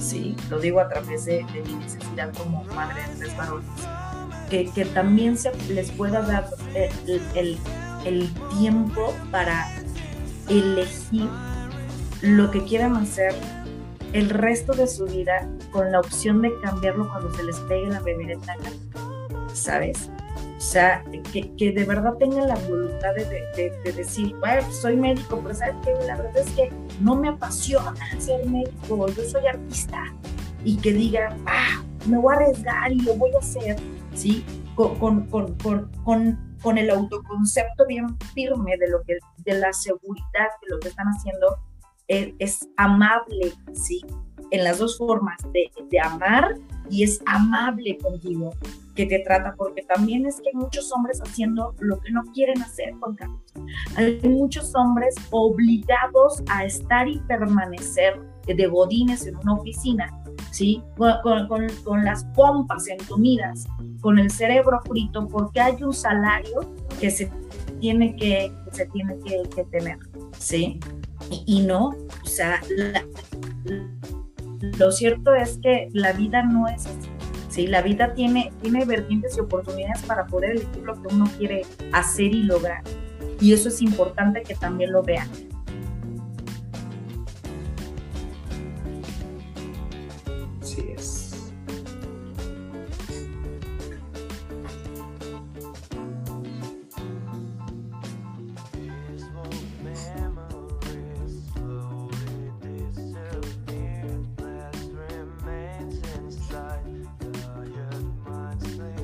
Sí, 0.00 0.34
lo 0.50 0.58
digo 0.58 0.80
a 0.80 0.88
través 0.88 1.24
de, 1.26 1.46
de 1.54 1.62
mi 1.62 1.74
necesidad 1.74 2.34
como 2.36 2.64
madre 2.74 3.00
de 3.10 3.16
tres 3.16 3.36
varones, 3.36 3.68
que, 4.50 4.68
que 4.72 4.86
también 4.86 5.38
se 5.38 5.54
les 5.68 5.92
pueda 5.92 6.20
dar 6.22 6.48
el, 6.74 7.22
el, 7.36 7.58
el 8.04 8.28
tiempo 8.58 9.14
para 9.30 9.68
elegir 10.50 11.28
lo 12.22 12.50
que 12.50 12.62
quieran 12.64 12.96
hacer 12.96 13.34
el 14.12 14.28
resto 14.28 14.72
de 14.72 14.86
su 14.86 15.06
vida 15.06 15.48
con 15.70 15.92
la 15.92 16.00
opción 16.00 16.42
de 16.42 16.52
cambiarlo 16.60 17.08
cuando 17.08 17.32
se 17.34 17.44
les 17.44 17.56
pegue 17.60 17.88
la 17.88 17.98
etaca, 17.98 18.70
¿sabes? 19.52 20.10
O 20.56 20.60
sea, 20.62 21.02
que, 21.32 21.50
que, 21.56 21.72
de 21.72 21.84
verdad 21.84 22.14
tengan 22.18 22.48
la 22.48 22.56
voluntad 22.56 23.14
de, 23.14 23.72
de, 23.82 23.92
decir, 23.92 24.34
bueno, 24.40 24.70
soy 24.72 24.96
médico, 24.96 25.40
pero 25.42 25.54
¿sabes 25.54 25.74
qué? 25.82 25.92
La 26.06 26.16
verdad 26.16 26.38
es 26.38 26.50
que 26.50 26.70
no 27.00 27.16
me 27.16 27.28
apasiona 27.28 27.94
ser 28.18 28.44
médico, 28.46 29.08
yo 29.08 29.22
soy 29.24 29.46
artista. 29.46 30.12
Y 30.62 30.76
que 30.76 30.92
digan, 30.92 31.42
ah, 31.46 31.82
me 32.06 32.18
voy 32.18 32.34
a 32.34 32.36
arriesgar 32.36 32.92
y 32.92 33.00
lo 33.00 33.14
voy 33.14 33.30
a 33.34 33.38
hacer, 33.38 33.76
¿sí? 34.14 34.44
Con, 34.74 35.26
con, 35.26 36.49
con 36.62 36.78
el 36.78 36.90
autoconcepto 36.90 37.86
bien 37.86 38.18
firme 38.34 38.76
de, 38.78 38.88
lo 38.88 39.02
que, 39.02 39.18
de 39.38 39.58
la 39.58 39.72
seguridad 39.72 40.48
de 40.62 40.68
lo 40.68 40.80
que 40.80 40.88
están 40.88 41.06
haciendo 41.08 41.58
es, 42.08 42.68
amable, 42.76 43.52
¿sí? 43.72 44.04
en 44.50 44.64
las 44.64 44.78
dos 44.78 44.98
formas 44.98 45.38
de, 45.52 45.70
de 45.90 46.00
amar 46.00 46.56
y 46.88 47.04
es 47.04 47.20
amable 47.26 47.98
contigo 47.98 48.52
que 48.96 49.06
te 49.06 49.20
trata, 49.20 49.54
porque 49.56 49.82
también 49.82 50.26
es 50.26 50.40
que 50.40 50.48
hay 50.48 50.54
muchos 50.54 50.90
hombres 50.92 51.20
haciendo 51.20 51.74
lo 51.78 52.00
que 52.00 52.10
no 52.10 52.22
quieren 52.34 52.60
hacer, 52.62 52.94
Juan 52.94 53.14
Carlos. 53.14 53.40
Hay 53.96 54.20
muchos 54.24 54.74
hombres 54.74 55.14
obligados 55.30 56.42
a 56.50 56.64
estar 56.64 57.08
y 57.08 57.18
permanecer 57.20 58.20
de 58.46 58.66
godines 58.66 59.26
en 59.26 59.36
una 59.36 59.54
oficina, 59.54 60.12
¿sí? 60.50 60.82
Con, 60.96 61.46
con, 61.48 61.66
con 61.84 62.04
las 62.04 62.24
pompas 62.34 62.88
entumidas, 62.88 63.66
con 64.00 64.18
el 64.18 64.30
cerebro 64.30 64.80
frito, 64.86 65.26
porque 65.28 65.60
hay 65.60 65.82
un 65.82 65.92
salario 65.92 66.74
que 67.00 67.10
se 67.10 67.30
tiene 67.80 68.14
que, 68.16 68.52
se 68.72 68.86
tiene 68.86 69.18
que, 69.24 69.48
que 69.54 69.64
tener, 69.64 69.98
¿sí? 70.38 70.78
Y, 71.46 71.62
no, 71.62 71.88
o 71.88 72.26
sea, 72.26 72.60
lo 74.78 74.90
cierto 74.90 75.34
es 75.34 75.58
que 75.62 75.88
la 75.92 76.12
vida 76.12 76.42
no 76.42 76.66
es 76.66 76.86
así. 76.86 77.08
¿sí? 77.48 77.66
La 77.66 77.82
vida 77.82 78.14
tiene, 78.14 78.52
tiene 78.62 78.84
vertientes 78.84 79.36
y 79.36 79.40
oportunidades 79.40 80.02
para 80.02 80.26
poder 80.26 80.52
elegir 80.52 80.82
lo 80.82 80.94
que 80.94 81.14
uno 81.14 81.26
quiere 81.38 81.62
hacer 81.92 82.34
y 82.34 82.42
lograr. 82.42 82.82
Y 83.40 83.52
eso 83.52 83.68
es 83.68 83.80
importante 83.82 84.42
que 84.42 84.54
también 84.54 84.92
lo 84.92 85.02
vean. 85.02 85.28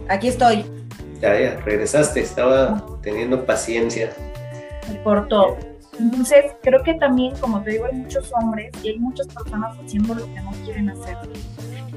Aquí 0.08 0.28
estoy. 0.28 0.64
Ya, 1.20 1.40
ya, 1.40 1.56
regresaste, 1.64 2.20
estaba 2.20 2.84
teniendo 3.02 3.44
paciencia. 3.44 4.12
Me 4.88 5.02
cortó. 5.02 5.56
Entonces, 5.98 6.44
creo 6.62 6.82
que 6.82 6.94
también, 6.94 7.34
como 7.38 7.62
te 7.62 7.72
digo, 7.72 7.86
hay 7.86 7.94
muchos 7.94 8.30
hombres 8.34 8.70
y 8.82 8.90
hay 8.90 8.98
muchas 8.98 9.26
personas 9.28 9.76
haciendo 9.78 10.14
lo 10.14 10.26
que 10.26 10.40
no 10.42 10.50
quieren 10.64 10.90
hacer. 10.90 11.16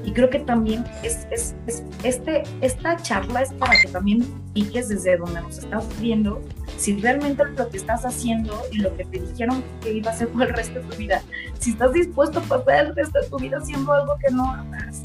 Y 0.02 0.12
creo 0.12 0.30
que 0.30 0.38
también 0.38 0.84
es, 1.02 1.26
es, 1.30 1.54
es, 1.66 1.84
este, 2.02 2.42
esta 2.62 2.96
charla 2.96 3.42
es 3.42 3.52
para 3.52 3.78
que 3.78 3.88
también 3.88 4.24
piques 4.54 4.88
desde 4.88 5.18
donde 5.18 5.42
nos 5.42 5.58
estás 5.58 5.86
viendo 6.00 6.40
si 6.78 6.96
realmente 6.96 7.44
lo 7.44 7.68
que 7.68 7.76
estás 7.76 8.06
haciendo 8.06 8.58
y 8.72 8.78
lo 8.78 8.96
que 8.96 9.04
te 9.04 9.20
dijeron 9.20 9.62
que 9.82 9.92
iba 9.92 10.10
a 10.10 10.14
hacer 10.14 10.28
por 10.28 10.44
el 10.44 10.54
resto 10.54 10.80
de 10.80 10.86
tu 10.86 10.96
vida, 10.96 11.22
si 11.58 11.72
estás 11.72 11.92
dispuesto 11.92 12.38
a 12.38 12.42
pasar 12.42 12.86
el 12.86 12.96
resto 12.96 13.20
de 13.20 13.28
tu 13.28 13.38
vida 13.38 13.58
haciendo 13.58 13.92
algo 13.92 14.16
que 14.16 14.32
no 14.32 14.50
amas. 14.50 15.02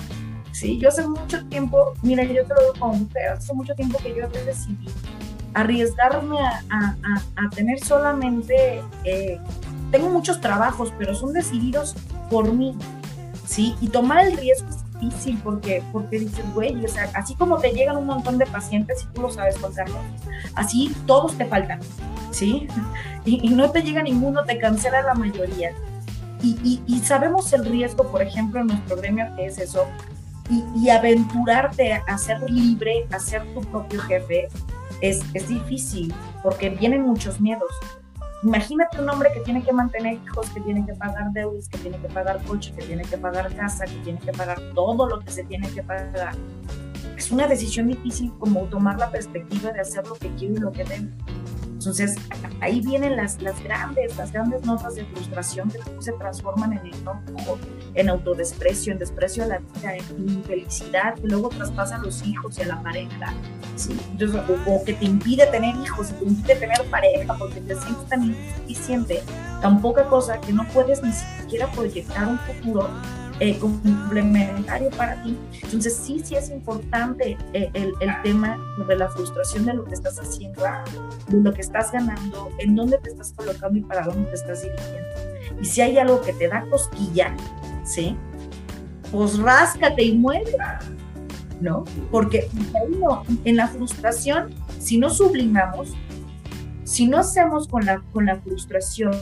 Sí, 0.56 0.80
yo 0.80 0.88
hace 0.88 1.06
mucho 1.06 1.46
tiempo, 1.48 1.96
mira, 2.02 2.24
yo 2.24 2.46
te 2.46 2.54
lo 2.54 2.62
digo 2.62 2.74
como 2.80 2.94
mujer, 2.94 3.28
hace 3.34 3.54
mucho 3.54 3.76
tiempo 3.76 3.98
que 3.98 4.16
yo 4.16 4.26
decidí 4.30 4.88
arriesgarme 5.54 6.40
a, 6.40 6.64
a, 6.70 6.96
a, 7.04 7.46
a 7.46 7.50
tener 7.50 7.78
solamente, 7.84 8.82
eh, 9.04 9.38
tengo 9.92 10.10
muchos 10.10 10.40
trabajos, 10.40 10.94
pero 10.98 11.14
son 11.14 11.34
decididos 11.34 11.94
por 12.30 12.54
mí, 12.54 12.74
¿sí? 13.46 13.76
Y 13.82 13.90
tomar 13.90 14.26
el 14.26 14.38
riesgo 14.38 14.70
es 14.70 15.02
difícil 15.02 15.42
porque, 15.44 15.84
porque 15.92 16.20
dices, 16.20 16.46
güey, 16.54 16.86
o 16.86 16.88
sea, 16.88 17.12
así 17.16 17.36
como 17.36 17.58
te 17.58 17.74
llegan 17.74 17.98
un 17.98 18.06
montón 18.06 18.38
de 18.38 18.46
pacientes 18.46 19.04
y 19.04 19.14
tú 19.14 19.24
lo 19.24 19.32
sabes 19.32 19.58
contarlo, 19.58 19.98
así 20.56 20.96
todos 21.06 21.38
te 21.38 21.44
faltan, 21.48 21.82
¿sí? 22.32 22.70
Y, 23.26 23.46
y, 23.46 23.50
no 23.56 23.72
te 23.72 23.82
llega 23.82 24.04
ninguno, 24.04 24.46
te 24.46 24.60
cancela 24.60 25.02
la 25.02 25.16
mayoría. 25.16 25.72
Y, 26.44 26.60
y, 26.64 26.84
y 26.86 27.00
sabemos 27.00 27.52
el 27.54 27.66
riesgo, 27.66 28.04
por 28.12 28.22
ejemplo, 28.22 28.62
en 28.62 28.68
nuestro 28.68 28.98
gremio, 28.98 29.36
que 29.36 29.48
es 29.48 29.58
eso, 29.58 29.88
y, 30.50 30.90
aventurarte 30.90 31.94
a 31.94 32.18
ser 32.18 32.50
libre, 32.50 33.08
a 33.12 33.20
ser 33.20 33.44
tu 33.54 33.62
propio 33.62 34.00
jefe, 34.02 34.48
es, 35.02 35.22
es 35.34 35.48
difícil 35.48 36.14
porque 36.44 36.70
vienen 36.70 37.02
muchos 37.02 37.42
miedos. 37.42 37.72
Imagínate 38.44 39.02
un 39.02 39.10
hombre 39.10 39.32
que 39.34 39.40
tiene 39.40 39.64
que 39.64 39.74
mantener 39.74 40.20
hijos, 40.24 40.48
que 40.52 40.62
tiene 40.62 40.86
que 40.86 40.94
pagar 40.94 41.32
deudas, 41.34 41.68
que 41.68 41.80
tiene 41.80 41.98
que 41.98 42.08
pagar 42.10 42.44
coche, 42.44 42.74
que 42.78 42.86
tiene 42.86 43.04
que 43.04 43.18
pagar 43.18 43.54
casa, 43.56 43.86
que 43.86 43.98
tiene 44.04 44.20
que 44.20 44.32
pagar 44.32 44.60
todo 44.76 45.10
lo 45.10 45.20
que 45.22 45.32
se 45.32 45.44
tiene 45.46 45.68
que 45.70 45.82
pagar. 45.82 46.36
Es 47.18 47.32
una 47.32 47.48
decisión 47.48 47.88
difícil 47.88 48.32
como 48.38 48.66
tomar 48.66 49.00
la 49.00 49.10
perspectiva 49.10 49.72
de 49.72 49.82
hacer 49.82 50.06
lo 50.08 50.14
que 50.16 50.30
quiero 50.36 50.54
y 50.54 50.60
lo 50.60 50.72
que 50.72 50.84
debo. 50.84 51.08
Entonces, 51.86 52.16
ahí 52.62 52.82
vienen 52.82 53.16
las, 53.16 53.40
las 53.44 53.64
grandes, 53.64 54.18
las 54.18 54.32
grandes 54.32 54.66
notas 54.66 54.96
de 54.96 55.06
frustración 55.06 55.70
que 55.70 55.80
se 56.00 56.14
transforman 56.14 56.74
en 56.74 56.88
enojo, 56.88 57.60
en 57.94 58.10
autodesprecio, 58.10 58.92
en 58.92 58.98
desprecio 58.98 59.44
a 59.44 59.46
la 59.46 59.60
vida, 59.60 59.96
en 59.96 60.30
infelicidad, 60.30 61.14
que 61.14 61.28
luego 61.28 61.50
traspasan 61.50 62.02
a 62.02 62.04
los 62.04 62.26
hijos 62.26 62.58
y 62.58 62.64
a 62.64 62.68
la 62.68 62.82
pareja. 62.82 63.36
¿sí? 63.76 63.96
Entonces, 64.10 64.42
o, 64.50 64.72
o, 64.72 64.84
que 64.84 64.94
te 64.94 65.06
impide 65.06 65.46
tener 65.48 65.76
hijos 65.76 66.08
te 66.08 66.26
impide 66.26 66.56
tener 66.56 66.82
pareja 66.90 67.36
porque 67.38 67.62
te 67.62 67.76
sientes 67.76 68.08
tan 68.08 68.24
insuficiente, 68.24 69.22
tan 69.62 69.80
poca 69.80 70.06
cosa 70.06 70.42
que 70.42 70.54
no 70.54 70.68
puedes 70.70 71.04
ni 71.04 71.14
siquiera 71.14 71.68
proyectar 71.72 72.28
un 72.28 72.40
futuro 72.40 72.90
eh, 73.40 73.58
complementario 73.60 74.90
para 74.92 75.22
ti. 75.24 75.38
Entonces 75.64 75.96
sí, 75.96 76.22
sí 76.24 76.36
es 76.36 76.50
importante 76.50 77.38
eh, 77.54 77.70
el, 77.74 77.94
el, 78.00 78.22
tema 78.24 78.58
de 78.88 78.96
la 78.96 79.10
frustración 79.10 79.66
de 79.66 79.74
lo 79.74 79.86
que 79.86 79.94
estás 79.94 80.18
haciendo, 80.20 80.64
de 81.28 81.42
lo 81.42 81.54
que 81.54 81.62
estás 81.62 81.92
ganando, 81.92 82.50
en 82.60 82.76
dónde 82.76 82.98
te 83.00 83.10
estás 83.10 83.34
colocando 83.34 83.78
y 83.78 83.82
para 83.82 84.04
dónde 84.06 84.30
te 84.30 84.36
estás 84.36 84.64
dirigiendo. 84.64 85.62
Y 85.62 85.66
si 85.66 85.82
hay 85.82 85.98
algo 85.98 86.22
que 86.22 86.34
te 86.34 86.48
da 86.48 86.66
cosquilla, 86.70 87.36
¿sí? 87.84 88.16
Pues 89.12 89.38
ráscate 89.38 90.04
y 90.04 90.18
muere, 90.18 90.56
¿no? 91.62 91.84
Porque 92.12 92.50
en 93.44 93.56
la 93.56 93.68
frustración, 93.68 94.54
si 94.80 94.98
no 94.98 95.10
sublimamos, 95.10 95.94
si 96.84 97.08
no 97.08 97.20
hacemos 97.20 97.68
con 97.68 97.86
la, 97.86 98.02
con 98.14 98.26
la 98.26 98.40
frustración 98.40 99.14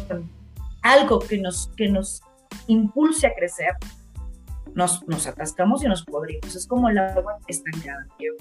algo 0.83 1.19
que 1.19 1.37
nos, 1.39 1.67
que 1.75 1.87
nos 1.87 2.21
impulse 2.67 3.27
a 3.27 3.33
crecer, 3.33 3.75
nos, 4.75 5.07
nos 5.07 5.27
atascamos 5.27 5.83
y 5.83 5.87
nos 5.87 6.03
podrimos. 6.03 6.55
Es 6.55 6.67
como 6.67 6.89
el 6.89 6.97
agua 6.97 7.37
estancada, 7.47 8.05
quiero 8.17 8.35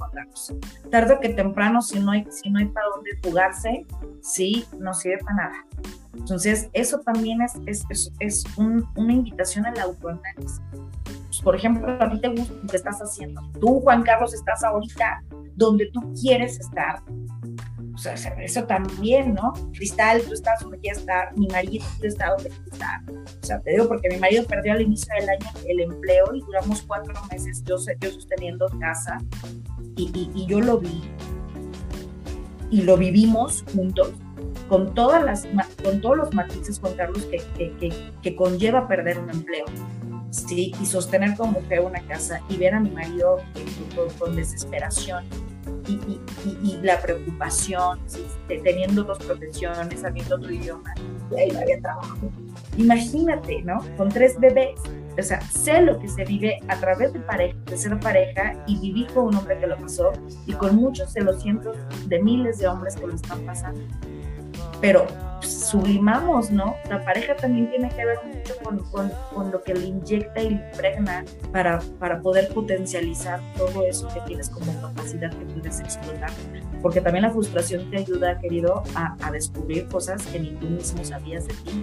que 1.20 1.28
temprano, 1.30 1.82
si 1.82 2.00
no 2.00 2.12
hay, 2.12 2.26
si 2.30 2.50
no 2.50 2.58
hay 2.58 2.66
para 2.66 2.86
dónde 2.94 3.10
jugarse, 3.22 3.86
sí, 4.20 4.64
no 4.78 4.94
sirve 4.94 5.18
para 5.18 5.36
nada. 5.36 5.66
Entonces, 6.14 6.68
eso 6.72 6.98
también 7.00 7.40
es, 7.42 7.54
es, 7.66 7.84
es, 7.88 8.12
es 8.20 8.44
un, 8.56 8.86
una 8.96 9.12
invitación 9.12 9.66
al 9.66 9.78
autoanálisis. 9.78 10.60
Pues, 11.32 11.40
por 11.42 11.56
ejemplo, 11.56 11.90
a 12.00 12.10
ti 12.10 12.20
te 12.20 12.28
gusta 12.28 12.54
lo 12.54 12.68
que 12.68 12.76
estás 12.76 12.98
haciendo. 13.00 13.40
Tú, 13.60 13.80
Juan 13.80 14.02
Carlos, 14.02 14.34
estás 14.34 14.62
ahorita 14.62 15.22
donde 15.56 15.90
tú 15.92 16.12
quieres 16.20 16.60
estar. 16.60 17.02
Sea, 18.02 18.14
eso 18.14 18.64
también, 18.64 19.34
¿no? 19.34 19.52
Cristal, 19.72 20.22
tú 20.22 20.34
estás 20.34 20.58
donde 20.60 20.76
quieres 20.78 20.98
estar, 20.98 21.32
mi 21.38 21.46
marido 21.46 21.84
está 22.02 22.30
donde 22.30 22.48
quiere 22.48 22.70
estar. 22.72 23.00
O 23.08 23.46
sea, 23.46 23.60
te 23.60 23.70
digo 23.70 23.86
porque 23.86 24.08
mi 24.08 24.16
marido 24.16 24.44
perdió 24.44 24.72
al 24.72 24.82
inicio 24.82 25.14
del 25.20 25.28
año 25.28 25.46
el 25.68 25.80
empleo 25.82 26.34
y 26.34 26.40
duramos 26.40 26.82
cuatro 26.82 27.14
meses 27.30 27.62
yo, 27.62 27.76
yo 28.00 28.10
sosteniendo 28.10 28.66
casa 28.80 29.18
y, 29.94 30.10
y, 30.14 30.32
y 30.34 30.46
yo 30.46 30.60
lo 30.60 30.78
vi 30.78 31.00
y 32.72 32.82
lo 32.82 32.96
vivimos 32.96 33.64
juntos 33.72 34.10
con, 34.68 34.94
todas 34.94 35.22
las, 35.22 35.46
con 35.84 36.00
todos 36.00 36.16
los 36.16 36.34
matices, 36.34 36.80
Juan 36.80 36.94
Carlos, 36.94 37.24
que, 37.26 37.40
que, 37.56 37.76
que, 37.76 38.12
que 38.20 38.34
conlleva 38.34 38.88
perder 38.88 39.18
un 39.18 39.30
empleo. 39.30 39.66
¿sí? 40.30 40.72
Y 40.80 40.86
sostener 40.86 41.36
como 41.36 41.60
mujer 41.60 41.82
una 41.82 42.00
casa 42.08 42.40
y 42.48 42.56
ver 42.56 42.74
a 42.74 42.80
mi 42.80 42.90
marido 42.90 43.36
con, 43.94 44.08
con 44.18 44.34
desesperación 44.34 45.24
y, 45.86 45.92
y, 45.92 46.20
y, 46.62 46.78
la 46.82 47.00
preocupación, 47.00 47.98
¿sí? 48.06 48.24
teniendo 48.62 49.04
dos 49.04 49.18
profesiones, 49.18 50.00
sabiendo 50.00 50.36
otro 50.36 50.52
idioma, 50.52 50.94
y 51.30 51.40
ahí 51.40 51.50
no 51.50 51.60
había 51.60 51.80
trabajo. 51.80 52.30
Imagínate, 52.76 53.62
¿no? 53.62 53.80
Con 53.96 54.08
tres 54.08 54.38
bebés. 54.38 54.80
O 55.18 55.22
sea, 55.22 55.40
sé 55.42 55.82
lo 55.82 55.98
que 55.98 56.08
se 56.08 56.24
vive 56.24 56.58
a 56.68 56.76
través 56.80 57.12
de 57.12 57.20
pareja, 57.20 57.58
de 57.66 57.76
ser 57.76 58.00
pareja 58.00 58.54
y 58.66 58.78
vivir 58.80 59.08
con 59.12 59.26
un 59.26 59.36
hombre 59.36 59.58
que 59.58 59.66
lo 59.66 59.76
pasó 59.76 60.12
y 60.46 60.54
con 60.54 60.74
muchos 60.76 61.12
de 61.12 61.20
los 61.20 61.42
cientos 61.42 61.76
de 62.06 62.22
miles 62.22 62.58
de 62.58 62.68
hombres 62.68 62.96
que 62.96 63.06
lo 63.06 63.14
están 63.14 63.44
pasando 63.44 63.82
pero 64.82 65.06
sublimamos, 65.72 66.50
¿no? 66.50 66.76
La 66.90 67.02
pareja 67.02 67.34
también 67.34 67.70
tiene 67.70 67.88
que 67.88 68.04
ver 68.04 68.18
mucho 68.26 68.54
con, 68.62 68.78
con, 68.90 69.10
con, 69.32 69.50
lo 69.50 69.62
que 69.62 69.72
le 69.72 69.86
inyecta 69.86 70.42
y 70.42 70.50
le 70.50 70.54
impregna 70.56 71.24
para, 71.50 71.80
para 71.98 72.20
poder 72.20 72.48
potencializar 72.52 73.40
todo 73.56 73.86
eso 73.86 74.06
que 74.12 74.20
tienes 74.26 74.50
como 74.50 74.78
capacidad 74.82 75.30
que 75.30 75.46
puedes 75.46 75.80
explotar. 75.80 76.30
Porque 76.82 77.00
también 77.00 77.22
la 77.22 77.30
frustración 77.30 77.90
te 77.90 77.96
ayuda, 77.98 78.38
querido, 78.38 78.82
a, 78.94 79.16
a 79.26 79.30
descubrir 79.30 79.88
cosas 79.88 80.26
que 80.26 80.40
ni 80.40 80.50
tú 80.50 80.68
mismo 80.68 81.02
sabías 81.04 81.46
de 81.46 81.54
ti. 81.54 81.82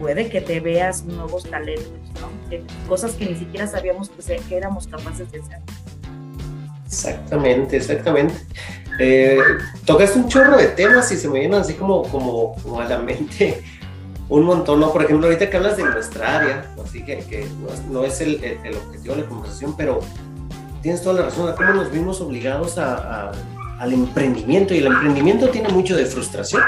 Puede 0.00 0.28
que 0.28 0.40
te 0.40 0.58
veas 0.58 1.04
nuevos 1.04 1.44
talentos, 1.48 1.92
¿no? 2.20 2.50
Que, 2.50 2.64
cosas 2.88 3.12
que 3.12 3.26
ni 3.26 3.36
siquiera 3.36 3.68
sabíamos 3.68 4.10
que, 4.10 4.36
que 4.36 4.56
éramos 4.56 4.88
capaces 4.88 5.30
de 5.30 5.40
hacer. 5.40 5.60
Exactamente, 6.88 7.76
exactamente. 7.76 8.34
Eh, 8.98 9.38
tocaste 9.84 10.18
un 10.18 10.28
chorro 10.28 10.56
de 10.56 10.68
temas 10.68 11.12
y 11.12 11.16
se 11.16 11.28
me 11.28 11.40
vienen 11.40 11.60
así 11.60 11.74
como, 11.74 12.02
como, 12.04 12.56
como 12.62 12.80
a 12.80 12.84
la 12.84 12.98
mente 12.98 13.62
un 14.28 14.44
montón, 14.44 14.80
¿no? 14.80 14.92
Por 14.92 15.04
ejemplo, 15.04 15.26
ahorita 15.26 15.48
que 15.48 15.56
hablas 15.56 15.76
de 15.76 15.84
nuestra 15.84 16.38
área, 16.38 16.74
así 16.84 17.04
que, 17.04 17.18
que 17.18 17.46
no 17.90 18.04
es, 18.04 18.20
el, 18.20 18.42
el, 18.42 18.76
objetivo 18.76 19.14
de 19.14 19.22
la 19.22 19.28
conversación, 19.28 19.74
pero 19.76 20.00
tienes 20.82 21.02
toda 21.02 21.20
la 21.20 21.22
razón, 21.26 21.54
cómo 21.56 21.72
nos 21.74 21.90
vimos 21.90 22.20
obligados 22.20 22.78
a, 22.78 23.32
al 23.78 23.92
emprendimiento, 23.92 24.74
y 24.74 24.78
el 24.78 24.86
emprendimiento 24.86 25.48
tiene 25.48 25.68
mucho 25.68 25.96
de 25.96 26.06
frustración. 26.06 26.62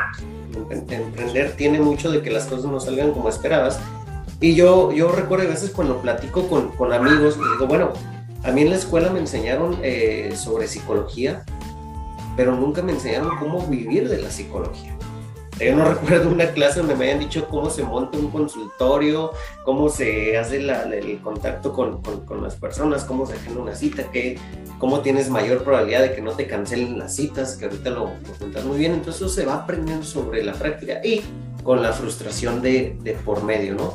Emprender 0.71 1.57
tiene 1.57 1.81
mucho 1.81 2.11
de 2.11 2.23
que 2.23 2.31
las 2.31 2.45
cosas 2.45 2.67
no 2.67 2.81
salgan 2.81 3.13
como 3.13 3.29
esperabas. 3.29 3.81
Y 4.41 4.55
yo, 4.55 4.93
yo 4.93 5.11
recuerdo 5.13 5.47
a 5.47 5.49
veces 5.49 5.71
cuando 5.71 6.01
platico 6.01 6.49
con, 6.49 6.71
con 6.77 6.93
amigos, 6.93 7.37
digo, 7.37 7.67
bueno, 7.67 7.93
a 8.43 8.51
mí 8.53 8.63
en 8.63 8.71
la 8.71 8.77
escuela 8.77 9.11
me 9.11 9.21
enseñaron 9.21 9.79
eh, 9.83 10.33
sobre 10.35 10.67
psicología, 10.67 11.45
pero 12.37 12.57
nunca 12.57 12.83
me 12.83 12.93
enseñaron 12.93 13.37
cómo 13.39 13.67
vivir 13.67 14.09
de 14.09 14.23
la 14.23 14.31
psicología. 14.31 14.97
Yo 15.61 15.77
no 15.77 15.85
recuerdo 15.95 16.31
una 16.31 16.47
clase 16.53 16.79
donde 16.79 16.95
me 16.95 17.07
hayan 17.07 17.19
dicho 17.19 17.47
cómo 17.49 17.69
se 17.69 17.83
monta 17.83 18.17
un 18.17 18.31
consultorio, 18.31 19.33
cómo 19.65 19.91
se 19.91 20.39
hace 20.39 20.57
el 20.57 21.21
contacto 21.23 21.73
con, 21.73 22.01
con, 22.01 22.43
las 22.43 22.57
personas, 22.57 23.05
cómo 23.05 23.27
se 23.27 23.35
agenda 23.35 23.61
una 23.61 23.75
cita, 23.75 24.05
que, 24.11 24.39
cómo 24.79 25.01
tienes 25.01 25.29
mayor 25.29 25.63
probabilidad 25.63 26.01
de 26.01 26.15
que 26.15 26.23
no 26.23 26.33
te 26.33 26.47
cancelen 26.47 26.99
las 26.99 27.15
citas, 27.15 27.57
que 27.57 27.67
ahorita 27.67 27.91
lo, 27.91 28.11
lo 28.41 28.63
muy 28.63 28.79
bien. 28.79 28.95
Entonces 28.95 29.21
eso 29.21 29.29
se 29.29 29.45
va 29.45 29.57
aprendiendo 29.57 30.05
sobre 30.05 30.43
la 30.43 30.55
práctica 30.55 31.05
y 31.05 31.21
con 31.63 31.83
la 31.83 31.93
frustración 31.93 32.63
de, 32.63 32.97
de 33.03 33.13
por 33.13 33.45
medio, 33.45 33.75
¿no? 33.75 33.95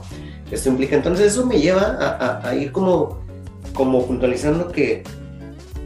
Esto 0.51 0.69
implica, 0.69 0.95
entonces 0.95 1.33
eso 1.33 1.47
me 1.47 1.59
lleva 1.59 1.81
a, 1.81 2.43
a, 2.43 2.49
a 2.49 2.55
ir 2.55 2.71
como, 2.71 3.24
como 3.75 4.07
puntualizando 4.07 4.71
que, 4.71 5.03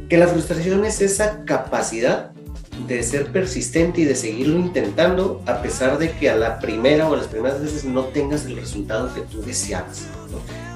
que 0.07 0.17
la 0.17 0.27
frustración 0.27 0.85
es 0.85 1.01
esa 1.01 1.43
capacidad 1.43 2.31
de 2.87 3.03
ser 3.03 3.31
persistente 3.31 4.01
y 4.01 4.05
de 4.05 4.15
seguirlo 4.15 4.57
intentando 4.57 5.41
a 5.45 5.61
pesar 5.61 5.97
de 5.97 6.11
que 6.11 6.29
a 6.29 6.37
la 6.37 6.59
primera 6.59 7.09
o 7.09 7.15
las 7.15 7.27
primeras 7.27 7.61
veces 7.61 7.83
no 7.83 8.05
tengas 8.05 8.45
el 8.45 8.55
resultado 8.55 9.13
que 9.13 9.21
tú 9.21 9.41
deseabas, 9.41 10.05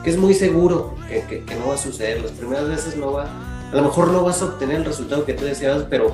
que 0.03 0.09
es 0.09 0.17
muy 0.17 0.33
seguro 0.33 0.95
que, 1.07 1.21
que, 1.45 1.55
no 1.55 1.69
va 1.69 1.75
a 1.75 1.77
suceder, 1.77 2.21
las 2.21 2.31
primeras 2.31 2.67
veces 2.67 2.97
no 2.97 3.13
va, 3.13 3.25
a 3.71 3.75
lo 3.75 3.83
mejor 3.83 4.09
no 4.09 4.23
vas 4.23 4.41
a 4.41 4.45
obtener 4.45 4.77
el 4.77 4.85
resultado 4.85 5.23
que 5.23 5.33
tú 5.33 5.45
deseabas, 5.45 5.85
pero, 5.89 6.13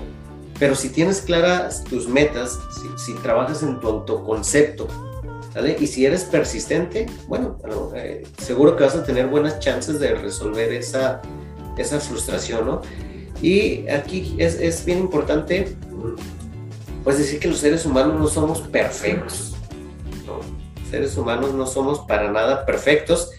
pero 0.60 0.76
si 0.76 0.90
tienes 0.90 1.22
claras 1.22 1.84
tus 1.86 2.08
metas, 2.08 2.60
si, 2.80 3.14
si 3.14 3.20
trabajas 3.22 3.64
en 3.64 3.80
tu 3.80 3.88
autoconcepto, 3.88 4.88
¿vale? 5.60 5.76
y 5.80 5.88
si 5.88 6.06
eres 6.06 6.24
persistente, 6.24 7.06
bueno, 7.28 7.58
eh, 7.96 8.24
seguro 8.38 8.76
que 8.76 8.86
vas 8.86 8.96
a 8.96 9.04
tener 9.04 9.28
buenas 9.28 9.60
chances 9.60 10.00
de 10.00 10.16
resolver 10.16 10.72
esa, 10.72 11.22
esa 11.78 12.00
frustración, 12.00 12.66
¿no? 12.66 12.82
Y 13.42 13.88
aquí 13.90 14.36
es, 14.38 14.56
es 14.56 14.86
bien 14.86 15.00
importante, 15.00 15.76
pues 17.04 17.18
decir 17.18 17.40
que 17.40 17.48
los 17.48 17.58
seres 17.58 17.86
humanos 17.86 18.20
no 18.20 18.28
somos 18.28 18.62
perfectos. 18.62 19.56
¿no? 20.26 20.40
seres 20.90 21.16
humanos 21.18 21.54
no 21.54 21.68
somos 21.68 22.00
para 22.00 22.32
nada 22.32 22.66
perfectos, 22.66 23.32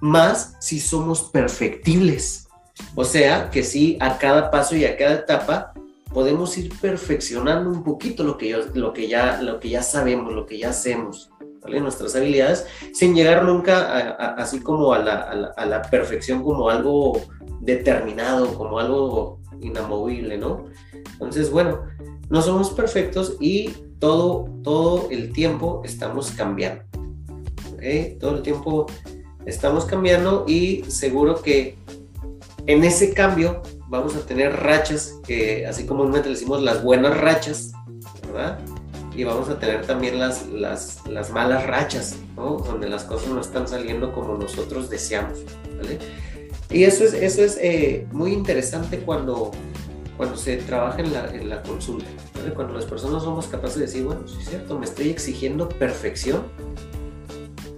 más 0.00 0.56
si 0.60 0.80
somos 0.80 1.22
perfectibles. 1.22 2.48
O 2.94 3.04
sea, 3.04 3.50
que 3.50 3.62
sí, 3.62 3.98
a 4.00 4.18
cada 4.18 4.50
paso 4.50 4.74
y 4.76 4.84
a 4.84 4.96
cada 4.96 5.14
etapa 5.14 5.74
podemos 6.12 6.56
ir 6.56 6.72
perfeccionando 6.80 7.70
un 7.70 7.82
poquito 7.82 8.22
lo 8.22 8.38
que, 8.38 8.48
yo, 8.48 8.58
lo 8.74 8.92
que, 8.92 9.08
ya, 9.08 9.42
lo 9.42 9.60
que 9.60 9.68
ya 9.68 9.82
sabemos, 9.82 10.32
lo 10.32 10.46
que 10.46 10.58
ya 10.58 10.70
hacemos, 10.70 11.30
nuestras 11.64 12.14
habilidades, 12.14 12.66
sin 12.92 13.14
llegar 13.14 13.44
nunca 13.44 14.10
así 14.36 14.60
como 14.60 14.92
a 14.92 14.98
la, 14.98 15.14
a, 15.56 15.66
la, 15.66 15.76
a 15.76 15.82
perfección 15.82 16.42
como 16.42 16.68
algo 16.68 17.20
determinado, 17.60 18.54
como 18.54 18.78
algo 18.78 19.40
inamovible, 19.60 20.38
¿no? 20.38 20.66
Entonces, 21.12 21.50
bueno, 21.50 21.80
no 22.28 22.42
somos 22.42 22.70
perfectos 22.70 23.36
y 23.40 23.70
todo, 23.98 24.48
todo 24.62 25.08
el 25.10 25.32
tiempo 25.32 25.82
estamos 25.84 26.30
cambiando. 26.32 26.84
Todo 28.18 28.36
el 28.36 28.42
tiempo 28.42 28.86
estamos 29.44 29.84
cambiando 29.84 30.44
y 30.48 30.84
seguro 30.88 31.42
que 31.42 31.76
en 32.66 32.82
ese 32.82 33.12
cambio 33.12 33.62
vamos 33.88 34.16
a 34.16 34.20
tener 34.20 34.52
rachas 34.52 35.20
que, 35.26 35.66
así 35.66 35.86
comúnmente 35.86 36.30
decimos 36.30 36.62
las 36.62 36.82
buenas 36.82 37.16
rachas, 37.18 37.72
¿verdad? 38.26 38.58
Y 39.16 39.24
vamos 39.24 39.48
a 39.48 39.58
tener 39.58 39.86
también 39.86 40.18
las, 40.18 40.46
las, 40.48 41.06
las 41.06 41.30
malas 41.30 41.66
rachas, 41.66 42.16
¿no? 42.36 42.56
Donde 42.56 42.88
las 42.88 43.04
cosas 43.04 43.28
no 43.28 43.40
están 43.40 43.68
saliendo 43.68 44.12
como 44.12 44.36
nosotros 44.36 44.90
deseamos, 44.90 45.38
¿vale? 45.76 45.98
Y 46.70 46.84
eso 46.84 47.04
es, 47.04 47.14
eso 47.14 47.42
es 47.42 47.58
eh, 47.62 48.06
muy 48.10 48.32
interesante 48.32 48.98
cuando, 48.98 49.52
cuando 50.16 50.36
se 50.36 50.56
trabaja 50.56 51.00
en 51.00 51.12
la, 51.12 51.32
en 51.32 51.48
la 51.48 51.62
consulta, 51.62 52.06
cuando 52.54 52.74
las 52.74 52.84
personas 52.84 53.22
somos 53.22 53.46
capaces 53.46 53.76
de 53.76 53.82
decir, 53.82 54.04
bueno, 54.04 54.26
sí 54.26 54.36
es 54.40 54.48
cierto, 54.48 54.78
me 54.78 54.84
estoy 54.84 55.10
exigiendo 55.10 55.68
perfección, 55.68 56.42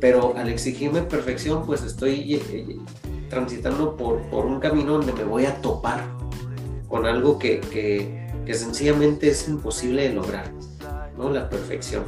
pero 0.00 0.34
al 0.36 0.48
exigirme 0.48 1.02
perfección, 1.02 1.66
pues 1.66 1.82
estoy 1.82 2.34
eh, 2.34 2.42
eh, 2.50 2.76
transitando 3.28 3.96
por, 3.96 4.22
por, 4.30 4.46
un 4.46 4.60
camino 4.60 4.92
donde 4.92 5.12
me 5.12 5.24
voy 5.24 5.46
a 5.46 5.60
topar 5.60 6.04
con 6.88 7.06
algo 7.06 7.38
que, 7.38 7.60
que, 7.60 8.28
que 8.46 8.54
sencillamente 8.54 9.28
es 9.28 9.48
imposible 9.48 10.08
de 10.08 10.14
lograr, 10.14 10.52
¿no? 11.16 11.30
La 11.30 11.48
perfección. 11.48 12.04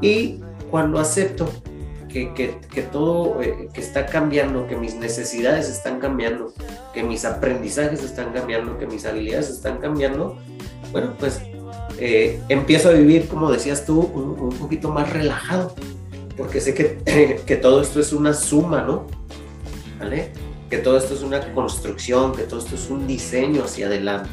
Y 0.00 0.40
cuando 0.70 0.98
acepto 0.98 1.48
que, 2.08 2.32
que, 2.34 2.82
todo 2.82 3.40
eh, 3.42 3.68
que 3.72 3.80
está 3.80 4.06
cambiando, 4.06 4.66
que 4.66 4.76
mis 4.76 4.94
necesidades 4.94 5.68
están 5.68 6.00
cambiando, 6.00 6.52
que 6.94 7.02
mis 7.02 7.24
aprendizajes 7.24 8.02
están 8.02 8.32
cambiando, 8.32 8.78
que 8.78 8.86
mis 8.86 9.04
habilidades 9.04 9.50
están 9.50 9.78
cambiando, 9.78 10.38
bueno, 10.90 11.14
pues 11.18 11.40
eh, 11.98 12.40
empiezo 12.48 12.88
a 12.88 12.92
vivir, 12.92 13.28
como 13.28 13.50
decías 13.50 13.84
tú, 13.84 14.00
un, 14.00 14.50
poquito 14.58 14.90
más 14.90 15.12
relajado, 15.12 15.74
porque 16.36 16.60
sé 16.60 16.74
que, 16.74 17.42
que, 17.46 17.56
todo 17.56 17.82
esto 17.82 18.00
es 18.00 18.12
una 18.12 18.32
suma, 18.32 18.82
¿no? 18.82 19.06
¿Vale? 19.98 20.30
Que 20.70 20.78
todo 20.78 20.96
esto 20.96 21.14
es 21.14 21.22
una 21.22 21.52
construcción, 21.52 22.34
que 22.34 22.42
todo 22.42 22.60
esto 22.60 22.74
es 22.74 22.88
un 22.88 23.06
diseño 23.06 23.64
hacia 23.64 23.86
adelante. 23.86 24.28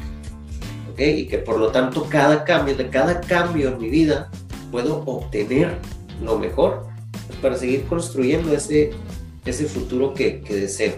Y 0.98 1.28
que 1.28 1.40
por 1.40 1.60
lo 1.60 1.72
tanto 1.72 2.08
cada 2.10 2.44
cambio, 2.44 2.76
de 2.76 2.90
cada 2.90 3.22
cambio 3.22 3.70
en 3.70 3.78
mi 3.80 3.90
vida, 3.90 4.30
puedo 4.72 5.04
obtener 5.06 5.78
lo 6.24 6.38
mejor 6.38 6.88
para 7.42 7.58
seguir 7.58 7.86
construyendo 7.86 8.54
ese, 8.54 8.92
ese 9.46 9.66
futuro 9.66 10.14
que, 10.14 10.42
deseo. 10.50 10.96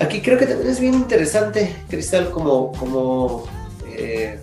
Aquí 0.00 0.20
creo 0.20 0.38
que 0.38 0.46
también 0.46 0.70
es 0.70 0.80
bien 0.80 0.94
interesante, 0.94 1.74
Cristal, 1.88 2.30
como, 2.30 2.72
como 2.72 3.44
eh, 3.96 4.40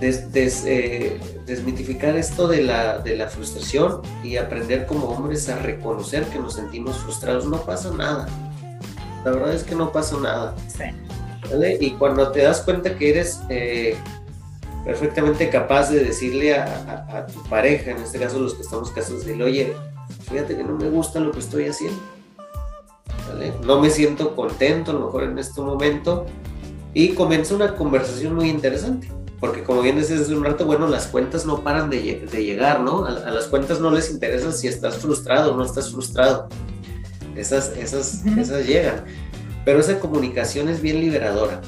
eh, 0.00 1.20
desmitificar 1.46 2.16
esto 2.16 2.46
de 2.48 2.62
la, 2.62 2.98
de 2.98 3.16
la 3.16 3.28
frustración 3.28 4.02
y 4.22 4.36
aprender 4.36 4.86
como 4.86 5.06
hombres 5.06 5.48
a 5.48 5.58
reconocer 5.58 6.24
que 6.24 6.38
nos 6.38 6.54
sentimos 6.54 6.98
frustrados. 6.98 7.46
No 7.46 7.62
pasa 7.62 7.90
nada. 7.92 8.28
La 9.24 9.30
verdad 9.32 9.54
es 9.54 9.64
que 9.64 9.74
no 9.74 9.90
pasa 9.90 10.16
nada. 10.18 10.54
Y 11.80 11.90
cuando 11.92 12.30
te 12.30 12.42
das 12.42 12.60
cuenta 12.60 12.96
que 12.96 13.10
eres 13.10 13.40
eh, 13.48 13.96
perfectamente 14.84 15.48
capaz 15.48 15.90
de 15.90 16.04
decirle 16.04 16.56
a, 16.56 17.26
tu 17.32 17.42
pareja, 17.44 17.90
en 17.90 17.98
este 17.98 18.18
caso 18.18 18.38
los 18.38 18.54
que 18.54 18.62
estamos 18.62 18.90
casados, 18.90 19.24
decirle, 19.24 19.44
oye, 19.44 19.72
fíjate 20.30 20.56
que 20.56 20.64
no 20.64 20.74
me 20.76 20.88
gusta 20.88 21.20
lo 21.20 21.32
que 21.32 21.40
estoy 21.40 21.66
haciendo. 21.66 22.00
No 23.64 23.80
me 23.80 23.90
siento 23.90 24.34
contento, 24.34 24.90
a 24.90 24.94
lo 24.94 25.06
mejor 25.06 25.24
en 25.24 25.38
este 25.38 25.60
momento. 25.60 26.26
Y 26.94 27.10
comienza 27.10 27.54
una 27.54 27.76
conversación 27.76 28.34
muy 28.34 28.48
interesante. 28.48 29.08
Porque 29.40 29.62
como 29.62 29.82
bien 29.82 29.96
decías 29.96 30.22
hace 30.22 30.34
un 30.34 30.44
rato, 30.44 30.66
bueno, 30.66 30.88
las 30.88 31.06
cuentas 31.06 31.46
no 31.46 31.62
paran 31.62 31.90
de, 31.90 32.26
llegar, 32.32 32.80
¿no? 32.80 33.04
A, 33.04 33.30
las 33.30 33.46
cuentas 33.46 33.80
no 33.80 33.90
les 33.90 34.10
interesa 34.10 34.50
si 34.52 34.66
estás 34.66 34.96
frustrado 34.96 35.52
o 35.52 35.56
no 35.56 35.64
estás 35.64 35.92
frustrado. 35.92 36.48
Esas, 37.36 37.76
esas, 37.76 38.26
esas 38.26 38.66
llegan. 38.66 39.04
Pero 39.68 39.80
esa 39.80 40.00
comunicación 40.00 40.70
es 40.70 40.80
bien 40.80 40.98
liberadora, 40.98 41.60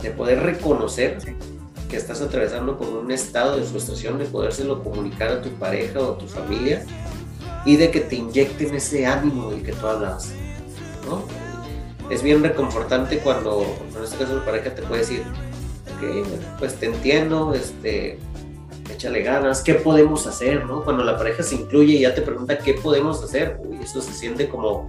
de 0.00 0.10
poder 0.10 0.40
reconocer 0.40 1.18
que 1.90 1.98
estás 1.98 2.22
atravesando 2.22 2.78
por 2.78 2.88
un 2.88 3.10
estado 3.10 3.58
de 3.58 3.62
frustración, 3.62 4.18
de 4.18 4.24
podérselo 4.24 4.82
comunicar 4.82 5.28
a 5.28 5.42
tu 5.42 5.50
pareja 5.50 6.00
o 6.00 6.14
a 6.14 6.18
tu 6.18 6.26
familia 6.26 6.82
y 7.66 7.76
de 7.76 7.90
que 7.90 8.00
te 8.00 8.16
inyecten 8.16 8.74
ese 8.74 9.04
ánimo 9.04 9.50
del 9.50 9.62
que 9.62 9.72
tú 9.72 9.86
hablabas, 9.86 10.32
¿no? 11.06 11.24
Es 12.08 12.22
bien 12.22 12.42
reconfortante 12.42 13.18
cuando, 13.18 13.66
en 13.98 14.02
este 14.02 14.16
caso, 14.16 14.34
la 14.34 14.46
pareja 14.46 14.74
te 14.74 14.80
puede 14.80 15.02
decir, 15.02 15.22
ok, 15.98 16.26
pues 16.58 16.76
te 16.76 16.86
entiendo, 16.86 17.52
este, 17.52 18.18
échale 18.90 19.22
ganas, 19.22 19.60
¿qué 19.60 19.74
podemos 19.74 20.26
hacer, 20.26 20.64
no? 20.64 20.82
Cuando 20.84 21.04
la 21.04 21.18
pareja 21.18 21.42
se 21.42 21.56
incluye 21.56 21.96
y 21.96 22.00
ya 22.00 22.14
te 22.14 22.22
pregunta 22.22 22.56
qué 22.56 22.72
podemos 22.72 23.22
hacer, 23.22 23.60
uy, 23.62 23.76
eso 23.82 24.00
se 24.00 24.14
siente 24.14 24.48
como, 24.48 24.86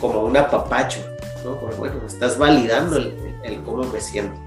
como 0.00 0.20
un 0.20 0.36
apapacho, 0.36 1.00
¿no? 1.46 1.58
Como, 1.58 1.72
bueno, 1.76 2.02
estás 2.06 2.36
validando 2.36 2.96
el, 2.96 3.14
el 3.44 3.62
cómo 3.62 3.84
me 3.84 4.00
siento. 4.00 4.38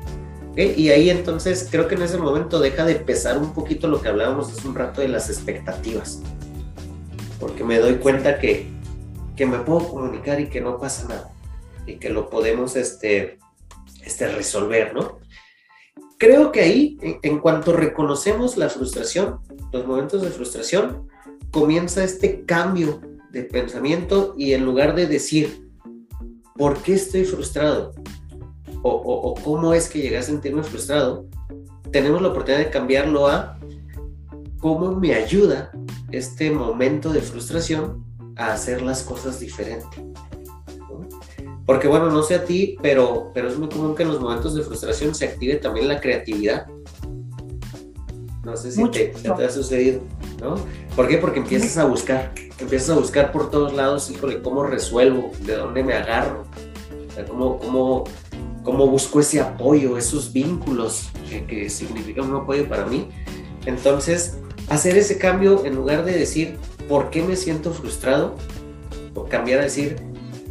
Y 0.56 0.90
ahí 0.90 1.10
entonces 1.10 1.70
creo 1.72 1.88
que 1.88 1.96
en 1.96 2.02
ese 2.02 2.18
momento 2.18 2.60
deja 2.60 2.84
de 2.84 2.96
pesar 2.96 3.38
un 3.38 3.54
poquito 3.54 3.88
lo 3.88 4.02
que 4.02 4.10
hablábamos 4.10 4.52
hace 4.52 4.68
un 4.68 4.76
rato 4.76 5.00
de 5.00 5.08
las 5.08 5.30
expectativas. 5.30 6.22
Porque 7.40 7.64
me 7.64 7.80
doy 7.80 7.96
cuenta 7.96 8.40
que, 8.40 8.68
que 9.38 9.46
me 9.46 9.60
puedo 9.60 9.88
comunicar 9.88 10.42
y 10.42 10.50
que 10.50 10.60
no 10.60 10.78
pasa 10.78 11.08
nada. 11.08 11.32
Y 11.86 11.96
que 11.96 12.10
lo 12.10 12.30
podemos 12.30 12.76
este, 12.76 13.40
este, 14.04 14.28
resolver, 14.28 14.94
¿no? 14.94 15.20
Creo 16.18 16.52
que 16.52 16.60
ahí, 16.60 16.98
en, 17.02 17.40
cuanto 17.40 17.72
reconocemos 17.72 18.58
la 18.58 18.68
frustración, 18.68 19.40
los 19.72 19.88
momentos 19.88 20.22
de 20.22 20.30
frustración, 20.30 21.08
comienza 21.52 22.04
este 22.04 22.44
cambio 22.44 23.00
de 23.32 23.44
pensamiento 23.44 24.36
y 24.38 24.52
en 24.52 24.66
lugar 24.66 24.94
de 24.96 25.08
decir, 25.08 25.69
¿por 26.60 26.82
qué 26.84 26.94
estoy 26.96 27.24
frustrado? 27.24 27.94
O, 28.84 28.92
o, 28.92 29.34
cómo 29.36 29.74
es 29.74 29.90
que 29.90 30.02
llegué 30.02 30.18
a 30.18 30.22
sentirme 30.22 30.62
frustrado, 30.62 31.26
tenemos 31.92 32.22
la 32.22 32.28
oportunidad 32.28 32.66
de 32.66 32.70
cambiarlo 32.70 33.28
a 33.28 33.58
cómo 34.60 34.92
me 34.92 35.14
ayuda 35.14 35.72
este 36.12 36.52
momento 36.52 37.12
de 37.12 37.22
frustración 37.22 38.06
a 38.36 38.54
hacer 38.54 38.82
las 38.82 39.04
cosas 39.04 39.40
diferente. 39.40 39.88
Porque 41.66 41.88
bueno, 41.88 42.10
no 42.10 42.24
sé 42.24 42.36
a 42.36 42.44
ti, 42.44 42.78
pero, 42.82 43.32
pero 43.34 43.48
es 43.48 43.58
muy 43.58 43.70
común 43.70 43.96
que 43.96 44.04
en 44.04 44.10
los 44.10 44.20
momentos 44.20 44.54
de 44.56 44.64
frustración 44.64 45.16
se 45.16 45.26
active 45.26 45.56
también 45.56 45.88
la 45.88 46.02
creatividad. 46.02 46.68
No 48.44 48.58
sé 48.58 48.72
si 48.72 48.84
te, 48.90 49.14
ha 49.28 49.50
sucedido, 49.50 50.02
¿no? 50.42 50.56
¿Por 50.96 51.08
qué? 51.08 51.18
Porque 51.18 51.40
empiezas 51.40 51.78
a 51.78 51.86
buscar, 51.86 52.34
empiezas 52.58 52.90
a 52.90 53.00
buscar 53.00 53.32
por 53.32 53.52
todos 53.52 53.74
lados, 53.74 54.10
híjole, 54.10 54.42
¿cómo 54.42 54.64
resuelvo? 54.64 55.32
¿De 55.42 55.56
dónde 55.56 55.84
me 55.84 55.94
agarro? 55.94 56.49
¿Cómo, 57.26 57.60
cómo, 57.60 58.04
cómo 58.64 58.88
busco 58.88 59.20
ese 59.20 59.40
apoyo, 59.40 59.98
esos 59.98 60.32
vínculos 60.32 61.10
que, 61.30 61.46
que 61.46 61.70
significan 61.70 62.30
un 62.30 62.42
apoyo 62.42 62.68
para 62.68 62.86
mí? 62.86 63.10
Entonces, 63.66 64.38
hacer 64.70 64.98
ese 64.98 65.18
cambio 65.18 65.66
en 65.66 65.76
lugar 65.76 66.06
de 66.06 66.14
decir, 66.14 66.58
¿por 66.88 67.10
qué 67.10 67.22
me 67.22 67.36
siento 67.36 67.72
frustrado? 67.72 68.36
O 69.16 69.26
cambiar 69.26 69.60
a 69.60 69.64
decir, 69.64 69.98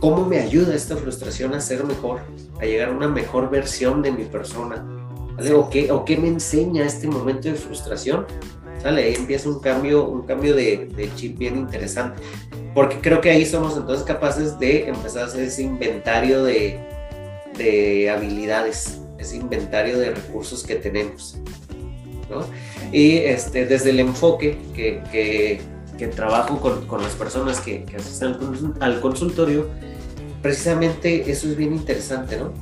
¿cómo 0.00 0.26
me 0.26 0.38
ayuda 0.38 0.74
esta 0.74 0.96
frustración 0.96 1.54
a 1.54 1.60
ser 1.60 1.84
mejor? 1.84 2.20
A 2.60 2.64
llegar 2.64 2.90
a 2.90 2.92
una 2.92 3.08
mejor 3.08 3.50
versión 3.50 4.02
de 4.02 4.12
mi 4.12 4.24
persona. 4.24 4.86
¿O 5.54 5.70
qué, 5.70 5.90
¿O 5.92 6.04
qué 6.04 6.16
me 6.16 6.28
enseña 6.28 6.84
este 6.84 7.06
momento 7.06 7.48
de 7.48 7.54
frustración? 7.54 8.26
¿Sale? 8.82 9.04
Ahí 9.04 9.14
empieza 9.14 9.48
un 9.48 9.60
cambio, 9.60 10.08
un 10.08 10.22
cambio 10.22 10.54
de, 10.54 11.10
chip 11.16 11.38
bien 11.38 11.56
interesante. 11.56 12.22
Porque 12.74 12.98
creo 13.00 13.20
que 13.20 13.30
ahí 13.30 13.44
somos 13.44 13.76
entonces 13.76 14.04
capaces 14.04 14.58
de 14.58 14.88
empezar 14.88 15.24
a 15.24 15.26
hacer 15.26 15.44
ese 15.44 15.62
inventario 15.62 16.44
de, 16.44 16.78
de 17.56 18.10
habilidades, 18.10 19.00
ese 19.18 19.36
inventario 19.36 19.98
de 19.98 20.10
recursos 20.10 20.62
que 20.62 20.76
tenemos. 20.76 21.38
¿no? 22.30 22.44
Y 22.92 23.16
este, 23.16 23.66
desde 23.66 23.90
el 23.90 24.00
enfoque 24.00 24.58
que, 24.74 25.02
que, 25.10 25.60
trabajo 26.14 26.60
con, 26.60 26.86
con, 26.86 27.02
las 27.02 27.12
personas 27.14 27.60
que, 27.60 27.82
que 27.84 27.96
asisten 27.96 28.36
al 28.80 29.00
consultorio, 29.00 29.66
precisamente 30.42 31.30
eso 31.30 31.48
es 31.48 31.56
bien 31.56 31.74
interesante, 31.74 32.36
¿no? 32.36 32.52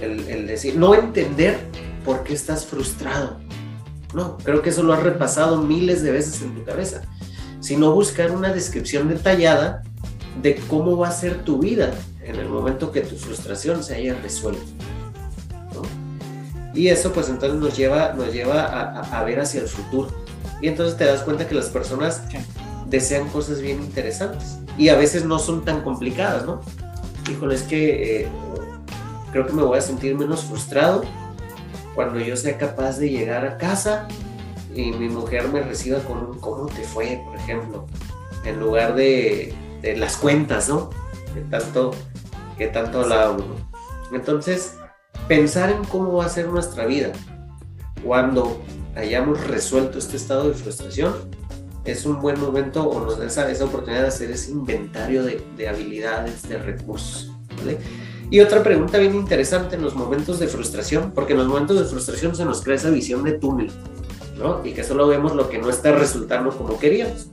El, 0.00 0.46
decir, 0.46 0.76
no 0.76 0.94
entender 0.94 1.58
por 2.04 2.22
qué 2.22 2.34
estás 2.34 2.66
frustrado. 2.66 3.38
No, 4.16 4.38
creo 4.38 4.62
que 4.62 4.70
eso 4.70 4.82
lo 4.82 4.94
has 4.94 5.02
repasado 5.02 5.60
miles 5.60 6.02
de 6.02 6.10
veces 6.10 6.40
en 6.40 6.54
tu 6.54 6.64
cabeza, 6.64 7.02
sino 7.60 7.92
buscar 7.92 8.30
una 8.30 8.50
descripción 8.50 9.10
detallada 9.10 9.82
de 10.40 10.54
cómo 10.54 10.96
va 10.96 11.08
a 11.08 11.12
ser 11.12 11.44
tu 11.44 11.58
vida 11.58 11.92
en 12.22 12.36
el 12.36 12.48
momento 12.48 12.92
que 12.92 13.02
tu 13.02 13.14
frustración 13.16 13.84
se 13.84 13.94
haya 13.94 14.14
resuelto. 14.22 14.64
Y 16.72 16.88
eso 16.88 17.12
pues 17.12 17.28
entonces 17.28 17.60
nos 17.60 17.76
lleva, 17.76 18.14
nos 18.14 18.32
lleva 18.32 18.64
a, 18.64 19.22
ver 19.22 19.38
hacia 19.38 19.60
el 19.60 19.68
futuro. 19.68 20.08
Y 20.62 20.68
entonces 20.68 20.96
te 20.96 21.04
das 21.04 21.20
cuenta 21.20 21.46
que 21.46 21.54
las 21.54 21.66
personas 21.66 22.22
desean 22.88 23.28
cosas 23.28 23.60
bien 23.60 23.82
interesantes 23.82 24.56
y 24.78 24.88
a 24.88 24.96
veces 24.96 25.26
no 25.26 25.38
son 25.38 25.62
tan 25.62 25.82
complicadas, 25.82 26.46
¿no? 26.46 26.62
Híjole, 27.30 27.54
es 27.54 27.64
que 27.64 28.22
eh, 28.22 28.28
creo 29.30 29.46
que 29.46 29.52
me 29.52 29.62
voy 29.62 29.76
a 29.76 29.82
sentir 29.82 30.14
menos 30.16 30.44
frustrado 30.44 31.02
cuando 31.96 32.20
yo 32.20 32.36
sea 32.36 32.58
capaz 32.58 32.98
de 32.98 33.08
llegar 33.08 33.44
a 33.46 33.56
casa 33.56 34.06
y 34.72 34.92
mi 34.92 35.08
mujer 35.08 35.48
me 35.48 35.62
reciba 35.62 35.98
con 36.00 36.18
un 36.18 36.38
¿cómo 36.38 36.66
te 36.66 36.82
fue? 36.82 37.20
por 37.24 37.34
ejemplo, 37.36 37.86
en 38.44 38.60
lugar 38.60 38.94
de, 38.94 39.54
de 39.80 39.96
las 39.96 40.18
cuentas, 40.18 40.68
¿no? 40.68 40.90
Que 41.34 41.40
tanto, 41.40 41.92
que 42.58 42.68
tanto 42.68 43.00
hablábamos. 43.00 43.46
Entonces, 44.12 44.76
pensar 45.26 45.70
en 45.70 45.82
cómo 45.84 46.12
va 46.12 46.26
a 46.26 46.28
ser 46.28 46.48
nuestra 46.48 46.84
vida 46.84 47.12
cuando 48.04 48.62
hayamos 48.94 49.44
resuelto 49.46 49.98
este 49.98 50.18
estado 50.18 50.48
de 50.48 50.54
frustración 50.54 51.14
es 51.86 52.04
un 52.04 52.20
buen 52.20 52.38
momento 52.38 52.86
o 52.86 53.00
nos 53.00 53.18
da 53.18 53.26
esa, 53.26 53.50
esa 53.50 53.64
oportunidad 53.64 54.02
de 54.02 54.08
hacer 54.08 54.30
ese 54.30 54.50
inventario 54.50 55.24
de, 55.24 55.42
de 55.56 55.68
habilidades, 55.68 56.42
de 56.48 56.58
recursos. 56.58 57.32
¿vale? 57.56 57.78
Y 58.30 58.40
otra 58.40 58.62
pregunta 58.62 58.98
bien 58.98 59.14
interesante 59.14 59.76
en 59.76 59.82
los 59.82 59.94
momentos 59.94 60.38
de 60.38 60.48
frustración, 60.48 61.12
porque 61.14 61.32
en 61.32 61.38
los 61.38 61.48
momentos 61.48 61.78
de 61.78 61.84
frustración 61.84 62.34
se 62.34 62.44
nos 62.44 62.62
crea 62.62 62.76
esa 62.76 62.90
visión 62.90 63.22
de 63.22 63.32
túnel, 63.32 63.70
¿no? 64.36 64.64
Y 64.64 64.72
que 64.72 64.82
solo 64.82 65.06
vemos 65.06 65.34
lo 65.34 65.48
que 65.48 65.58
no 65.58 65.70
está 65.70 65.92
resultando 65.92 66.50
como 66.50 66.78
queríamos. 66.78 67.28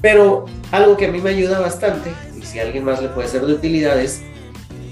Pero 0.00 0.46
algo 0.70 0.96
que 0.96 1.06
a 1.06 1.12
mí 1.12 1.20
me 1.20 1.30
ayuda 1.30 1.58
bastante, 1.58 2.12
y 2.38 2.42
si 2.42 2.60
a 2.60 2.62
alguien 2.62 2.84
más 2.84 3.02
le 3.02 3.08
puede 3.08 3.26
ser 3.26 3.44
de 3.44 3.54
utilidad, 3.54 4.00
es 4.00 4.22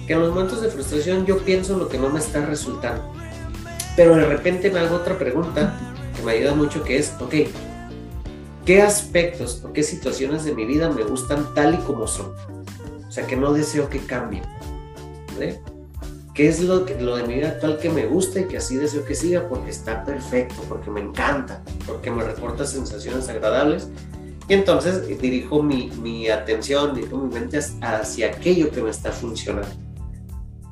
que 0.07 0.15
en 0.15 0.21
los 0.21 0.31
momentos 0.31 0.61
de 0.63 0.69
frustración 0.69 1.27
yo 1.27 1.39
pienso 1.39 1.77
lo 1.79 1.89
que 1.89 1.99
no 1.99 2.09
me 2.09 2.19
está 2.19 2.45
resultando. 2.45 3.03
Pero 3.97 4.17
de 4.17 4.27
repente 4.27 4.71
me 4.71 4.81
hago 4.81 4.97
otra 4.97 5.17
pregunta 5.17 5.79
que 6.17 6.23
me 6.23 6.33
ayuda 6.33 6.55
mucho, 6.55 6.83
que 6.83 6.99
es, 6.99 7.13
ok, 7.21 7.35
¿qué 8.65 8.83
aspectos 8.83 9.63
o 9.65 9.73
qué 9.73 9.85
situaciones 9.85 10.45
de 10.45 10.55
mi 10.55 10.65
vida 10.65 10.91
me 10.91 11.05
gustan 11.05 11.55
tal 11.55 11.75
y 11.75 11.79
como 11.79 12.09
son? 12.09 12.33
Sea, 13.17 13.27
que 13.27 13.35
no 13.35 13.55
deseo 13.55 13.89
que 13.89 14.01
cambien. 14.01 14.45
¿vale? 15.33 15.59
¿Qué 16.35 16.49
es 16.49 16.61
lo, 16.61 16.85
que, 16.85 17.01
lo 17.01 17.17
de 17.17 17.27
mi 17.27 17.37
vida 17.37 17.49
actual 17.49 17.79
que 17.79 17.89
me 17.89 18.05
gusta 18.05 18.41
y 18.41 18.45
que 18.45 18.59
así 18.59 18.77
deseo 18.77 19.07
que 19.07 19.15
siga? 19.15 19.49
Porque 19.49 19.71
está 19.71 20.05
perfecto, 20.05 20.57
porque 20.69 20.91
me 20.91 21.01
encanta, 21.01 21.63
porque 21.87 22.11
me 22.11 22.23
reporta 22.23 22.67
sensaciones 22.67 23.27
agradables. 23.31 23.89
Y 24.51 24.53
entonces 24.53 25.09
dirijo 25.19 25.63
mi, 25.63 25.91
mi 25.93 26.29
atención, 26.29 26.95
dirijo 26.95 27.17
mi 27.17 27.33
mente 27.33 27.59
hacia 27.81 28.27
aquello 28.27 28.71
que 28.71 28.83
me 28.83 28.91
está 28.91 29.11
funcionando. 29.13 29.75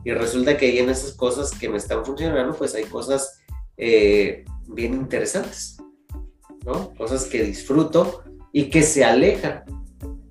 Y 0.05 0.13
resulta 0.13 0.59
que 0.59 0.67
ahí 0.67 0.81
en 0.81 0.91
esas 0.91 1.13
cosas 1.15 1.51
que 1.51 1.71
me 1.71 1.79
están 1.79 2.05
funcionando, 2.05 2.55
pues 2.55 2.75
hay 2.75 2.85
cosas 2.85 3.41
eh, 3.79 4.45
bien 4.67 4.93
interesantes, 4.93 5.79
¿no? 6.67 6.93
Cosas 6.93 7.25
que 7.25 7.43
disfruto 7.43 8.23
y 8.53 8.69
que 8.69 8.83
se 8.83 9.03
alejan 9.03 9.65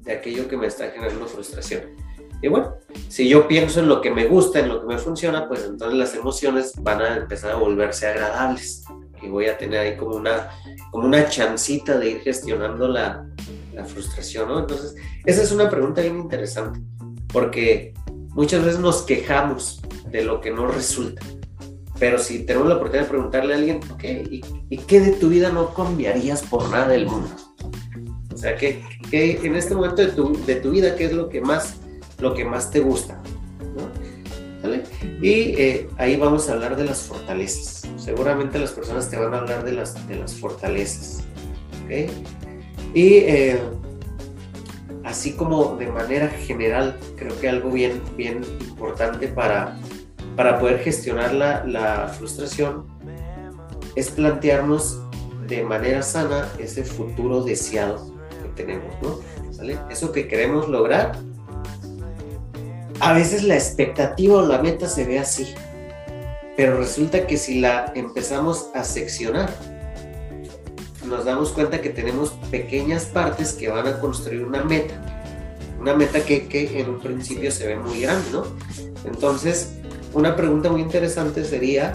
de 0.01 0.11
aquello 0.11 0.47
que 0.47 0.57
me 0.57 0.67
está 0.67 0.91
generando 0.91 1.25
frustración. 1.25 2.02
Y 2.43 2.49
bueno, 2.49 2.75
si 3.07 3.29
yo 3.29 3.47
pienso 3.47 3.79
en 3.79 3.87
lo 3.87 4.01
que 4.01 4.11
me 4.11 4.25
gusta, 4.25 4.59
en 4.59 4.67
lo 4.67 4.81
que 4.81 4.87
me 4.87 4.97
funciona, 4.97 5.47
pues 5.47 5.63
entonces 5.63 5.97
las 5.97 6.13
emociones 6.13 6.73
van 6.81 7.01
a 7.01 7.15
empezar 7.15 7.51
a 7.51 7.55
volverse 7.55 8.05
agradables. 8.05 8.83
Y 9.21 9.29
voy 9.29 9.45
a 9.45 9.57
tener 9.57 9.79
ahí 9.79 9.95
como 9.95 10.17
una, 10.17 10.49
como 10.91 11.07
una 11.07 11.29
chancita 11.29 11.97
de 11.97 12.09
ir 12.09 12.19
gestionando 12.19 12.89
la, 12.89 13.25
la 13.73 13.85
frustración, 13.85 14.49
¿no? 14.49 14.59
Entonces, 14.59 14.93
esa 15.25 15.41
es 15.41 15.53
una 15.53 15.69
pregunta 15.69 16.01
bien 16.01 16.17
interesante, 16.17 16.81
porque 17.31 17.93
muchas 18.31 18.65
veces 18.65 18.81
nos 18.81 19.03
quejamos 19.03 19.81
de 20.11 20.25
lo 20.25 20.41
que 20.41 20.51
no 20.51 20.67
resulta. 20.67 21.25
Pero 21.97 22.19
si 22.19 22.45
tenemos 22.45 22.67
la 22.67 22.75
oportunidad 22.75 23.05
de 23.05 23.09
preguntarle 23.09 23.53
a 23.53 23.57
alguien, 23.57 23.79
ok, 23.93 24.03
¿y, 24.69 24.77
qué 24.79 24.99
de 24.99 25.11
tu 25.13 25.29
vida 25.29 25.49
no 25.49 25.73
cambiarías 25.73 26.41
por 26.41 26.69
nada 26.69 26.89
del 26.89 27.05
mundo? 27.05 27.29
O 28.33 28.37
sea, 28.37 28.57
que, 28.57 28.83
en 29.13 29.55
este 29.55 29.73
momento 29.75 30.01
de 30.01 30.09
tu, 30.09 30.37
de 30.45 30.55
tu, 30.57 30.71
vida, 30.71 30.97
¿qué 30.97 31.05
es 31.05 31.13
lo 31.13 31.29
que 31.29 31.39
más, 31.39 31.77
lo 32.19 32.33
que 32.33 32.45
más 32.45 32.71
te 32.71 32.79
gusta? 32.79 33.21
Y 35.21 35.31
eh, 35.31 35.89
ahí 35.97 36.15
vamos 36.15 36.49
a 36.49 36.53
hablar 36.53 36.75
de 36.75 36.85
las 36.85 37.01
fortalezas. 37.03 37.89
Seguramente 37.97 38.59
las 38.59 38.71
personas 38.71 39.09
te 39.09 39.17
van 39.17 39.33
a 39.33 39.39
hablar 39.39 39.63
de 39.63 39.73
las, 39.73 40.07
de 40.07 40.15
las 40.15 40.35
fortalezas. 40.35 41.23
¿okay? 41.83 42.09
Y 42.93 43.15
eh, 43.15 43.59
así 45.03 45.33
como 45.33 45.75
de 45.77 45.87
manera 45.87 46.29
general, 46.29 46.97
creo 47.17 47.39
que 47.39 47.49
algo 47.49 47.71
bien, 47.71 48.01
bien 48.15 48.41
importante 48.61 49.27
para, 49.27 49.77
para 50.35 50.59
poder 50.59 50.79
gestionar 50.79 51.33
la, 51.33 51.65
la 51.65 52.07
frustración 52.07 52.85
es 53.95 54.09
plantearnos 54.11 55.01
de 55.47 55.63
manera 55.63 56.01
sana 56.01 56.47
ese 56.57 56.83
futuro 56.83 57.43
deseado 57.43 58.13
que 58.41 58.63
tenemos, 58.63 58.93
¿no? 59.01 59.19
¿Sale? 59.51 59.77
Eso 59.89 60.11
que 60.11 60.27
queremos 60.27 60.67
lograr, 60.67 61.17
a 63.03 63.11
veces 63.11 63.43
la 63.43 63.55
expectativa 63.55 64.37
o 64.37 64.45
la 64.45 64.61
meta 64.61 64.87
se 64.87 65.03
ve 65.03 65.19
así, 65.19 65.53
pero 66.55 66.77
resulta 66.77 67.27
que 67.27 67.35
si 67.35 67.59
la 67.59 67.91
empezamos 67.95 68.69
a 68.73 68.85
seccionar, 68.85 69.53
nos 71.05 71.25
damos 71.25 71.51
cuenta 71.51 71.81
que 71.81 71.89
tenemos 71.89 72.29
pequeñas 72.49 73.03
partes 73.03 73.51
que 73.51 73.67
van 73.67 73.87
a 73.87 73.99
construir 73.99 74.45
una 74.45 74.63
meta. 74.63 74.93
Una 75.81 75.93
meta 75.93 76.21
que, 76.23 76.47
en 76.79 76.91
un 76.91 77.01
principio 77.01 77.51
se 77.51 77.67
ve 77.67 77.75
muy 77.75 77.99
grande, 77.99 78.31
¿no? 78.31 78.45
Entonces, 79.03 79.73
una 80.13 80.37
pregunta 80.37 80.69
muy 80.69 80.79
interesante 80.79 81.43
sería, 81.43 81.91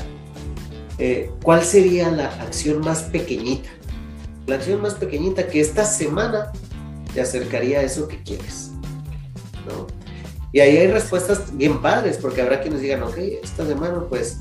eh, 0.99 1.31
¿cuál 1.43 1.63
sería 1.65 2.11
la 2.11 2.27
acción 2.43 2.81
más 2.81 3.05
pequeñita? 3.05 3.71
La 4.47 4.57
acción 4.57 4.83
más 4.83 4.93
pequeñita 4.93 5.47
que 5.47 5.61
esta 5.61 5.87
semana 5.87 6.53
te 7.15 7.23
acercaría 7.23 7.79
a 7.79 7.83
eso 7.83 8.09
que 8.09 8.23
quieres. 8.23 8.73
¿no? 9.67 9.98
Y 10.53 10.61
ahí 10.61 10.77
hay 10.79 10.87
respuestas 10.89 11.57
bien 11.57 11.83
padres, 11.83 12.17
porque 12.17 12.41
habrá 12.41 12.61
quienes 12.61 12.81
digan, 12.81 13.03
ok, 13.03 13.19
esta 13.43 13.67
semana 13.67 14.05
pues 14.09 14.39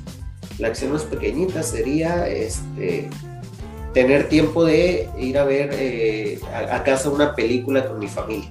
la 0.58 0.70
acción 0.70 0.94
más 0.94 1.04
pequeñita 1.04 1.62
sería 1.64 2.28
este, 2.28 3.10
tener 3.94 4.30
tiempo 4.30 4.66
de 4.66 5.10
ir 5.18 5.38
a 5.38 5.44
ver 5.44 5.70
eh, 5.74 6.40
a, 6.54 6.84
casa 6.84 7.10
una 7.10 7.36
película 7.36 7.88
con 7.88 8.00
mi 8.00 8.08
familia. 8.08 8.50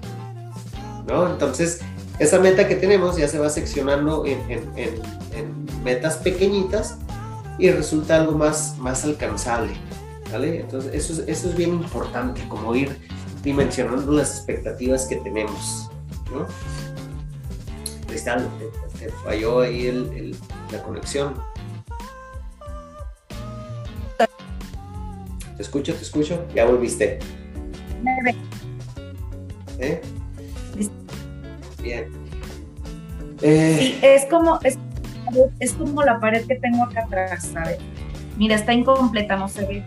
¿no? 1.06 1.30
Entonces, 1.30 1.80
esa 2.18 2.40
meta 2.40 2.68
que 2.68 2.76
tenemos 2.76 3.16
ya 3.16 3.28
se 3.28 3.38
va 3.38 3.48
seccionando 3.48 4.24
en, 4.26 4.40
metas 5.84 6.16
pequeñitas 6.16 6.96
y 7.60 7.70
resulta 7.70 8.16
algo 8.16 8.32
más, 8.32 8.76
más 8.78 9.04
alcanzable. 9.04 9.72
¿vale? 10.32 10.60
Entonces, 10.60 10.92
eso 10.94 11.12
es, 11.12 11.28
eso 11.28 11.48
es 11.48 11.56
bien 11.56 11.70
importante, 11.70 12.42
como 12.48 12.74
ir 12.74 12.98
dimensionando 13.42 14.12
las 14.12 14.36
expectativas 14.36 15.06
que 15.06 15.16
tenemos. 15.16 15.88
¿no? 16.32 16.46
Te, 18.98 19.08
falló 19.24 19.60
ahí 19.60 20.34
la 20.72 20.82
conexión. 20.82 21.34
Te 25.56 25.62
escucho, 25.62 25.94
te 25.94 26.02
escucho. 26.02 26.44
Ya 26.54 26.66
volviste. 26.66 27.18
¿Eh? 29.78 30.00
Bien. 31.82 32.10
Eh, 33.42 33.76
sí, 33.78 33.98
es 34.02 34.24
como, 34.26 34.58
es, 34.62 34.78
es 35.60 35.72
como 35.74 36.02
la 36.02 36.18
pared 36.20 36.46
que 36.46 36.56
tengo 36.56 36.84
acá 36.84 37.04
atrás, 37.04 37.50
¿sabes? 37.52 37.78
Mira, 38.36 38.56
está 38.56 38.72
incompleta, 38.72 39.36
no 39.36 39.48
se 39.48 39.66
ve. 39.66 39.84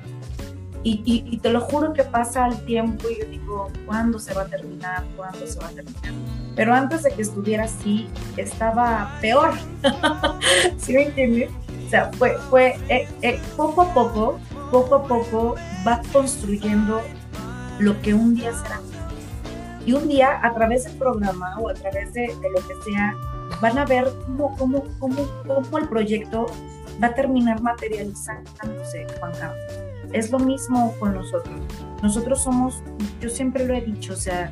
Y, 0.82 1.02
y, 1.30 1.38
te 1.40 1.50
lo 1.50 1.60
juro 1.60 1.92
que 1.92 2.04
pasa 2.04 2.48
el 2.48 2.58
tiempo 2.66 3.10
y 3.10 3.20
yo 3.20 3.26
digo, 3.26 3.68
¿cuándo 3.86 4.18
se 4.18 4.34
va 4.34 4.44
a 4.44 4.46
terminar? 4.46 5.04
¿Cuándo 5.18 5.46
se 5.46 5.60
va 5.60 5.68
a 5.68 5.72
terminar? 5.72 6.14
Pero 6.56 6.74
antes 6.74 7.04
de 7.04 7.12
que 7.12 7.22
estuviera 7.22 7.66
así, 7.66 8.08
estaba 8.38 9.18
peor. 9.20 9.52
¿Sí 10.78 10.94
me 10.94 11.04
entiendes? 11.04 11.50
O 11.86 11.90
sea, 11.90 12.12
fue, 12.14 12.38
fue 12.50 12.78
eh, 12.88 13.08
eh, 13.24 13.42
poco 13.58 13.82
a 13.82 13.94
poco, 13.94 14.40
poco 14.72 14.96
a 14.96 15.04
poco 15.04 15.56
va 15.86 16.02
construyendo 16.14 17.02
lo 17.80 18.02
que 18.02 18.14
un 18.14 18.36
día 18.36 18.54
será. 18.54 18.80
Y 19.86 19.94
un 19.94 20.08
día, 20.08 20.40
a 20.44 20.54
través 20.54 20.86
del 20.86 20.98
programa 20.98 21.58
o 21.60 21.70
a 21.70 21.74
través 21.74 22.14
de, 22.14 22.28
lo 22.28 22.68
que 22.68 22.74
sea, 22.86 23.16
van 23.62 23.78
a 23.78 23.86
ver 23.86 24.08
cómo, 24.26 24.56
cómo, 24.56 24.84
cómo, 25.00 25.28
cómo 25.46 25.78
el 25.78 25.90
proyecto 25.90 26.46
va 27.02 27.08
a 27.08 27.14
terminar 27.14 27.62
materializándose, 27.62 29.08
Juan 29.20 29.32
Carlos. 29.40 29.89
Es 30.14 30.32
lo 30.32 30.40
mismo 30.40 30.94
con 31.00 31.14
nosotros. 31.14 31.60
Nosotros 32.02 32.44
somos, 32.44 32.82
yo 33.22 33.30
siempre 33.30 33.66
lo 33.66 33.74
he 33.74 33.82
dicho, 33.82 34.14
o 34.14 34.18
sea, 34.18 34.52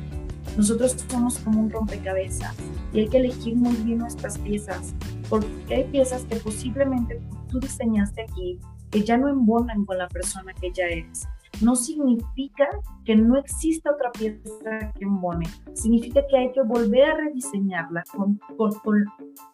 nosotros 0.56 0.96
somos 1.08 1.38
como 1.38 1.60
un 1.60 1.70
rompecabezas 1.70 2.54
y 2.92 3.00
hay 3.00 3.08
que 3.08 3.18
elegir 3.18 3.56
muy 3.56 3.74
bien 3.76 3.98
nuestras 3.98 4.38
piezas, 4.38 4.94
porque 5.28 5.74
hay 5.74 5.84
piezas 5.84 6.24
que 6.24 6.36
posiblemente 6.36 7.20
tú 7.48 7.60
diseñaste 7.60 8.22
aquí 8.22 8.58
que 8.90 9.02
ya 9.02 9.16
no 9.16 9.28
embonan 9.28 9.84
con 9.84 9.98
la 9.98 10.08
persona 10.08 10.52
que 10.54 10.72
ya 10.72 10.86
eres. 10.86 11.28
No 11.60 11.76
significa 11.76 12.68
que 13.04 13.16
no 13.16 13.36
exista 13.36 13.90
otra 13.90 14.10
pieza 14.12 14.92
que 14.96 15.04
embone, 15.04 15.46
significa 15.74 16.22
que 16.28 16.36
hay 16.36 16.52
que 16.52 16.62
volver 16.62 17.04
a 17.04 17.16
rediseñarla 17.16 18.04
con, 18.16 18.40
con, 18.56 18.72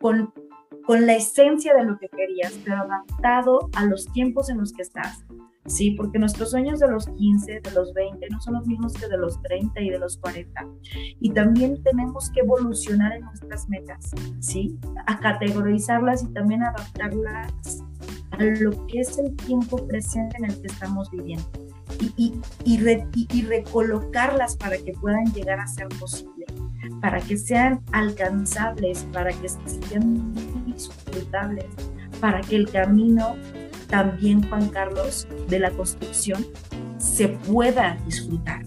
con, 0.00 0.32
con 0.86 1.06
la 1.06 1.14
esencia 1.14 1.74
de 1.74 1.84
lo 1.84 1.98
que 1.98 2.08
querías, 2.08 2.52
pero 2.64 2.82
adaptado 2.82 3.70
a 3.74 3.84
los 3.84 4.06
tiempos 4.12 4.50
en 4.50 4.58
los 4.58 4.72
que 4.72 4.82
estás. 4.82 5.24
Sí, 5.66 5.92
porque 5.92 6.18
nuestros 6.18 6.50
sueños 6.50 6.78
de 6.78 6.88
los 6.88 7.06
15, 7.06 7.60
de 7.60 7.70
los 7.70 7.94
20, 7.94 8.28
no 8.28 8.40
son 8.40 8.54
los 8.54 8.66
mismos 8.66 8.92
que 8.92 9.08
de 9.08 9.16
los 9.16 9.40
30 9.42 9.80
y 9.80 9.90
de 9.90 9.98
los 9.98 10.18
40. 10.18 10.66
Y 11.20 11.30
también 11.30 11.82
tenemos 11.82 12.30
que 12.30 12.40
evolucionar 12.40 13.14
en 13.14 13.24
nuestras 13.24 13.68
metas, 13.70 14.10
¿sí? 14.40 14.78
A 15.06 15.18
categorizarlas 15.18 16.22
y 16.22 16.32
también 16.34 16.62
adaptarlas 16.62 17.82
a 18.32 18.42
lo 18.42 18.86
que 18.86 19.00
es 19.00 19.16
el 19.18 19.34
tiempo 19.36 19.86
presente 19.86 20.36
en 20.38 20.46
el 20.46 20.60
que 20.60 20.66
estamos 20.66 21.10
viviendo. 21.10 21.46
Y, 22.00 22.34
y, 22.64 23.26
y, 23.30 23.42
recolocarlas 23.42 24.56
para 24.56 24.76
que 24.76 24.92
puedan 24.92 25.24
llegar 25.32 25.60
a 25.60 25.66
ser 25.66 25.88
posible, 26.00 26.44
para 27.00 27.20
que 27.20 27.36
sean 27.36 27.80
alcanzables, 27.92 29.06
para 29.12 29.30
que 29.32 29.48
sean 29.48 30.34
disfrutables, 30.66 31.66
para 32.20 32.40
que 32.40 32.56
el 32.56 32.70
camino 32.70 33.36
también, 33.94 34.42
Juan 34.48 34.70
Carlos, 34.70 35.28
de 35.46 35.60
la 35.60 35.70
construcción 35.70 36.44
se 36.98 37.28
pueda 37.28 37.96
disfrutar. 38.04 38.62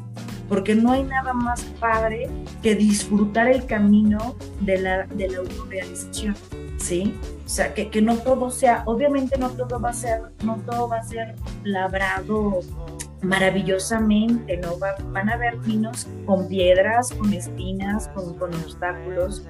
Porque 0.47 0.73
no 0.73 0.93
hay 0.93 1.03
nada 1.03 1.33
más 1.33 1.63
padre 1.81 2.29
que 2.63 2.75
disfrutar 2.75 3.49
el 3.49 3.65
camino 3.65 4.37
de 4.61 4.79
la, 4.79 5.05
de 5.05 5.27
la 5.27 5.39
autorrealización, 5.39 6.33
¿sí? 6.77 7.13
O 7.45 7.49
sea, 7.49 7.73
que, 7.73 7.89
que 7.89 8.01
no 8.01 8.15
todo 8.19 8.49
sea, 8.49 8.83
obviamente 8.85 9.37
no 9.37 9.49
todo 9.49 9.81
va 9.81 9.89
a 9.89 9.93
ser, 9.93 10.21
no 10.45 10.55
todo 10.65 10.87
va 10.87 10.99
a 10.99 11.03
ser 11.03 11.35
labrado 11.65 12.61
maravillosamente, 13.21 14.57
¿no? 14.57 14.77
van 14.77 15.29
a 15.29 15.33
haber 15.33 15.57
pinos 15.57 16.07
con 16.25 16.47
piedras, 16.47 17.11
con 17.13 17.33
espinas, 17.33 18.09
con, 18.09 18.35
con 18.35 18.53
obstáculos, 18.53 19.43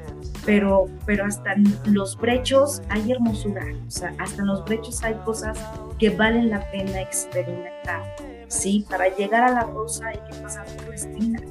pero, 0.45 0.85
pero 1.05 1.25
hasta 1.25 1.55
los 1.85 2.17
brechos 2.17 2.81
hay 2.89 3.11
hermosura, 3.11 3.65
o 3.85 3.91
sea, 3.91 4.13
hasta 4.19 4.41
en 4.41 4.47
los 4.47 4.63
brechos 4.63 5.03
hay 5.03 5.15
cosas 5.25 5.59
que 5.99 6.09
valen 6.09 6.49
la 6.49 6.69
pena 6.71 7.01
experimentar, 7.01 8.15
¿sí? 8.47 8.85
Para 8.89 9.13
llegar 9.15 9.43
a 9.43 9.51
la 9.51 9.63
rosa 9.63 10.07
hay 10.07 10.19
que 10.31 10.37
pasar 10.41 10.65
por 10.67 10.87
la 10.87 10.95
espina 10.95 11.41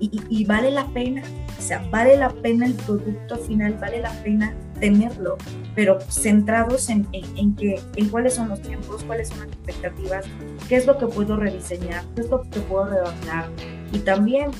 y, 0.00 0.22
y, 0.30 0.44
vale 0.46 0.70
la 0.70 0.86
pena, 0.86 1.22
o 1.58 1.62
sea, 1.62 1.86
vale 1.90 2.16
la 2.16 2.30
pena 2.30 2.66
el 2.66 2.74
producto 2.74 3.36
final, 3.36 3.74
vale 3.74 4.00
la 4.00 4.12
pena 4.22 4.54
tenerlo, 4.80 5.36
pero 5.74 5.98
centrados 6.08 6.88
en, 6.88 7.06
en, 7.12 7.54
que, 7.54 7.80
en 7.96 8.08
cuáles 8.08 8.34
son 8.34 8.48
los 8.48 8.60
tiempos, 8.62 9.04
cuáles 9.04 9.28
son 9.28 9.40
las 9.40 9.48
expectativas, 9.48 10.24
qué 10.68 10.76
es 10.76 10.86
lo 10.86 10.98
que 10.98 11.06
puedo 11.06 11.36
rediseñar, 11.36 12.04
qué 12.14 12.22
es 12.22 12.30
lo 12.30 12.42
que 12.42 12.60
puedo 12.60 12.86
redondear 12.86 13.48
y 13.92 13.98
también 14.00 14.50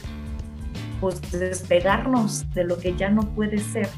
pues 1.01 1.21
despegarnos 1.31 2.53
de 2.55 2.65
lo 2.65 2.79
que 2.79 2.97
ya 2.97 3.11
no 3.11 3.23
puede 3.23 3.59
ser, 3.59 3.89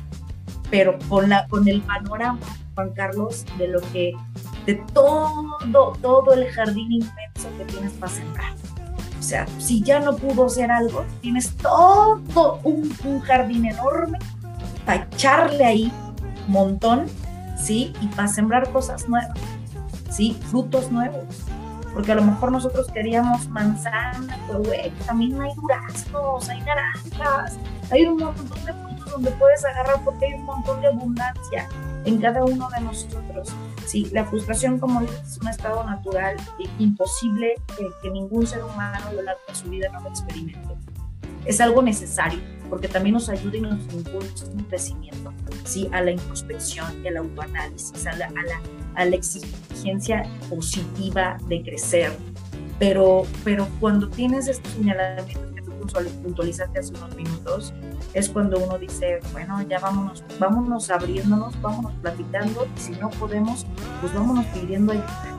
pero 0.71 0.99
con, 1.09 1.29
la, 1.29 1.47
con 1.49 1.69
el 1.69 1.81
panorama, 1.83 2.41
Juan 2.75 2.91
Carlos, 2.91 3.45
de 3.57 3.69
lo 3.69 3.81
que, 3.93 4.13
de 4.67 4.75
todo, 4.93 5.93
todo 6.01 6.33
el 6.33 6.49
jardín 6.49 6.93
inmenso 6.93 7.49
que 7.57 7.65
tienes 7.67 7.93
para 7.93 8.13
sembrar. 8.13 8.53
O 9.19 9.23
sea, 9.23 9.47
si 9.59 9.83
ya 9.83 10.01
no 10.01 10.17
pudo 10.17 10.49
ser 10.49 10.71
algo, 10.71 11.05
tienes 11.21 11.55
todo 11.57 12.61
un, 12.63 12.93
un 13.05 13.21
jardín 13.21 13.67
enorme 13.67 14.19
para 14.87 15.05
echarle 15.05 15.65
ahí 15.65 15.93
montón, 16.49 17.07
¿sí? 17.57 17.93
Y 18.01 18.07
para 18.09 18.29
sembrar 18.29 18.71
cosas 18.73 19.09
nuevas, 19.09 19.39
¿sí? 20.11 20.39
Frutos 20.51 20.91
nuevos 20.91 21.25
porque 21.99 22.13
a 22.13 22.15
lo 22.15 22.23
mejor 22.23 22.53
nosotros 22.53 22.87
queríamos 22.93 23.49
manzana, 23.49 24.39
pero 24.47 24.63
güey, 24.63 24.91
también 25.07 25.41
hay 25.41 25.51
duraznos, 25.57 26.49
hay 26.49 26.61
naranjas, 26.61 27.59
hay 27.91 28.07
un 28.07 28.19
montón 28.19 28.65
de 28.65 28.73
frutos 28.73 29.11
donde 29.11 29.31
puedes 29.33 29.65
agarrar 29.65 30.01
porque 30.05 30.27
hay 30.27 30.35
un 30.35 30.45
montón 30.45 30.81
de 30.81 30.87
abundancia 30.87 31.69
en 32.05 32.21
cada 32.21 32.45
uno 32.45 32.69
de 32.71 32.81
nosotros. 32.83 33.49
Sí, 33.87 34.09
la 34.13 34.25
frustración, 34.25 34.79
como 34.79 35.01
es 35.01 35.39
un 35.43 35.49
estado 35.49 35.83
natural, 35.83 36.37
e 36.61 36.69
imposible 36.83 37.55
que, 37.77 37.89
que 38.03 38.11
ningún 38.11 38.47
ser 38.47 38.63
humano 38.63 39.05
a 39.05 39.13
lo 39.13 39.23
largo 39.23 39.41
de 39.49 39.55
su 39.55 39.69
vida 39.69 39.89
no 39.93 40.01
lo 40.01 40.11
experimente. 40.11 40.77
Es 41.47 41.61
algo 41.61 41.83
necesario 41.83 42.41
porque 42.69 42.89
también 42.89 43.15
nos 43.15 43.29
ayuda 43.29 43.57
y 43.57 43.61
nos 43.61 43.95
impulsa 43.95 44.47
un 44.47 44.65
crecimiento, 44.65 45.33
¿sí? 45.65 45.89
a 45.93 46.03
la 46.03 46.13
introspección, 46.13 47.07
al 47.07 47.17
autoanálisis, 47.17 48.07
a 48.07 48.17
la, 48.17 48.27
a 48.27 48.31
la 48.31 48.61
a 48.99 49.05
la 49.05 49.15
exigencia 49.15 50.25
positiva 50.51 51.39
de 51.47 51.63
crecer. 51.63 52.13
Pero, 52.79 53.23
pero 53.45 53.67
cuando 53.81 54.09
tienes 54.09 54.49
estos 54.49 54.73
señalamientos 54.73 55.53
que 55.55 55.63
tú 55.63 55.71
puntualizaste 56.23 56.81
hace 56.81 56.93
unos 56.95 57.15
minutos, 57.15 57.73
es 58.13 58.29
cuando 58.29 58.59
uno 58.59 58.77
dice, 58.77 59.21
bueno, 59.33 59.63
ya 59.63 59.79
vámonos, 59.79 60.25
vámonos 60.39 60.91
abriéndonos, 60.91 61.61
vámonos 61.61 61.93
platicando, 62.03 62.67
y 62.77 62.81
si 62.81 62.93
no 62.93 63.11
podemos, 63.11 63.67
pues 64.01 64.13
vámonos 64.13 64.45
pidiendo 64.47 64.93
ayuda. 64.93 65.39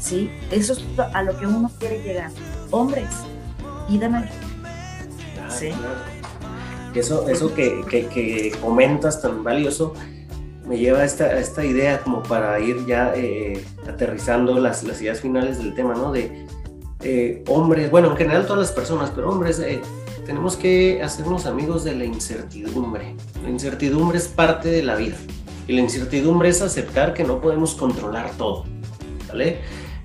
¿Sí? 0.00 0.30
Eso 0.50 0.72
es 0.72 0.84
a 0.98 1.22
lo 1.22 1.36
que 1.36 1.46
uno 1.46 1.70
quiere 1.78 2.02
llegar. 2.02 2.30
Hombres, 2.70 3.10
pidan 3.88 4.14
ayuda. 4.14 5.50
¿Sí? 5.50 5.72
Eso, 6.94 7.28
eso 7.28 7.54
que, 7.54 7.84
que, 7.88 8.06
que 8.06 8.52
comentas 8.60 9.22
tan 9.22 9.44
valioso, 9.44 9.94
me 10.70 10.78
lleva 10.78 11.00
a 11.00 11.04
esta, 11.04 11.36
esta 11.38 11.64
idea 11.64 12.00
como 12.00 12.22
para 12.22 12.60
ir 12.60 12.86
ya 12.86 13.12
eh, 13.16 13.64
aterrizando 13.88 14.60
las, 14.60 14.84
las, 14.84 15.02
ideas 15.02 15.20
finales 15.20 15.58
del 15.58 15.74
tema, 15.74 15.94
¿no? 15.94 16.12
De 16.12 16.46
eh, 17.02 17.42
hombres, 17.48 17.90
bueno, 17.90 18.12
en 18.12 18.16
general 18.16 18.46
todas 18.46 18.60
las 18.60 18.72
personas, 18.72 19.10
pero 19.10 19.30
hombres, 19.30 19.58
eh, 19.58 19.80
tenemos 20.24 20.56
que 20.56 21.02
hacernos 21.02 21.46
amigos 21.46 21.82
de 21.82 21.96
la 21.96 22.04
incertidumbre. 22.04 23.16
La 23.42 23.50
incertidumbre 23.50 24.18
es 24.18 24.28
parte 24.28 24.68
de 24.68 24.84
la 24.84 24.94
vida 24.94 25.16
y 25.66 25.72
la 25.72 25.80
incertidumbre 25.80 26.48
es 26.48 26.62
aceptar 26.62 27.14
que 27.14 27.24
no 27.24 27.40
podemos 27.40 27.74
controlar 27.74 28.30
todo, 28.36 28.64
¿vale? 29.26 29.62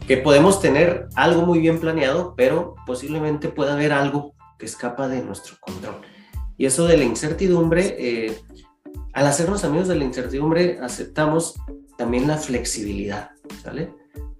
Que 0.08 0.18
podemos 0.18 0.62
tener 0.62 1.10
algo 1.14 1.44
muy 1.44 1.60
bien 1.60 1.80
planeado, 1.80 2.34
pero 2.36 2.74
posiblemente 2.88 3.50
pueda 3.50 3.74
haber 3.74 3.94
algo 3.94 4.34
que 4.58 4.66
escapa 4.66 5.08
de 5.08 5.22
nuestro 5.22 5.58
control. 5.60 6.02
Y 6.58 6.66
eso 6.66 6.86
de 6.88 6.98
la 6.98 7.04
incertidumbre 7.04 8.38
al 9.14 9.28
hacernos 9.28 9.64
amigos 9.64 9.88
de 9.88 9.96
la 9.96 10.04
incertidumbre, 10.04 10.78
aceptamos 10.82 11.56
también 11.98 12.28
la 12.28 12.38
flexibilidad, 12.38 13.32
¿sale? 13.64 13.94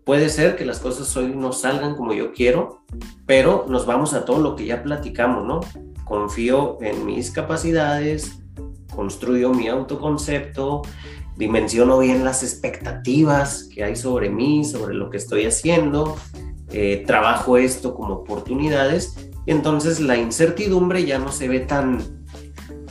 puede 0.06 0.30
ser 0.30 0.56
que 0.56 0.66
las 0.66 0.80
cosas 0.80 1.16
hoy 1.18 1.34
no 1.36 1.52
salgan 1.52 1.96
como 1.96 2.14
yo 2.14 2.32
quiero, 2.32 2.84
pero 3.26 3.66
nos 3.68 3.86
vamos 3.86 4.14
a 4.14 4.24
todo 4.24 4.40
lo 4.40 4.56
que 4.56 4.66
ya 4.66 4.84
platicamos, 4.84 5.46
¿no? 5.46 5.60
Confío 6.06 6.78
en 6.82 7.06
mis 7.06 7.32
capacidades, 7.32 8.40
construyo 8.96 9.52
mi 9.52 9.68
autoconcepto, 9.68 10.84
dimensiono 11.36 11.98
bien 11.98 12.24
las 12.24 12.44
expectativas 12.44 13.68
que 13.74 13.84
hay 13.84 13.96
sobre 13.96 14.30
mí, 14.30 14.64
sobre 14.64 14.94
lo 14.94 15.10
que 15.10 15.18
estoy 15.18 15.46
haciendo, 15.46 16.16
eh, 16.72 17.04
trabajo 17.06 17.58
esto 17.58 17.96
como 17.96 18.14
oportunidades 18.14 19.32
entonces 19.52 20.00
la 20.00 20.18
incertidumbre 20.18 21.06
ya 21.06 21.20
no 21.20 21.32
se 21.32 21.48
ve 21.48 21.62
tan, 21.62 22.00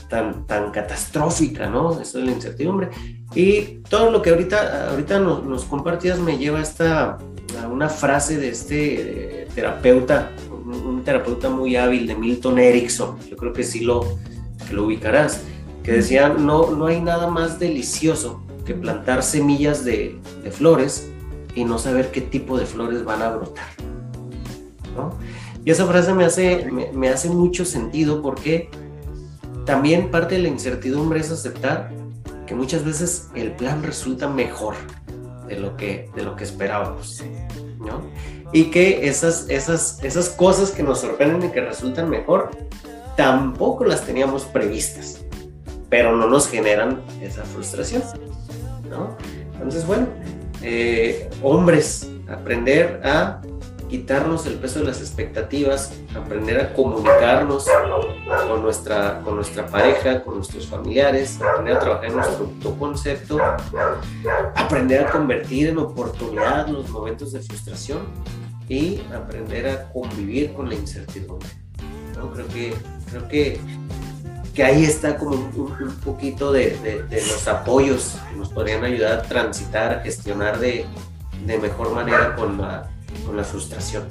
tan, 0.09 0.46
tan 0.46 0.70
catastrófica, 0.70 1.68
¿no? 1.68 2.00
Eso 2.00 2.18
es 2.18 2.24
la 2.24 2.32
incertidumbre. 2.32 2.90
Y 3.34 3.80
todo 3.88 4.11
lo 4.11 4.22
que 4.22 4.30
ahorita, 4.30 4.90
ahorita 4.90 5.18
nos, 5.18 5.64
compartías 5.64 6.18
me 6.18 6.38
lleva 6.38 6.59
a, 6.59 6.62
esta, 6.62 7.18
a 7.62 7.68
una 7.68 7.88
frase 7.88 8.38
de 8.38 8.48
este 8.50 9.42
eh, 9.42 9.48
terapeuta, 9.55 10.30
un, 10.50 11.02
terapeuta 11.05 11.50
muy 11.50 11.76
hábil 11.76 12.07
de 12.07 12.14
Milton 12.14 12.59
Erickson, 12.59 13.18
yo 13.28 13.36
creo 13.36 13.52
que 13.52 13.64
sí 13.64 13.80
lo, 13.80 14.18
lo 14.70 14.84
ubicarás 14.84 15.42
que 15.84 15.92
decía, 15.92 16.30
no, 16.30 16.70
no 16.70 16.86
hay 16.86 17.00
nada 17.00 17.28
más 17.28 17.59
delicioso 17.59 18.42
que 18.64 18.74
plantar 18.74 19.22
semillas 19.22 19.84
de, 19.84 20.18
flores 20.50 21.11
y 21.55 21.64
no 21.64 21.78
saber 21.78 22.11
qué 22.11 22.22
tipo 22.22 22.59
de 22.59 22.64
flores 22.66 23.05
van 23.05 23.22
a 23.22 23.30
brotar. 23.30 23.66
Y 25.64 25.70
esa 25.70 25.86
frase 25.86 26.12
me 26.12 26.24
hace, 26.24 26.70
me, 26.70 27.08
hace 27.08 27.30
mucho 27.30 27.64
sentido 27.64 28.20
porque 28.20 28.68
también 29.64 30.10
parte 30.10 30.34
de 30.34 30.42
la 30.42 30.48
incertidumbre 30.48 31.20
es 31.20 31.30
aceptar 31.30 31.90
que 32.46 32.54
muchas 32.54 32.84
veces 32.84 33.28
el 33.34 33.52
plan 33.52 33.82
resulta 33.82 34.28
mejor 34.28 34.74
de 35.48 35.58
lo 35.58 35.76
que, 35.76 36.10
de 36.14 36.22
lo 36.22 36.36
que 36.36 36.44
esperábamos. 36.44 37.22
Y 38.52 38.64
que 38.64 39.08
esas, 39.08 39.46
esas, 39.48 40.02
esas 40.02 40.28
cosas 40.28 40.70
que 40.70 40.82
nos 40.82 41.00
sorprenden 41.00 41.48
y 41.48 41.52
que 41.52 41.60
resultan 41.60 42.10
mejor, 42.10 42.50
tampoco 43.16 43.84
las 43.84 44.04
teníamos 44.04 44.44
previstas 44.44 45.24
pero 45.94 46.16
no 46.16 46.26
nos 46.26 46.48
generan 46.48 47.00
esa 47.22 47.44
frustración, 47.44 48.02
¿no? 48.90 49.16
Entonces, 49.52 49.86
bueno, 49.86 50.08
eh, 50.60 51.30
hombres, 51.40 52.10
aprender 52.28 53.00
a 53.04 53.40
quitarnos 53.89 54.47
el 54.47 54.55
peso 54.55 54.80
de 54.80 54.87
las 54.87 55.01
expectativas, 55.01 55.93
aprender 56.14 56.61
a 56.61 56.74
comunicarnos 56.74 57.66
con 58.49 58.62
nuestra, 58.62 59.20
con 59.22 59.37
nuestra 59.37 59.66
pareja, 59.66 60.22
con 60.22 60.37
nuestros 60.37 60.66
familiares, 60.66 61.41
aprender 61.41 61.76
a 61.76 61.80
trabajar 61.80 62.05
en 62.07 62.16
nuestro 62.16 62.45
autoconcepto, 62.45 63.39
aprender 64.55 65.07
a 65.07 65.11
convertir 65.11 65.68
en 65.68 65.78
oportunidad 65.78 66.68
los 66.68 66.89
momentos 66.89 67.32
de 67.32 67.41
frustración 67.41 68.01
y 68.68 69.01
aprender 69.14 69.68
a 69.68 69.93
convivir 69.93 70.53
con 70.55 70.68
la 70.68 70.74
incertidumbre. 70.74 71.49
¿no? 72.16 72.30
Creo, 72.32 72.49
que, 72.49 72.74
creo 73.11 73.28
que 73.28 73.61
que 74.55 74.62
ahí 74.62 74.85
está 74.85 75.16
como 75.16 75.35
un, 75.35 75.97
poquito 76.05 76.53
de, 76.53 77.05
los 77.11 77.49
apoyos 77.49 78.16
que 78.30 78.37
nos 78.37 78.51
podrían 78.51 78.85
ayudar 78.85 79.18
a 79.18 79.22
transitar, 79.22 79.93
a 79.93 80.01
gestionar 80.01 80.61
de, 80.61 80.87
mejor 81.45 81.93
manera 81.93 82.37
con 82.37 82.59
la, 82.59 82.89
con 83.25 83.37
la 83.37 83.45
frustración. 83.45 84.09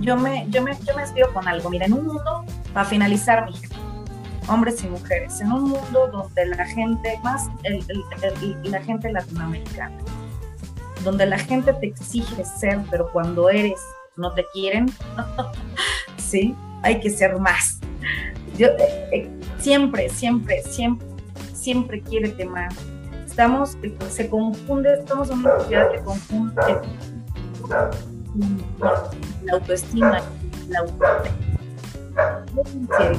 Yo 0.00 0.16
me, 0.16 0.46
yo, 0.48 0.62
me, 0.62 0.76
yo 0.86 0.96
me 0.96 1.02
escribo 1.02 1.32
con 1.32 1.46
algo. 1.46 1.68
Mira, 1.68 1.86
en 1.86 1.92
un 1.92 2.06
mundo, 2.06 2.44
para 2.72 2.86
finalizar, 2.86 3.46
mi 3.46 3.52
hombres 4.50 4.82
y 4.82 4.88
mujeres, 4.88 5.40
en 5.40 5.52
un 5.52 5.70
mundo 5.70 6.08
donde 6.12 6.46
la 6.46 6.66
gente, 6.66 7.18
más 7.22 7.48
el, 7.62 7.84
la 8.64 8.82
gente 8.82 9.12
latinoamericana, 9.12 9.96
donde 11.04 11.26
la 11.26 11.38
gente 11.38 11.72
te 11.74 11.86
exige 11.86 12.44
ser, 12.44 12.80
pero 12.90 13.10
cuando 13.12 13.48
eres 13.48 13.80
no 14.16 14.32
te 14.32 14.44
quieren, 14.52 14.86
¿sí? 16.18 16.54
Hay 16.82 17.00
que 17.00 17.10
ser 17.10 17.38
más. 17.38 17.78
Yo, 18.58 18.68
eh, 18.68 19.08
eh, 19.12 19.30
siempre, 19.58 20.08
siempre, 20.08 20.62
siempre, 20.62 21.06
siempre 21.52 22.00
quiere 22.02 22.44
más. 22.44 22.74
Estamos, 23.40 23.78
se 24.10 24.28
confunde, 24.28 25.00
en 25.00 25.12
una 25.32 25.58
sociedad 25.60 25.90
que 25.90 26.00
confunde 26.00 26.60
la 29.44 29.52
autoestima, 29.54 30.20
la 30.68 30.80
autoestima. 30.80 31.22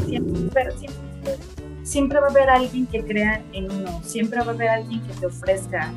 Siempre, 0.05 0.71
siempre, 0.73 1.37
siempre 1.81 2.19
va 2.19 2.27
a 2.27 2.29
haber 2.29 2.51
alguien 2.51 2.85
que 2.85 3.03
crea 3.03 3.41
en 3.53 3.71
uno, 3.71 3.99
siempre 4.03 4.39
va 4.41 4.51
a 4.51 4.53
haber 4.53 4.69
alguien 4.69 5.01
que 5.07 5.13
te 5.15 5.25
ofrezca. 5.25 5.91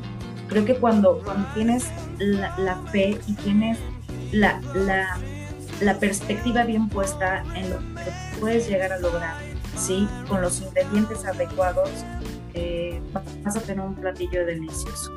Creo 0.49 0.65
que 0.65 0.73
cuando, 0.73 1.21
cuando 1.23 1.47
tienes 1.53 1.85
la, 2.17 2.57
la 2.57 2.77
fe 2.91 3.19
y 3.27 3.33
tienes 3.35 3.77
la, 4.31 4.59
la, 4.73 5.19
la 5.81 5.99
perspectiva 5.99 6.63
bien 6.63 6.89
puesta 6.89 7.43
en 7.53 7.69
lo 7.69 7.77
que 7.77 8.39
puedes 8.39 8.67
llegar 8.67 8.91
a 8.91 8.97
lograr, 8.97 9.35
¿sí? 9.77 10.07
Con 10.27 10.41
los 10.41 10.63
ingredientes 10.63 11.23
adecuados, 11.25 11.91
eh, 12.55 13.01
vas 13.43 13.55
a 13.55 13.61
tener 13.61 13.85
un 13.85 13.95
platillo 13.95 14.45
delicioso. 14.45 15.11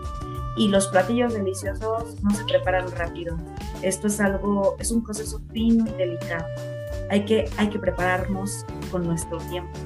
Y 0.56 0.68
los 0.68 0.88
platillos 0.88 1.34
deliciosos 1.34 2.22
no 2.22 2.30
se 2.34 2.44
preparan 2.44 2.90
rápido. 2.92 3.36
Esto 3.82 4.08
es 4.08 4.20
algo, 4.20 4.76
es 4.80 4.90
un 4.90 5.04
proceso 5.04 5.40
fino 5.52 5.86
y 5.86 5.92
delicado. 5.92 6.46
Hay 7.10 7.24
que, 7.24 7.48
hay 7.56 7.70
que 7.70 7.78
prepararnos 7.78 8.66
con 8.90 9.06
nuestro 9.06 9.38
tiempo, 9.38 9.78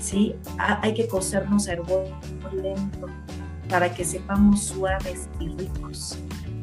¿sí? 0.00 0.34
hay 0.58 0.94
que 0.94 1.06
cocernos 1.06 1.68
a 1.68 1.74
hervor 1.74 2.06
lento 2.52 3.06
para 3.68 3.92
que 3.94 4.04
sepamos 4.04 4.64
suaves 4.64 5.28
y 5.38 5.48
ricos. 5.48 6.18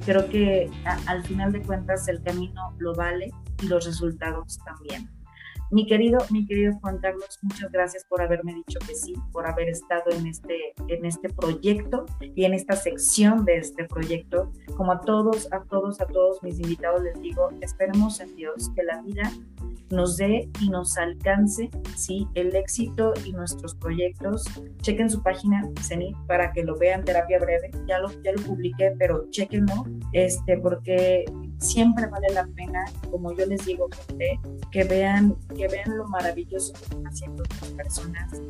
Creo 0.05 0.27
que 0.27 0.69
al 1.05 1.23
final 1.23 1.51
de 1.51 1.61
cuentas 1.61 2.07
el 2.07 2.21
camino 2.21 2.73
lo 2.79 2.95
vale 2.95 3.31
y 3.61 3.67
los 3.67 3.85
resultados 3.85 4.59
también. 4.65 5.09
Mi 5.71 5.87
querido, 5.87 6.19
mi 6.31 6.45
querido 6.45 6.73
Juan 6.81 6.97
Carlos, 6.97 7.39
muchas 7.41 7.71
gracias 7.71 8.03
por 8.03 8.21
haberme 8.21 8.53
dicho 8.53 8.77
que 8.85 8.93
sí, 8.93 9.13
por 9.31 9.47
haber 9.47 9.69
estado 9.69 10.11
en 10.11 10.27
este, 10.27 10.73
en 10.89 11.05
este 11.05 11.29
proyecto 11.29 12.05
y 12.35 12.43
en 12.43 12.53
esta 12.53 12.75
sección 12.75 13.45
de 13.45 13.57
este 13.57 13.85
proyecto. 13.85 14.51
Como 14.75 14.91
a 14.91 14.99
todos, 14.99 15.47
a 15.53 15.63
todos, 15.63 16.01
a 16.01 16.07
todos 16.07 16.43
mis 16.43 16.59
invitados 16.59 17.01
les 17.03 17.21
digo, 17.21 17.49
esperemos 17.61 18.19
en 18.19 18.35
Dios 18.35 18.69
que 18.75 18.83
la 18.83 19.01
vida 19.01 19.31
nos 19.91 20.17
dé 20.17 20.49
y 20.59 20.69
nos 20.69 20.97
alcance 20.97 21.69
¿sí? 21.95 22.27
el 22.33 22.53
éxito 22.53 23.13
y 23.25 23.31
nuestros 23.31 23.75
proyectos. 23.75 24.43
Chequen 24.81 25.09
su 25.09 25.23
página 25.23 25.69
CENIT 25.81 26.17
para 26.27 26.51
que 26.51 26.63
lo 26.63 26.77
vean, 26.77 27.05
terapia 27.05 27.39
breve. 27.39 27.71
Ya 27.87 27.99
lo, 27.99 28.09
ya 28.23 28.33
lo 28.33 28.41
publiqué, 28.41 28.93
pero 28.97 29.29
chequenlo, 29.29 29.85
este, 30.11 30.57
porque 30.57 31.25
siempre 31.61 32.07
vale 32.07 32.27
la 32.33 32.45
pena, 32.47 32.85
como 33.09 33.35
yo 33.35 33.45
les 33.45 33.65
digo, 33.65 33.87
gente, 34.07 34.39
que 34.71 34.83
vean, 34.83 35.35
que 35.55 35.67
vean 35.67 35.97
lo 35.97 36.07
maravilloso 36.07 36.73
que 36.73 36.83
están 36.83 37.07
haciendo 37.07 37.43
las 37.43 37.69
personas 37.69 38.41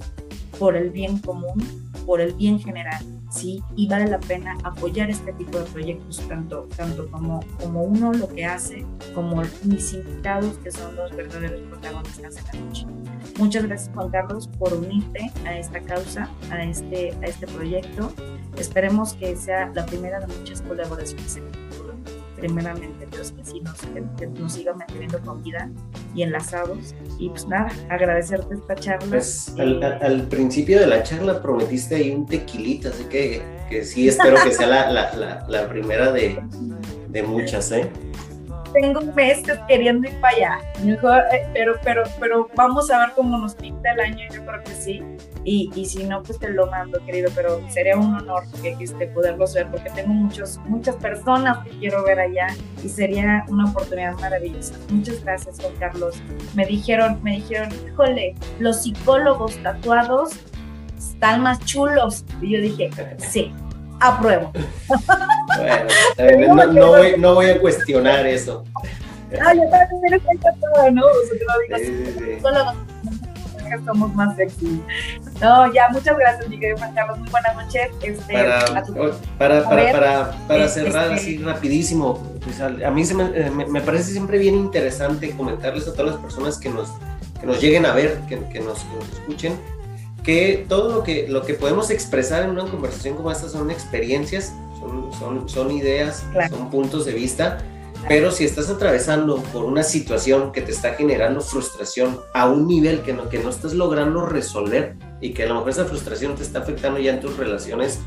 por 0.58 0.76
el 0.76 0.90
bien 0.90 1.20
común, 1.20 1.92
por 2.06 2.22
el 2.22 2.34
bien 2.34 2.60
general, 2.60 3.04
¿sí? 3.30 3.62
Y 3.76 3.88
vale 3.88 4.08
la 4.08 4.20
pena 4.20 4.58
apoyar 4.64 5.10
este 5.10 5.34
tipo 5.34 5.60
de 5.60 5.66
proyectos, 5.66 6.22
tanto, 6.28 6.68
tanto 6.76 7.10
como, 7.12 7.42
como 7.60 7.84
uno 7.84 8.14
lo 8.14 8.28
que 8.28 8.46
hace, 8.46 8.86
como 9.14 9.42
mis 9.64 9.94
invitados, 9.94 10.58
que 10.60 10.72
son 10.72 10.96
los 10.96 11.16
verdaderos 11.16 11.62
protagonistas 11.62 12.36
de 12.36 12.42
la 12.42 12.66
noche. 12.66 12.86
Muchas 13.38 13.66
gracias, 13.66 13.94
Juan 13.94 14.10
Carlos, 14.10 14.48
por 14.60 14.74
unirte 14.74 15.32
a 15.46 15.58
esta 15.58 15.80
causa, 15.82 16.30
a 16.50 16.64
este, 16.64 17.12
a 17.22 17.26
este 17.26 17.48
proyecto. 17.48 18.14
Esperemos 18.58 19.14
que 19.14 19.36
sea 19.36 19.72
la 19.74 19.86
primera 19.86 20.20
de 20.20 20.28
muchas 20.28 20.62
colaboraciones 20.62 21.38
primeramente 22.42 23.08
Dios 23.12 23.32
que 23.32 23.46
sí 23.46 23.62
nos, 23.62 23.78
que, 24.18 24.28
nos 24.28 24.54
siga 24.54 24.74
manteniendo 24.74 25.20
con 25.22 25.42
vida 25.44 25.70
y 26.16 26.24
enlazados. 26.24 26.94
Y 27.20 27.30
pues 27.30 27.48
nada, 27.48 27.72
agradecerte 27.90 28.56
esta 28.56 28.76
charla. 28.76 29.08
Pues 29.10 29.54
al, 29.58 30.28
principio 30.28 30.80
de 30.80 30.88
la 30.88 31.04
charla 31.04 31.42
prometiste 31.42 31.96
ahí 31.96 32.12
un 32.12 32.26
tequilita, 32.26 32.90
así 32.90 33.04
que, 33.06 33.42
que 33.70 33.86
sí 33.86 34.08
espero 34.08 34.38
que 34.44 34.52
sea 34.52 34.68
la, 34.68 34.92
la, 34.92 35.46
la, 35.48 35.70
primera 35.70 36.12
de, 36.12 36.42
de 37.10 37.24
muchas, 37.24 37.72
¿eh? 37.72 37.90
Tengo 38.74 39.02
meses 39.14 39.60
queriendo 39.68 40.08
ir 40.08 40.20
para 40.20 40.36
allá. 40.36 40.60
Eh, 40.84 41.48
pero, 41.54 41.76
pero, 41.84 42.04
pero 42.20 42.50
vamos 42.56 42.90
a 42.92 43.00
ver 43.00 43.10
cómo 43.16 43.38
nos 43.38 43.56
pinta 43.56 43.92
el 43.94 44.00
año, 44.00 44.26
yo 44.34 44.46
creo 44.46 44.64
que 44.64 44.72
sí. 44.72 45.04
Y, 45.44 45.72
y 45.76 45.86
si 45.86 46.04
no, 46.04 46.22
pues 46.22 46.38
te 46.40 46.50
lo 46.50 46.68
mando, 46.68 47.04
querido, 47.06 47.32
pero 47.36 47.62
sería 47.70 47.98
un 47.98 48.14
honor 48.16 48.44
que, 48.62 48.76
este, 48.80 49.08
poderlos 49.08 49.54
ver, 49.54 49.68
porque 49.72 49.90
tengo 49.90 50.14
muchos, 50.14 50.58
muchas 50.66 50.96
personas 50.98 51.66
que 51.66 51.72
quiero 51.80 52.04
ver 52.04 52.20
allá 52.20 52.48
y 52.84 52.90
sería 52.90 53.46
una 53.48 53.70
oportunidad 53.70 54.14
maravillosa. 54.20 54.76
Muchas 54.90 55.24
gracias, 55.24 55.60
Juan 55.60 55.74
Carlos. 55.80 56.22
Me 56.56 56.66
dijeron, 56.66 57.20
me 57.24 57.38
dijeron, 57.38 57.70
híjole, 57.88 58.36
los 58.60 58.84
psicólogos 58.84 59.58
tatuados 59.64 60.34
están 60.98 61.42
más 61.42 61.60
chulos. 61.66 62.24
Y 62.42 62.52
yo 62.52 62.62
dije, 62.62 62.90
sí, 63.18 63.52
apruebo. 64.02 64.52
Bueno, 66.18 66.66
no, 66.68 66.88
voy, 66.88 67.16
no 67.18 67.34
voy 67.36 67.50
a 67.50 67.60
cuestionar 67.60 68.26
eso. 68.26 68.64
Ah, 69.40 69.54
yo 69.54 69.64
también 69.70 70.14
estoy 70.14 70.38
tatuada, 70.38 70.92
¿no? 70.92 71.06
O 71.06 71.26
sea, 71.28 71.40
te 71.40 71.46
lo 71.46 71.54
digo 71.62 71.76
así. 71.76 72.72
que 73.70 73.86
somos 73.86 74.14
más 74.14 74.36
sexy. 74.36 74.82
No, 75.40 75.72
ya, 75.74 75.88
muchas 75.90 76.18
gracias, 76.18 76.50
mi 76.50 76.60
querido 76.60 76.78
Juan 76.78 76.94
Carlos. 76.94 77.20
Muy 77.20 77.30
buenas 77.30 77.56
noches. 77.56 77.90
Este, 78.02 78.34
para, 78.34 78.66
para, 79.38 79.64
para, 79.64 80.32
para, 80.48 80.68
cerrar 80.68 81.14
este, 81.14 81.16
así 81.16 81.38
rapidísimo, 81.38 82.22
pues, 82.44 82.60
a, 82.60 82.92
mí 82.92 83.06
se 83.06 83.14
eh, 83.14 83.50
me, 83.50 83.66
me, 83.66 83.82
parece 83.82 84.12
siempre 84.12 84.38
bien 84.38 84.56
interesante 84.56 85.32
comentarles 85.32 85.88
a 85.88 85.94
todas 85.94 86.14
las 86.14 86.22
personas 86.22 86.58
que 86.58 86.70
nos, 86.70 86.90
que 87.40 87.46
nos 87.46 87.62
lleguen 87.62 87.86
a 87.86 87.94
ver, 87.94 88.20
que, 88.28 88.44
que, 88.50 88.60
nos, 88.60 88.80
escuchen, 89.14 89.58
que 90.24 90.66
todo 90.68 90.96
lo 90.96 91.04
que, 91.04 91.28
lo 91.28 91.44
que 91.44 91.54
podemos 91.54 91.90
expresar 91.90 92.44
en 92.44 92.52
una 92.52 92.66
conversación 92.66 93.16
como 93.16 93.32
esta 93.32 93.50
son 93.50 93.72
experiencias, 93.72 94.54
son, 94.80 95.12
son, 95.14 95.50
son 95.50 95.72
ideas, 95.72 96.24
son 96.50 96.70
puntos 96.70 97.06
de 97.06 97.14
vista 97.14 97.64
pero 98.08 98.32
si 98.32 98.46
estás 98.46 98.70
atravesando 98.70 99.38
por 99.54 99.64
una 99.64 99.84
situación 99.84 100.52
que 100.52 100.62
te 100.62 100.72
está 100.72 100.94
generando 100.94 101.42
frustración 101.42 102.20
a 102.34 102.50
un 102.50 102.68
nivel 102.68 103.02
que 103.02 103.14
no, 103.14 103.30
que 103.30 103.40
no 103.40 103.50
estás 103.50 103.74
logrando 103.74 104.26
resolver 104.26 104.96
y 105.22 105.34
que 105.34 105.44
a 105.44 105.48
lo 105.48 105.56
mejor 105.56 105.70
esa 105.70 105.86
frustración 105.86 106.36
te 106.36 106.44
está 106.44 106.60
afectando 106.60 107.00
ya 107.00 107.14
en 107.14 107.20
tus 107.20 107.38
relaciones 107.38 108.00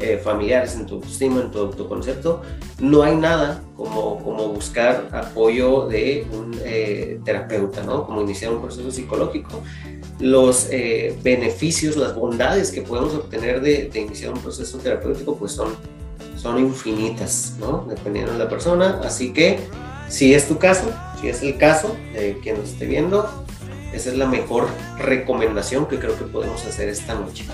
eh, 0.00 0.20
familiares, 0.22 0.74
en 0.74 0.86
tu 0.86 0.96
autoestima, 0.96 1.40
en 1.40 1.50
tu 1.50 1.88
concepto, 1.88 2.42
no 2.80 3.02
hay 3.02 3.16
nada 3.16 3.62
como, 3.76 4.22
como 4.24 4.48
buscar 4.48 5.08
apoyo 5.12 5.86
de 5.86 6.26
un 6.32 6.58
eh, 6.64 7.20
terapeuta, 7.24 7.82
¿no? 7.84 8.04
Como 8.04 8.22
iniciar 8.22 8.52
un 8.52 8.60
proceso 8.60 8.90
psicológico. 8.90 9.62
Los 10.20 10.68
eh, 10.70 11.18
beneficios, 11.22 11.96
las 11.96 12.14
bondades 12.14 12.70
que 12.70 12.82
podemos 12.82 13.14
obtener 13.14 13.60
de, 13.60 13.90
de 13.92 14.00
iniciar 14.00 14.32
un 14.32 14.40
proceso 14.40 14.78
terapéutico, 14.78 15.36
pues 15.36 15.52
son 15.52 15.74
son 16.44 16.58
infinitas, 16.58 17.56
¿no? 17.58 17.86
Dependiendo 17.88 18.32
de 18.32 18.38
la 18.38 18.48
persona. 18.50 19.00
Así 19.02 19.32
que, 19.32 19.60
si 20.08 20.34
es 20.34 20.46
tu 20.46 20.58
caso, 20.58 20.92
si 21.18 21.28
es 21.28 21.42
el 21.42 21.56
caso 21.56 21.96
de 22.12 22.38
quien 22.42 22.58
nos 22.58 22.68
esté 22.68 22.84
viendo, 22.84 23.26
esa 23.94 24.10
es 24.10 24.18
la 24.18 24.26
mejor 24.26 24.68
recomendación 24.98 25.86
que 25.86 25.98
creo 25.98 26.18
que 26.18 26.24
podemos 26.24 26.64
hacer 26.66 26.90
esta 26.90 27.14
noche. 27.14 27.46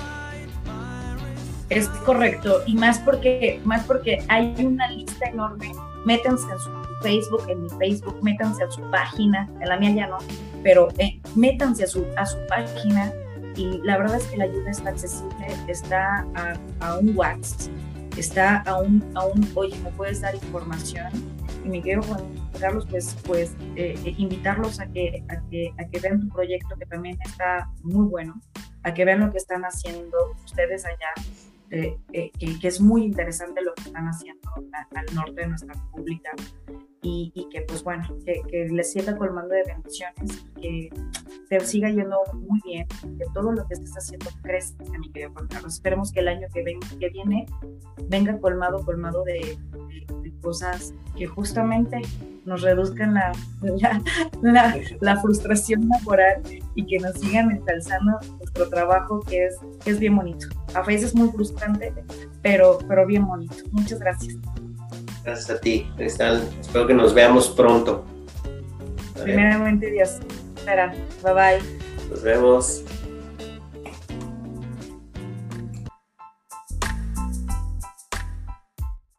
Es 1.68 1.86
correcto, 2.04 2.62
y 2.66 2.74
más 2.74 2.98
porque, 2.98 3.60
más 3.64 3.84
porque 3.84 4.24
hay 4.26 4.52
una 4.58 4.90
lista 4.90 5.28
enorme. 5.28 5.70
Métanse 6.04 6.50
en 6.50 6.58
su 6.58 6.70
Facebook, 7.00 7.44
en 7.48 7.62
mi 7.62 7.68
Facebook, 7.78 8.18
métanse 8.22 8.64
a 8.64 8.70
su 8.72 8.80
página, 8.90 9.48
en 9.60 9.68
la 9.68 9.76
mía 9.76 9.94
ya 9.94 10.06
no, 10.08 10.18
pero 10.62 10.88
eh, 10.98 11.20
métanse 11.34 11.84
a 11.84 11.86
su, 11.86 12.06
a 12.16 12.26
su 12.26 12.38
página 12.48 13.12
y 13.56 13.80
la 13.82 13.98
verdad 13.98 14.16
es 14.16 14.26
que 14.26 14.36
la 14.36 14.44
ayuda 14.44 14.70
está 14.70 14.90
accesible, 14.90 15.46
está 15.68 16.26
a, 16.34 16.54
a 16.80 16.98
un 16.98 17.16
WhatsApp 17.16 17.70
está 18.20 18.58
aún, 18.66 19.02
aún, 19.14 19.48
oye, 19.54 19.76
¿me 19.82 19.90
puedes 19.92 20.20
dar 20.20 20.34
información? 20.34 21.10
Y 21.64 21.68
me 21.68 21.80
quiero 21.80 22.02
Carlos, 22.58 22.86
pues, 22.88 23.16
pues 23.24 23.54
eh, 23.76 23.98
eh, 24.04 24.14
invitarlos 24.18 24.80
a 24.80 24.86
que, 24.86 25.24
a, 25.28 25.40
que, 25.48 25.72
a 25.78 25.84
que 25.86 25.98
vean 25.98 26.20
tu 26.20 26.28
proyecto, 26.28 26.76
que 26.76 26.86
también 26.86 27.18
está 27.24 27.70
muy 27.82 28.06
bueno, 28.06 28.40
a 28.82 28.94
que 28.94 29.04
vean 29.04 29.20
lo 29.20 29.30
que 29.30 29.38
están 29.38 29.62
haciendo 29.62 30.16
ustedes 30.44 30.84
allá, 30.84 31.12
eh, 31.70 31.96
que, 32.60 32.68
es 32.68 32.80
muy 32.80 33.04
interesante 33.04 33.62
lo 33.62 33.72
que 33.74 33.82
están 33.82 34.06
haciendo 34.06 34.40
al 34.94 35.14
norte 35.14 35.42
de 35.42 35.46
nuestra 35.46 35.74
república 35.74 36.30
y, 37.02 37.48
que 37.50 37.62
pues 37.62 37.82
bueno, 37.82 38.04
que, 38.24 38.42
que, 38.48 38.68
les 38.68 38.92
siga 38.92 39.16
colmando 39.16 39.54
de 39.54 39.62
bendiciones 39.64 40.44
y 40.56 40.60
que 40.60 40.90
te 41.48 41.60
siga 41.60 41.88
yendo 41.88 42.18
muy 42.34 42.60
bien, 42.64 42.86
que 43.18 43.24
todo 43.32 43.52
lo 43.52 43.66
que 43.66 43.74
estés 43.74 43.96
haciendo 43.96 44.26
crezca, 44.42 44.84
mi 44.98 45.10
querido 45.10 45.32
Juan 45.32 45.46
Carlos. 45.48 45.74
Esperemos 45.74 46.12
que 46.12 46.20
el 46.20 46.28
año 46.28 46.48
que, 46.52 46.62
ven, 46.62 46.78
que 46.98 47.08
viene 47.08 47.46
venga 48.08 48.38
colmado, 48.38 48.84
colmado 48.84 49.24
de, 49.24 49.58
cosas 50.42 50.94
que 51.16 51.26
justamente 51.26 52.00
nos 52.46 52.62
reduzcan 52.62 53.12
la, 53.12 53.32
la, 54.42 54.80
la, 55.00 55.20
frustración 55.20 55.86
laboral 55.88 56.40
y 56.74 56.86
que 56.86 56.98
nos 56.98 57.12
sigan 57.20 57.50
ensalzando 57.50 58.18
nuestro 58.38 58.68
trabajo 58.70 59.20
que 59.20 59.46
es, 59.46 59.58
que 59.84 59.90
es 59.90 59.98
bien 59.98 60.16
bonito. 60.16 60.46
A 60.74 60.82
veces 60.82 61.08
es 61.08 61.14
muy 61.14 61.28
frustrante, 61.30 61.92
pero, 62.42 62.78
pero 62.86 63.06
bien 63.06 63.26
bonito. 63.26 63.54
Muchas 63.72 63.98
gracias. 63.98 64.36
Gracias 65.24 65.50
a 65.50 65.60
ti, 65.60 65.90
Cristal. 65.96 66.48
Espero 66.60 66.86
que 66.86 66.94
nos 66.94 67.12
veamos 67.12 67.48
pronto. 67.48 68.04
Primeramente, 69.22 69.90
Dios. 69.90 70.18
Espera. 70.56 70.94
Bye 71.22 71.34
bye. 71.34 72.10
Nos 72.10 72.22
vemos. 72.22 72.84